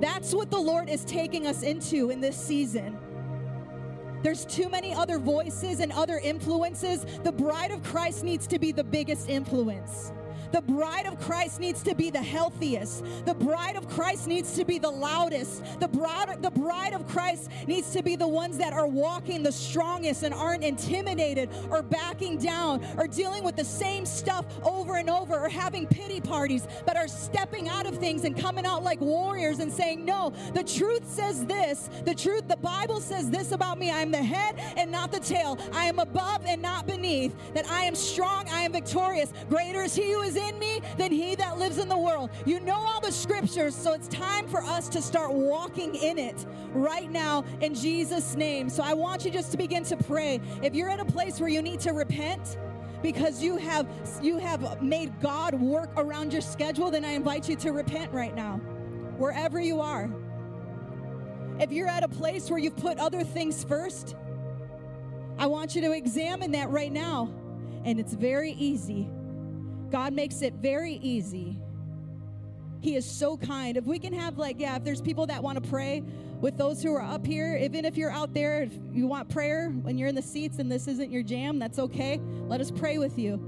That's 0.00 0.34
what 0.34 0.50
the 0.50 0.58
Lord 0.58 0.88
is 0.88 1.04
taking 1.04 1.46
us 1.46 1.62
into 1.62 2.10
in 2.10 2.20
this 2.20 2.36
season. 2.36 2.98
There's 4.22 4.44
too 4.44 4.68
many 4.68 4.94
other 4.94 5.18
voices 5.18 5.80
and 5.80 5.92
other 5.92 6.18
influences. 6.18 7.04
The 7.22 7.32
bride 7.32 7.70
of 7.70 7.82
Christ 7.82 8.24
needs 8.24 8.46
to 8.48 8.58
be 8.58 8.72
the 8.72 8.84
biggest 8.84 9.28
influence. 9.28 10.12
The 10.52 10.62
bride 10.62 11.06
of 11.06 11.18
Christ 11.20 11.60
needs 11.60 11.82
to 11.82 11.94
be 11.94 12.10
the 12.10 12.22
healthiest. 12.22 13.04
The 13.24 13.34
bride 13.34 13.76
of 13.76 13.88
Christ 13.88 14.26
needs 14.26 14.54
to 14.56 14.64
be 14.64 14.78
the 14.78 14.90
loudest. 14.90 15.80
The 15.80 15.88
bride, 15.88 16.42
the 16.42 16.50
bride 16.50 16.92
of 16.92 17.06
Christ 17.06 17.50
needs 17.66 17.90
to 17.92 18.02
be 18.02 18.16
the 18.16 18.28
ones 18.28 18.58
that 18.58 18.72
are 18.72 18.86
walking 18.86 19.42
the 19.42 19.52
strongest 19.52 20.22
and 20.22 20.34
aren't 20.34 20.64
intimidated 20.64 21.50
or 21.70 21.82
backing 21.82 22.38
down 22.38 22.84
or 22.96 23.06
dealing 23.06 23.44
with 23.44 23.56
the 23.56 23.64
same 23.64 24.06
stuff 24.06 24.46
over 24.62 24.96
and 24.96 25.10
over 25.10 25.38
or 25.38 25.48
having 25.48 25.86
pity 25.86 26.20
parties, 26.20 26.66
but 26.84 26.96
are 26.96 27.08
stepping 27.08 27.68
out 27.68 27.86
of 27.86 27.98
things 27.98 28.24
and 28.24 28.38
coming 28.38 28.66
out 28.66 28.82
like 28.82 29.00
warriors 29.00 29.58
and 29.58 29.72
saying, 29.72 30.04
No, 30.04 30.32
the 30.54 30.62
truth 30.62 31.06
says 31.08 31.44
this. 31.46 31.90
The 32.04 32.14
truth, 32.14 32.48
the 32.48 32.56
Bible 32.56 33.00
says 33.00 33.30
this 33.30 33.52
about 33.52 33.78
me. 33.78 33.90
I 33.90 34.00
am 34.00 34.10
the 34.10 34.22
head 34.22 34.60
and 34.76 34.90
not 34.90 35.12
the 35.12 35.20
tail. 35.20 35.58
I 35.72 35.84
am 35.84 35.98
above 35.98 36.42
and 36.46 36.62
not 36.62 36.86
beneath. 36.86 37.34
That 37.54 37.68
I 37.68 37.82
am 37.84 37.94
strong, 37.94 38.48
I 38.48 38.62
am 38.62 38.72
victorious. 38.72 39.32
Greater 39.48 39.82
is 39.82 39.94
he 39.94 40.12
who 40.12 40.22
is 40.22 40.35
in 40.36 40.58
me 40.58 40.80
than 40.96 41.12
he 41.12 41.34
that 41.36 41.58
lives 41.58 41.78
in 41.78 41.88
the 41.88 41.98
world. 41.98 42.30
You 42.44 42.60
know 42.60 42.74
all 42.74 43.00
the 43.00 43.12
scriptures, 43.12 43.74
so 43.74 43.92
it's 43.92 44.08
time 44.08 44.46
for 44.48 44.62
us 44.62 44.88
to 44.90 45.02
start 45.02 45.32
walking 45.32 45.94
in 45.94 46.18
it 46.18 46.46
right 46.72 47.10
now 47.10 47.44
in 47.60 47.74
Jesus' 47.74 48.34
name. 48.34 48.68
So 48.68 48.82
I 48.82 48.94
want 48.94 49.24
you 49.24 49.30
just 49.30 49.50
to 49.52 49.56
begin 49.56 49.84
to 49.84 49.96
pray. 49.96 50.40
If 50.62 50.74
you're 50.74 50.90
at 50.90 51.00
a 51.00 51.04
place 51.04 51.40
where 51.40 51.48
you 51.48 51.62
need 51.62 51.80
to 51.80 51.92
repent, 51.92 52.58
because 53.02 53.42
you 53.42 53.56
have 53.56 53.86
you 54.22 54.38
have 54.38 54.82
made 54.82 55.20
God 55.20 55.54
work 55.54 55.90
around 55.96 56.32
your 56.32 56.42
schedule, 56.42 56.90
then 56.90 57.04
I 57.04 57.10
invite 57.10 57.48
you 57.48 57.56
to 57.56 57.72
repent 57.72 58.12
right 58.12 58.34
now. 58.34 58.56
Wherever 59.18 59.60
you 59.60 59.80
are. 59.80 60.10
If 61.58 61.72
you're 61.72 61.88
at 61.88 62.02
a 62.02 62.08
place 62.08 62.50
where 62.50 62.58
you've 62.58 62.76
put 62.76 62.98
other 62.98 63.24
things 63.24 63.64
first, 63.64 64.14
I 65.38 65.46
want 65.46 65.74
you 65.74 65.82
to 65.82 65.92
examine 65.92 66.52
that 66.52 66.68
right 66.70 66.92
now. 66.92 67.32
And 67.84 67.98
it's 68.00 68.12
very 68.12 68.52
easy 68.52 69.08
God 69.90 70.12
makes 70.12 70.42
it 70.42 70.54
very 70.54 70.94
easy. 70.94 71.58
He 72.80 72.94
is 72.94 73.04
so 73.04 73.36
kind. 73.36 73.76
If 73.76 73.84
we 73.84 73.98
can 73.98 74.12
have, 74.12 74.38
like, 74.38 74.60
yeah, 74.60 74.76
if 74.76 74.84
there's 74.84 75.00
people 75.00 75.26
that 75.26 75.42
want 75.42 75.62
to 75.62 75.68
pray 75.68 76.02
with 76.40 76.56
those 76.56 76.82
who 76.82 76.94
are 76.94 77.02
up 77.02 77.26
here, 77.26 77.56
even 77.56 77.84
if 77.84 77.96
you're 77.96 78.10
out 78.10 78.34
there, 78.34 78.62
if 78.62 78.72
you 78.92 79.06
want 79.06 79.28
prayer 79.28 79.70
when 79.70 79.98
you're 79.98 80.08
in 80.08 80.14
the 80.14 80.22
seats 80.22 80.58
and 80.58 80.70
this 80.70 80.86
isn't 80.86 81.10
your 81.10 81.22
jam, 81.22 81.58
that's 81.58 81.78
okay. 81.78 82.20
Let 82.46 82.60
us 82.60 82.70
pray 82.70 82.98
with 82.98 83.18
you. 83.18 83.40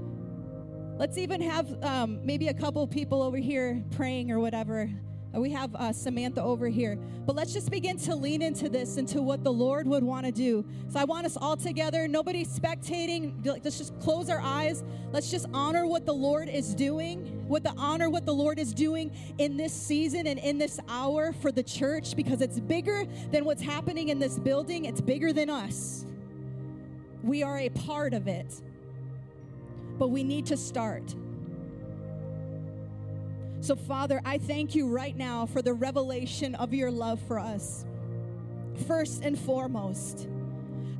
Let's 0.97 1.17
even 1.17 1.41
have 1.41 1.83
um, 1.83 2.19
maybe 2.25 2.49
a 2.49 2.53
couple 2.53 2.85
people 2.87 3.21
over 3.21 3.37
here 3.37 3.81
praying 3.91 4.31
or 4.31 4.39
whatever. 4.39 4.89
We 5.33 5.51
have 5.51 5.75
uh, 5.75 5.93
Samantha 5.93 6.41
over 6.41 6.67
here. 6.67 6.97
But 7.25 7.35
let's 7.35 7.53
just 7.53 7.69
begin 7.69 7.97
to 7.99 8.15
lean 8.15 8.41
into 8.41 8.67
this, 8.67 8.97
into 8.97 9.21
what 9.21 9.43
the 9.43 9.53
Lord 9.53 9.85
would 9.87 10.03
want 10.03 10.25
to 10.25 10.31
do. 10.31 10.65
So 10.89 10.99
I 10.99 11.03
want 11.03 11.27
us 11.27 11.37
all 11.37 11.55
together, 11.55 12.07
nobody 12.07 12.43
spectating. 12.43 13.45
Let's 13.45 13.77
just 13.77 13.97
close 13.99 14.29
our 14.29 14.41
eyes. 14.41 14.83
Let's 15.11 15.29
just 15.29 15.45
honor 15.53 15.85
what 15.85 16.07
the 16.07 16.13
Lord 16.13 16.49
is 16.49 16.73
doing, 16.73 17.47
what 17.47 17.63
the 17.63 17.73
honor 17.77 18.09
what 18.09 18.25
the 18.25 18.33
Lord 18.33 18.57
is 18.57 18.73
doing 18.73 19.11
in 19.37 19.55
this 19.55 19.73
season 19.73 20.25
and 20.25 20.39
in 20.39 20.57
this 20.57 20.79
hour 20.89 21.31
for 21.33 21.51
the 21.51 21.63
church 21.63 22.15
because 22.15 22.41
it's 22.41 22.59
bigger 22.59 23.05
than 23.31 23.45
what's 23.45 23.61
happening 23.61 24.09
in 24.09 24.17
this 24.17 24.39
building, 24.39 24.85
it's 24.85 25.01
bigger 25.01 25.31
than 25.31 25.49
us. 25.49 26.05
We 27.23 27.43
are 27.43 27.59
a 27.59 27.69
part 27.69 28.13
of 28.13 28.27
it. 28.27 28.61
But 29.99 30.07
we 30.07 30.23
need 30.23 30.47
to 30.47 30.57
start. 30.57 31.13
So, 33.61 33.75
Father, 33.75 34.21
I 34.23 34.37
thank 34.37 34.73
you 34.73 34.87
right 34.87 35.15
now 35.15 35.45
for 35.45 35.61
the 35.61 35.73
revelation 35.73 36.55
of 36.55 36.73
your 36.73 36.89
love 36.89 37.19
for 37.27 37.39
us. 37.39 37.85
First 38.87 39.21
and 39.21 39.37
foremost, 39.37 40.29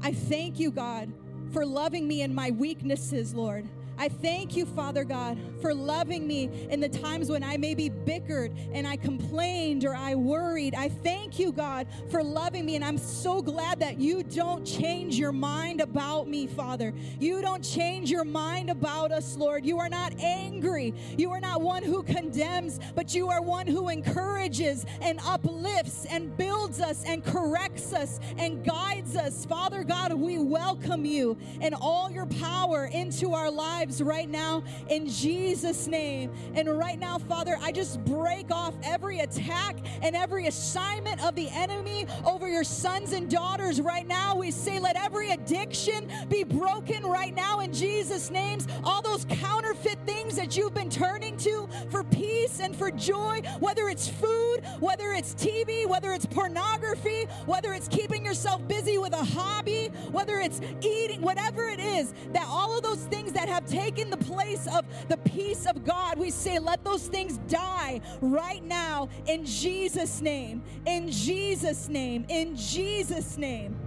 I 0.03 0.11
thank 0.11 0.59
you, 0.59 0.69
God, 0.69 1.11
for 1.53 1.65
loving 1.65 2.07
me 2.07 2.21
in 2.21 2.35
my 2.35 2.51
weaknesses, 2.51 3.33
Lord. 3.33 3.67
I 3.99 4.07
thank 4.07 4.55
you, 4.55 4.65
Father 4.65 5.03
God, 5.03 5.37
for 5.61 5.73
loving 5.73 6.25
me 6.25 6.49
in 6.69 6.79
the 6.79 6.87
times 6.87 7.29
when 7.29 7.43
I 7.43 7.57
maybe 7.57 7.89
bickered 7.89 8.57
and 8.71 8.87
I 8.87 8.95
complained 8.95 9.83
or 9.83 9.93
I 9.93 10.15
worried. 10.15 10.73
I 10.73 10.87
thank 10.87 11.37
you, 11.37 11.51
God, 11.51 11.85
for 12.09 12.23
loving 12.23 12.65
me. 12.65 12.77
And 12.77 12.85
I'm 12.85 12.97
so 12.97 13.41
glad 13.41 13.81
that 13.81 13.99
you 13.99 14.23
don't 14.23 14.63
change 14.63 15.19
your 15.19 15.33
mind 15.33 15.81
about 15.81 16.29
me, 16.29 16.47
Father. 16.47 16.93
You 17.19 17.41
don't 17.41 17.61
change 17.61 18.09
your 18.09 18.23
mind 18.23 18.69
about 18.69 19.11
us, 19.11 19.35
Lord. 19.35 19.65
You 19.65 19.79
are 19.79 19.89
not 19.89 20.13
angry. 20.21 20.93
You 21.17 21.31
are 21.31 21.41
not 21.41 21.61
one 21.61 21.83
who 21.83 22.01
condemns, 22.03 22.79
but 22.95 23.13
you 23.13 23.27
are 23.27 23.41
one 23.41 23.67
who 23.67 23.89
encourages 23.89 24.85
and 25.01 25.19
uplifts 25.25 26.05
and 26.05 26.37
builds 26.37 26.79
us 26.79 27.03
and 27.05 27.21
corrects 27.21 27.91
us 27.91 28.21
and 28.37 28.63
guides 28.63 29.17
us. 29.17 29.45
Father 29.45 29.83
God, 29.83 30.13
we 30.13 30.37
welcome 30.37 31.03
you 31.03 31.37
and 31.59 31.75
all 31.75 32.09
your 32.09 32.27
power 32.27 32.85
into 32.85 33.33
our 33.33 33.51
lives 33.51 33.88
lives 33.89 34.03
right 34.03 34.29
now 34.29 34.63
in 34.89 35.07
Jesus' 35.07 35.87
name. 35.87 36.31
And 36.53 36.69
right 36.77 36.99
now, 36.99 37.17
Father, 37.17 37.57
I 37.59 37.71
just 37.71 38.03
break 38.05 38.51
off 38.51 38.75
every 38.83 39.19
attack 39.19 39.77
and 40.03 40.15
every 40.15 40.45
assignment 40.45 41.23
of 41.23 41.35
the 41.35 41.49
enemy 41.49 42.05
over 42.23 42.47
your 42.47 42.63
sons 42.63 43.13
and 43.13 43.29
daughters 43.29 43.81
right 43.81 44.07
now. 44.07 44.35
We 44.35 44.51
say, 44.51 44.79
let 44.79 44.95
every 44.95 45.31
addiction 45.31 46.11
be 46.29 46.43
broken 46.43 47.03
right 47.03 47.33
now 47.33 47.61
in 47.61 47.73
Jesus' 47.73 48.29
names. 48.29 48.67
All 48.83 49.01
those 49.01 49.25
counterfeit 49.25 49.97
things 50.05 50.35
that 50.35 50.55
you've 50.55 50.75
been 50.75 50.89
turning 50.89 51.35
to 51.37 51.67
for 51.89 52.03
peace 52.03 52.59
and 52.59 52.75
for 52.75 52.91
joy, 52.91 53.41
whether 53.59 53.89
it's 53.89 54.07
food, 54.07 54.59
whether 54.79 55.13
it's 55.13 55.33
TV, 55.33 55.87
whether 55.87 56.13
it's 56.13 56.27
pornography, 56.27 57.25
whether 57.47 57.73
it's 57.73 57.87
keeping 57.87 58.23
yourself 58.23 58.65
busy 58.67 58.99
with 58.99 59.13
a 59.13 59.23
hobby, 59.23 59.87
whether 60.11 60.39
it's 60.39 60.61
eating, 60.81 61.21
whatever 61.21 61.65
it 61.65 61.79
is, 61.79 62.13
that 62.33 62.45
all 62.47 62.77
of 62.77 62.83
those 62.83 63.03
things 63.05 63.31
that 63.31 63.49
have 63.49 63.65
taken 63.65 63.78
taken 63.79 64.09
the 64.09 64.17
place 64.17 64.67
of 64.67 64.85
the 65.07 65.17
peace 65.17 65.65
of 65.65 65.85
God, 65.85 66.17
we 66.17 66.29
say, 66.29 66.59
let 66.59 66.83
those 66.83 67.07
things 67.07 67.37
die 67.47 68.01
right 68.21 68.63
now 68.63 69.09
in 69.25 69.45
Jesus' 69.45 70.21
name. 70.21 70.61
In 70.85 71.09
Jesus' 71.09 71.87
name. 71.87 72.25
In 72.29 72.55
Jesus' 72.55 73.37
name. 73.37 73.77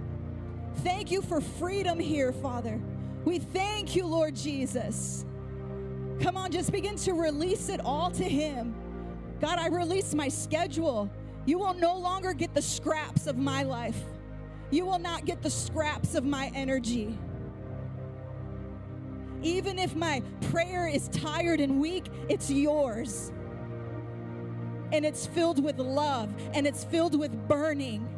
Thank 0.76 1.10
you 1.10 1.20
for 1.20 1.40
freedom 1.40 1.98
here, 1.98 2.32
Father. 2.32 2.80
We 3.24 3.38
thank 3.38 3.94
you, 3.94 4.06
Lord 4.06 4.34
Jesus. 4.34 5.26
Come 6.20 6.36
on, 6.36 6.50
just 6.50 6.72
begin 6.72 6.96
to 6.96 7.12
release 7.12 7.68
it 7.68 7.80
all 7.84 8.10
to 8.12 8.24
Him. 8.24 8.74
God, 9.40 9.58
I 9.58 9.68
release 9.68 10.14
my 10.14 10.28
schedule. 10.28 11.10
You 11.44 11.58
will 11.58 11.74
no 11.74 11.96
longer 11.96 12.32
get 12.32 12.54
the 12.54 12.62
scraps 12.62 13.26
of 13.26 13.36
my 13.36 13.62
life. 13.62 14.00
You 14.70 14.86
will 14.86 14.98
not 14.98 15.26
get 15.26 15.42
the 15.42 15.50
scraps 15.50 16.14
of 16.14 16.24
my 16.24 16.50
energy. 16.54 17.18
Even 19.42 19.78
if 19.78 19.94
my 19.96 20.22
prayer 20.50 20.86
is 20.86 21.08
tired 21.08 21.60
and 21.60 21.80
weak, 21.80 22.06
it's 22.28 22.50
yours. 22.50 23.32
And 24.92 25.04
it's 25.04 25.26
filled 25.26 25.62
with 25.62 25.78
love 25.78 26.32
and 26.54 26.66
it's 26.66 26.84
filled 26.84 27.18
with 27.18 27.32
burning. 27.48 28.08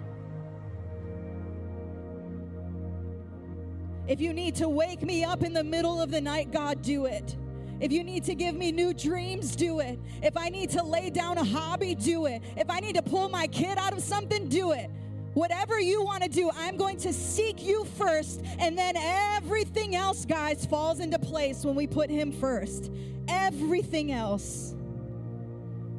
If 4.06 4.20
you 4.20 4.34
need 4.34 4.54
to 4.56 4.68
wake 4.68 5.02
me 5.02 5.24
up 5.24 5.42
in 5.42 5.54
the 5.54 5.64
middle 5.64 6.00
of 6.00 6.10
the 6.10 6.20
night, 6.20 6.50
God, 6.50 6.82
do 6.82 7.06
it. 7.06 7.36
If 7.80 7.90
you 7.90 8.04
need 8.04 8.24
to 8.24 8.34
give 8.34 8.54
me 8.54 8.70
new 8.70 8.92
dreams, 8.92 9.56
do 9.56 9.80
it. 9.80 9.98
If 10.22 10.36
I 10.36 10.48
need 10.48 10.70
to 10.70 10.82
lay 10.82 11.10
down 11.10 11.38
a 11.38 11.44
hobby, 11.44 11.94
do 11.94 12.26
it. 12.26 12.42
If 12.56 12.68
I 12.68 12.80
need 12.80 12.96
to 12.96 13.02
pull 13.02 13.28
my 13.28 13.46
kid 13.46 13.78
out 13.78 13.92
of 13.92 14.02
something, 14.02 14.48
do 14.48 14.72
it. 14.72 14.90
Whatever 15.34 15.80
you 15.80 16.02
want 16.02 16.22
to 16.22 16.28
do, 16.28 16.50
I'm 16.54 16.76
going 16.76 16.96
to 16.98 17.12
seek 17.12 17.62
you 17.62 17.84
first, 17.84 18.40
and 18.58 18.78
then 18.78 18.96
everything 18.96 19.96
else, 19.96 20.24
guys, 20.24 20.64
falls 20.64 21.00
into 21.00 21.18
place 21.18 21.64
when 21.64 21.74
we 21.74 21.88
put 21.88 22.08
Him 22.08 22.30
first. 22.30 22.92
Everything 23.26 24.12
else. 24.12 24.74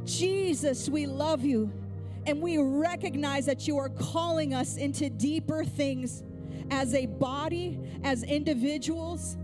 Jesus, 0.06 0.88
we 0.88 1.06
love 1.06 1.44
you, 1.44 1.72
and 2.26 2.42
we 2.42 2.58
recognize 2.58 3.46
that 3.48 3.68
you 3.68 3.78
are 3.78 3.90
calling 3.90 4.54
us 4.54 4.78
into 4.78 5.10
deeper 5.10 5.66
things 5.66 6.24
as 6.72 6.94
a 6.94 7.06
body, 7.06 7.78
as 8.04 8.24
individuals, 8.24 9.38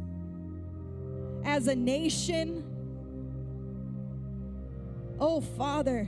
as 1.43 1.67
a 1.67 1.75
nation. 1.75 2.63
Oh, 5.19 5.41
Father. 5.41 6.07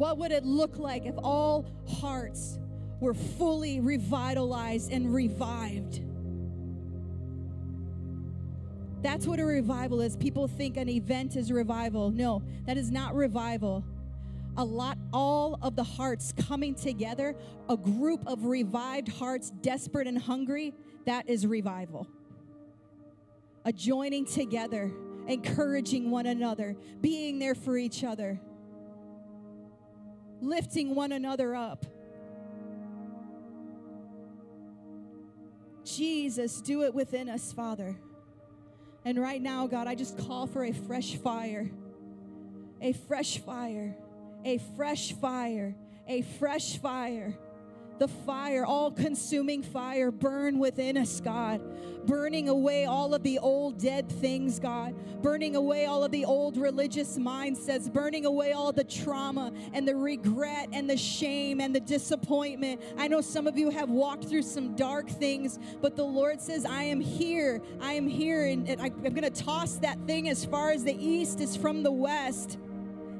What 0.00 0.16
would 0.16 0.32
it 0.32 0.46
look 0.46 0.78
like 0.78 1.04
if 1.04 1.14
all 1.22 1.66
hearts 2.00 2.58
were 3.00 3.12
fully 3.12 3.80
revitalized 3.80 4.90
and 4.90 5.12
revived? 5.12 6.00
That's 9.02 9.26
what 9.26 9.38
a 9.38 9.44
revival 9.44 10.00
is. 10.00 10.16
People 10.16 10.48
think 10.48 10.78
an 10.78 10.88
event 10.88 11.36
is 11.36 11.52
revival. 11.52 12.10
No, 12.10 12.42
that 12.64 12.78
is 12.78 12.90
not 12.90 13.14
revival. 13.14 13.84
A 14.56 14.64
lot, 14.64 14.96
all 15.12 15.58
of 15.60 15.76
the 15.76 15.84
hearts 15.84 16.32
coming 16.48 16.74
together, 16.74 17.36
a 17.68 17.76
group 17.76 18.26
of 18.26 18.46
revived 18.46 19.08
hearts, 19.08 19.50
desperate 19.60 20.06
and 20.06 20.16
hungry, 20.16 20.72
that 21.04 21.28
is 21.28 21.46
revival. 21.46 22.06
A 23.66 23.72
joining 23.72 24.24
together, 24.24 24.90
encouraging 25.26 26.10
one 26.10 26.24
another, 26.24 26.74
being 27.02 27.38
there 27.38 27.54
for 27.54 27.76
each 27.76 28.02
other, 28.02 28.40
lifting 30.40 30.94
one 30.94 31.12
another 31.12 31.54
up. 31.54 31.86
Jesus, 35.84 36.60
do 36.60 36.84
it 36.84 36.94
within 36.94 37.28
us, 37.28 37.52
Father. 37.52 37.96
And 39.04 39.18
right 39.18 39.40
now, 39.40 39.66
God, 39.66 39.86
I 39.86 39.94
just 39.94 40.18
call 40.18 40.46
for 40.46 40.64
a 40.64 40.72
fresh 40.72 41.16
fire, 41.16 41.70
a 42.80 42.92
fresh 42.92 43.38
fire, 43.38 43.96
a 44.44 44.58
fresh 44.76 45.12
fire, 45.12 45.74
a 46.06 46.22
fresh 46.22 46.76
fire 46.78 47.36
the 48.00 48.08
fire, 48.08 48.64
all 48.64 48.90
consuming 48.90 49.62
fire, 49.62 50.10
burn 50.10 50.58
within 50.58 50.96
us, 50.96 51.20
God. 51.20 51.60
Burning 52.06 52.48
away 52.48 52.86
all 52.86 53.12
of 53.12 53.22
the 53.22 53.38
old 53.38 53.78
dead 53.78 54.10
things, 54.10 54.58
God. 54.58 54.94
Burning 55.20 55.54
away 55.54 55.84
all 55.84 56.02
of 56.02 56.10
the 56.10 56.24
old 56.24 56.56
religious 56.56 57.18
mindsets. 57.18 57.92
Burning 57.92 58.24
away 58.24 58.52
all 58.52 58.72
the 58.72 58.84
trauma 58.84 59.52
and 59.74 59.86
the 59.86 59.94
regret 59.94 60.70
and 60.72 60.88
the 60.88 60.96
shame 60.96 61.60
and 61.60 61.74
the 61.74 61.80
disappointment. 61.80 62.80
I 62.96 63.06
know 63.06 63.20
some 63.20 63.46
of 63.46 63.58
you 63.58 63.68
have 63.68 63.90
walked 63.90 64.24
through 64.24 64.42
some 64.42 64.74
dark 64.76 65.10
things, 65.10 65.58
but 65.82 65.94
the 65.94 66.04
Lord 66.04 66.40
says, 66.40 66.64
I 66.64 66.84
am 66.84 67.02
here. 67.02 67.60
I 67.82 67.92
am 67.92 68.08
here. 68.08 68.46
And, 68.46 68.66
I, 68.80 68.86
I'm 68.86 69.12
going 69.12 69.30
to 69.30 69.30
toss 69.30 69.74
that 69.74 69.98
thing 70.06 70.30
as 70.30 70.42
far 70.42 70.70
as 70.70 70.84
the 70.84 70.96
east 70.96 71.42
is 71.42 71.54
from 71.54 71.82
the 71.82 71.92
west. 71.92 72.56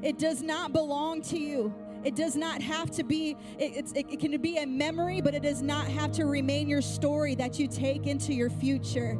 It 0.00 0.18
does 0.18 0.40
not 0.40 0.72
belong 0.72 1.20
to 1.24 1.38
you. 1.38 1.74
It 2.02 2.16
does 2.16 2.34
not 2.34 2.62
have 2.62 2.90
to 2.92 3.04
be, 3.04 3.36
it, 3.58 3.92
it, 3.94 4.06
it 4.12 4.20
can 4.20 4.40
be 4.40 4.56
a 4.58 4.66
memory, 4.66 5.20
but 5.20 5.34
it 5.34 5.42
does 5.42 5.60
not 5.60 5.86
have 5.86 6.12
to 6.12 6.24
remain 6.24 6.68
your 6.68 6.80
story 6.82 7.34
that 7.34 7.58
you 7.58 7.68
take 7.68 8.06
into 8.06 8.32
your 8.32 8.50
future. 8.50 9.18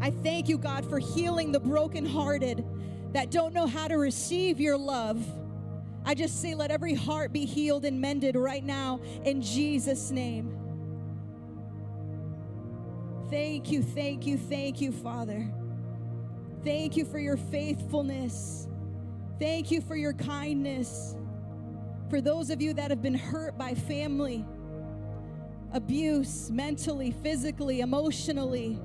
I 0.00 0.10
thank 0.10 0.48
you, 0.48 0.58
God, 0.58 0.88
for 0.88 0.98
healing 0.98 1.52
the 1.52 1.60
brokenhearted 1.60 2.64
that 3.12 3.30
don't 3.30 3.54
know 3.54 3.66
how 3.66 3.88
to 3.88 3.96
receive 3.96 4.60
your 4.60 4.76
love. 4.76 5.24
I 6.04 6.14
just 6.14 6.42
say, 6.42 6.54
let 6.54 6.70
every 6.70 6.94
heart 6.94 7.32
be 7.32 7.46
healed 7.46 7.84
and 7.84 8.00
mended 8.00 8.34
right 8.34 8.64
now 8.64 9.00
in 9.24 9.40
Jesus' 9.40 10.10
name. 10.10 10.58
Thank 13.30 13.70
you, 13.70 13.82
thank 13.82 14.26
you, 14.26 14.36
thank 14.36 14.80
you, 14.80 14.92
Father. 14.92 15.50
Thank 16.64 16.96
you 16.96 17.04
for 17.04 17.18
your 17.18 17.36
faithfulness. 17.36 18.68
Thank 19.42 19.72
you 19.72 19.80
for 19.80 19.96
your 19.96 20.12
kindness. 20.12 21.16
For 22.10 22.20
those 22.20 22.48
of 22.48 22.62
you 22.62 22.72
that 22.74 22.90
have 22.90 23.02
been 23.02 23.16
hurt 23.16 23.58
by 23.58 23.74
family, 23.74 24.46
abuse, 25.72 26.48
mentally, 26.48 27.10
physically, 27.10 27.80
emotionally, 27.80 28.78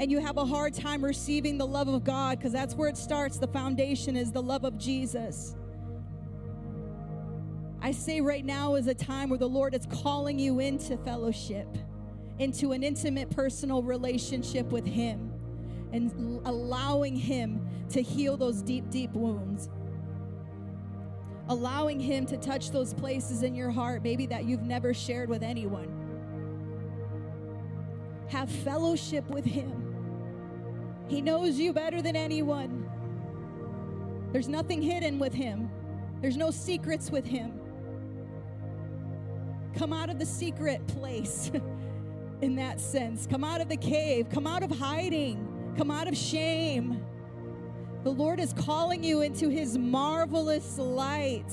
and 0.00 0.10
you 0.10 0.18
have 0.18 0.36
a 0.36 0.44
hard 0.44 0.74
time 0.74 1.04
receiving 1.04 1.58
the 1.58 1.66
love 1.66 1.86
of 1.86 2.02
God, 2.02 2.38
because 2.38 2.50
that's 2.50 2.74
where 2.74 2.88
it 2.88 2.96
starts. 2.96 3.38
The 3.38 3.46
foundation 3.46 4.16
is 4.16 4.32
the 4.32 4.42
love 4.42 4.64
of 4.64 4.78
Jesus. 4.78 5.54
I 7.80 7.92
say 7.92 8.20
right 8.20 8.44
now 8.44 8.74
is 8.74 8.88
a 8.88 8.94
time 8.94 9.28
where 9.28 9.38
the 9.38 9.48
Lord 9.48 9.76
is 9.76 9.86
calling 9.86 10.40
you 10.40 10.58
into 10.58 10.96
fellowship, 10.96 11.68
into 12.40 12.72
an 12.72 12.82
intimate 12.82 13.30
personal 13.30 13.80
relationship 13.80 14.72
with 14.72 14.86
Him, 14.86 15.32
and 15.92 16.40
allowing 16.46 17.14
Him 17.14 17.64
to 17.90 18.02
heal 18.02 18.36
those 18.36 18.60
deep, 18.60 18.90
deep 18.90 19.12
wounds 19.12 19.68
allowing 21.48 22.00
Him 22.00 22.26
to 22.26 22.36
touch 22.36 22.70
those 22.70 22.94
places 22.94 23.42
in 23.42 23.54
your 23.54 23.70
heart, 23.70 24.02
maybe 24.02 24.26
that 24.26 24.44
you've 24.44 24.62
never 24.62 24.94
shared 24.94 25.28
with 25.28 25.42
anyone. 25.42 25.88
Have 28.28 28.50
fellowship 28.50 29.28
with 29.28 29.44
Him. 29.44 29.80
He 31.08 31.20
knows 31.20 31.58
you 31.58 31.72
better 31.72 32.00
than 32.00 32.16
anyone. 32.16 32.88
There's 34.32 34.48
nothing 34.48 34.82
hidden 34.82 35.18
with 35.18 35.34
Him, 35.34 35.70
there's 36.20 36.36
no 36.36 36.50
secrets 36.50 37.10
with 37.10 37.26
Him. 37.26 37.60
Come 39.76 39.92
out 39.92 40.08
of 40.08 40.18
the 40.18 40.26
secret 40.26 40.86
place 40.86 41.50
in 42.40 42.54
that 42.56 42.80
sense. 42.80 43.26
Come 43.26 43.42
out 43.42 43.60
of 43.60 43.68
the 43.68 43.76
cave. 43.76 44.28
Come 44.30 44.46
out 44.46 44.62
of 44.62 44.70
hiding. 44.70 45.74
Come 45.76 45.90
out 45.90 46.06
of 46.06 46.16
shame. 46.16 47.04
The 48.04 48.10
Lord 48.10 48.38
is 48.38 48.52
calling 48.52 49.02
you 49.02 49.22
into 49.22 49.48
his 49.48 49.78
marvelous 49.78 50.76
light. 50.76 51.50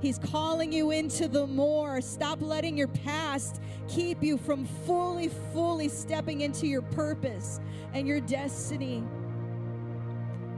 He's 0.00 0.20
calling 0.20 0.72
you 0.72 0.92
into 0.92 1.26
the 1.26 1.48
more. 1.48 2.00
Stop 2.00 2.40
letting 2.40 2.76
your 2.76 2.86
past 2.86 3.60
keep 3.88 4.22
you 4.22 4.38
from 4.38 4.66
fully, 4.86 5.28
fully 5.52 5.88
stepping 5.88 6.42
into 6.42 6.68
your 6.68 6.82
purpose 6.82 7.58
and 7.92 8.06
your 8.06 8.20
destiny. 8.20 9.02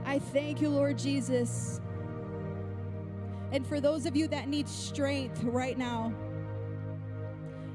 I 0.05 0.19
thank 0.19 0.61
you, 0.61 0.69
Lord 0.69 0.99
Jesus. 0.99 1.81
And 3.51 3.65
for 3.65 3.81
those 3.81 4.05
of 4.05 4.15
you 4.15 4.27
that 4.27 4.47
need 4.47 4.69
strength 4.69 5.43
right 5.43 5.79
now 5.79 6.13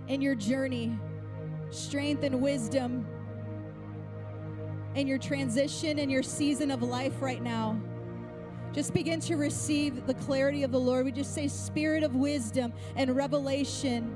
in 0.06 0.20
your 0.20 0.36
journey, 0.36 0.96
strength 1.70 2.22
and 2.22 2.40
wisdom, 2.40 3.04
in 4.99 5.07
your 5.07 5.18
transition 5.18 6.01
and 6.01 6.11
your 6.11 6.22
season 6.22 6.70
of 6.70 6.82
life 6.82 7.22
right 7.22 7.42
now. 7.42 7.80
Just 8.72 8.92
begin 8.92 9.20
to 9.20 9.36
receive 9.36 10.07
the 10.07 10.14
clarity 10.14 10.62
of 10.62 10.72
the 10.72 10.80
Lord. 10.80 11.07
We 11.07 11.12
just 11.12 11.34
say, 11.34 11.49
Spirit 11.49 12.03
of 12.03 12.14
wisdom 12.14 12.72
and 12.96 13.14
revelation 13.14 14.14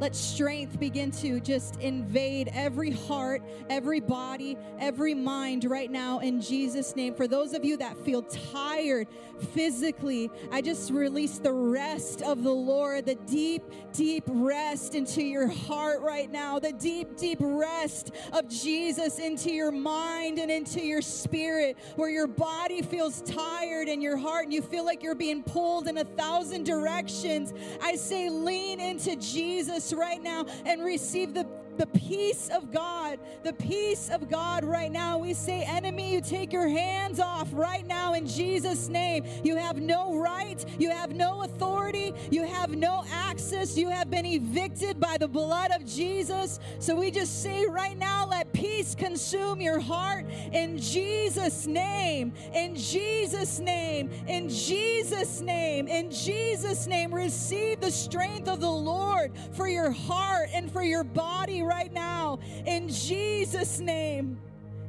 let 0.00 0.14
strength 0.14 0.78
begin 0.78 1.10
to 1.10 1.40
just 1.40 1.76
invade 1.80 2.50
every 2.52 2.90
heart, 2.90 3.42
every 3.68 4.00
body, 4.00 4.56
every 4.78 5.14
mind 5.14 5.64
right 5.64 5.90
now 5.90 6.20
in 6.20 6.40
Jesus' 6.40 6.94
name. 6.94 7.14
For 7.14 7.26
those 7.26 7.52
of 7.52 7.64
you 7.64 7.76
that 7.78 7.96
feel 8.04 8.22
tired 8.22 9.08
physically, 9.52 10.30
I 10.52 10.60
just 10.60 10.90
release 10.90 11.38
the 11.38 11.52
rest 11.52 12.22
of 12.22 12.42
the 12.44 12.52
Lord, 12.52 13.06
the 13.06 13.16
deep, 13.16 13.62
deep 13.92 14.24
rest 14.28 14.94
into 14.94 15.22
your 15.22 15.48
heart 15.48 16.00
right 16.00 16.30
now, 16.30 16.58
the 16.58 16.72
deep, 16.72 17.16
deep 17.16 17.38
rest 17.40 18.12
of 18.32 18.48
Jesus 18.48 19.18
into 19.18 19.50
your 19.50 19.72
mind 19.72 20.38
and 20.38 20.50
into 20.50 20.80
your 20.80 21.02
spirit, 21.02 21.76
where 21.96 22.10
your 22.10 22.26
body 22.26 22.82
feels 22.82 23.22
tired 23.22 23.88
and 23.88 24.02
your 24.02 24.16
heart 24.16 24.44
and 24.44 24.52
you 24.52 24.62
feel 24.62 24.84
like 24.84 25.02
you're 25.02 25.14
being 25.14 25.42
pulled 25.42 25.88
in 25.88 25.98
a 25.98 26.04
thousand 26.04 26.64
directions. 26.64 27.52
I 27.82 27.96
say, 27.96 28.28
lean 28.28 28.80
into 28.80 29.16
Jesus 29.16 29.87
right 29.92 30.22
now 30.22 30.46
and 30.64 30.84
receive 30.84 31.34
the 31.34 31.46
the 31.78 31.86
peace 31.86 32.50
of 32.52 32.72
God, 32.72 33.20
the 33.44 33.52
peace 33.52 34.10
of 34.10 34.28
God 34.28 34.64
right 34.64 34.90
now. 34.90 35.16
We 35.16 35.32
say, 35.32 35.62
enemy, 35.62 36.12
you 36.12 36.20
take 36.20 36.52
your 36.52 36.68
hands 36.68 37.20
off 37.20 37.48
right 37.52 37.86
now 37.86 38.14
in 38.14 38.26
Jesus' 38.26 38.88
name. 38.88 39.24
You 39.44 39.56
have 39.56 39.80
no 39.80 40.16
right, 40.16 40.64
you 40.78 40.90
have 40.90 41.14
no 41.14 41.44
authority, 41.44 42.12
you 42.30 42.44
have 42.44 42.74
no 42.74 43.04
access. 43.12 43.76
You 43.78 43.88
have 43.90 44.10
been 44.10 44.26
evicted 44.26 44.98
by 44.98 45.18
the 45.18 45.28
blood 45.28 45.70
of 45.70 45.86
Jesus. 45.86 46.58
So 46.80 46.96
we 46.96 47.12
just 47.12 47.42
say 47.42 47.66
right 47.66 47.96
now, 47.96 48.26
let 48.26 48.47
peace 48.58 48.96
consume 48.96 49.60
your 49.60 49.78
heart 49.78 50.26
in 50.52 50.78
Jesus' 50.78 51.66
name, 51.66 52.32
in 52.52 52.74
Jesus' 52.74 53.60
name, 53.60 54.10
in 54.26 54.48
Jesus' 54.48 55.40
name, 55.40 55.86
in 55.86 56.10
Jesus' 56.10 56.88
name. 56.88 57.14
Receive 57.14 57.80
the 57.80 57.90
strength 57.90 58.48
of 58.48 58.60
the 58.60 58.70
Lord 58.70 59.32
for 59.52 59.68
your 59.68 59.92
heart 59.92 60.48
and 60.52 60.70
for 60.72 60.82
your 60.82 61.04
body 61.04 61.62
right 61.62 61.92
now 61.92 62.40
in 62.66 62.88
Jesus' 62.88 63.78
name. 63.78 64.40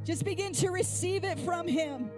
Just 0.04 0.26
begin 0.26 0.54
to 0.54 0.72
receive 0.72 1.24
it 1.24 1.40
from 1.40 1.68
Him. 1.68 2.10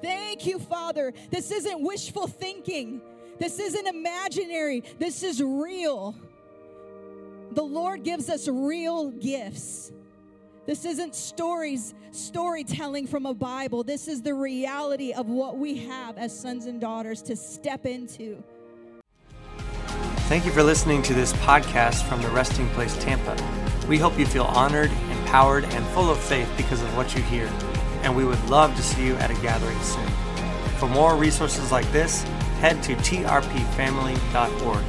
Thank 0.00 0.46
you, 0.46 0.58
Father. 0.58 1.12
This 1.30 1.50
isn't 1.50 1.82
wishful 1.82 2.26
thinking, 2.26 3.02
this 3.38 3.58
isn't 3.58 3.86
imaginary, 3.86 4.82
this 4.98 5.22
is 5.22 5.42
real. 5.42 6.16
The 7.52 7.62
Lord 7.62 8.04
gives 8.04 8.30
us 8.30 8.48
real 8.48 9.10
gifts. 9.10 9.92
This 10.64 10.84
isn't 10.84 11.16
stories, 11.16 11.92
storytelling 12.12 13.08
from 13.08 13.26
a 13.26 13.34
Bible. 13.34 13.82
This 13.82 14.06
is 14.06 14.22
the 14.22 14.34
reality 14.34 15.12
of 15.12 15.28
what 15.28 15.58
we 15.58 15.76
have 15.86 16.16
as 16.16 16.38
sons 16.38 16.66
and 16.66 16.80
daughters 16.80 17.20
to 17.22 17.34
step 17.34 17.84
into. 17.84 18.40
Thank 20.28 20.46
you 20.46 20.52
for 20.52 20.62
listening 20.62 21.02
to 21.02 21.14
this 21.14 21.32
podcast 21.34 22.04
from 22.04 22.22
the 22.22 22.28
Resting 22.28 22.68
Place 22.70 22.96
Tampa. 23.02 23.36
We 23.88 23.98
hope 23.98 24.16
you 24.16 24.24
feel 24.24 24.44
honored, 24.44 24.92
empowered, 25.10 25.64
and 25.64 25.84
full 25.86 26.08
of 26.08 26.18
faith 26.18 26.48
because 26.56 26.80
of 26.80 26.96
what 26.96 27.12
you 27.16 27.22
hear, 27.22 27.50
and 28.02 28.14
we 28.14 28.24
would 28.24 28.42
love 28.48 28.76
to 28.76 28.82
see 28.82 29.04
you 29.04 29.16
at 29.16 29.32
a 29.32 29.42
gathering 29.42 29.80
soon. 29.80 30.06
For 30.78 30.88
more 30.88 31.16
resources 31.16 31.72
like 31.72 31.90
this, 31.90 32.22
head 32.60 32.80
to 32.84 32.94
trpfamily.org. 32.94 34.84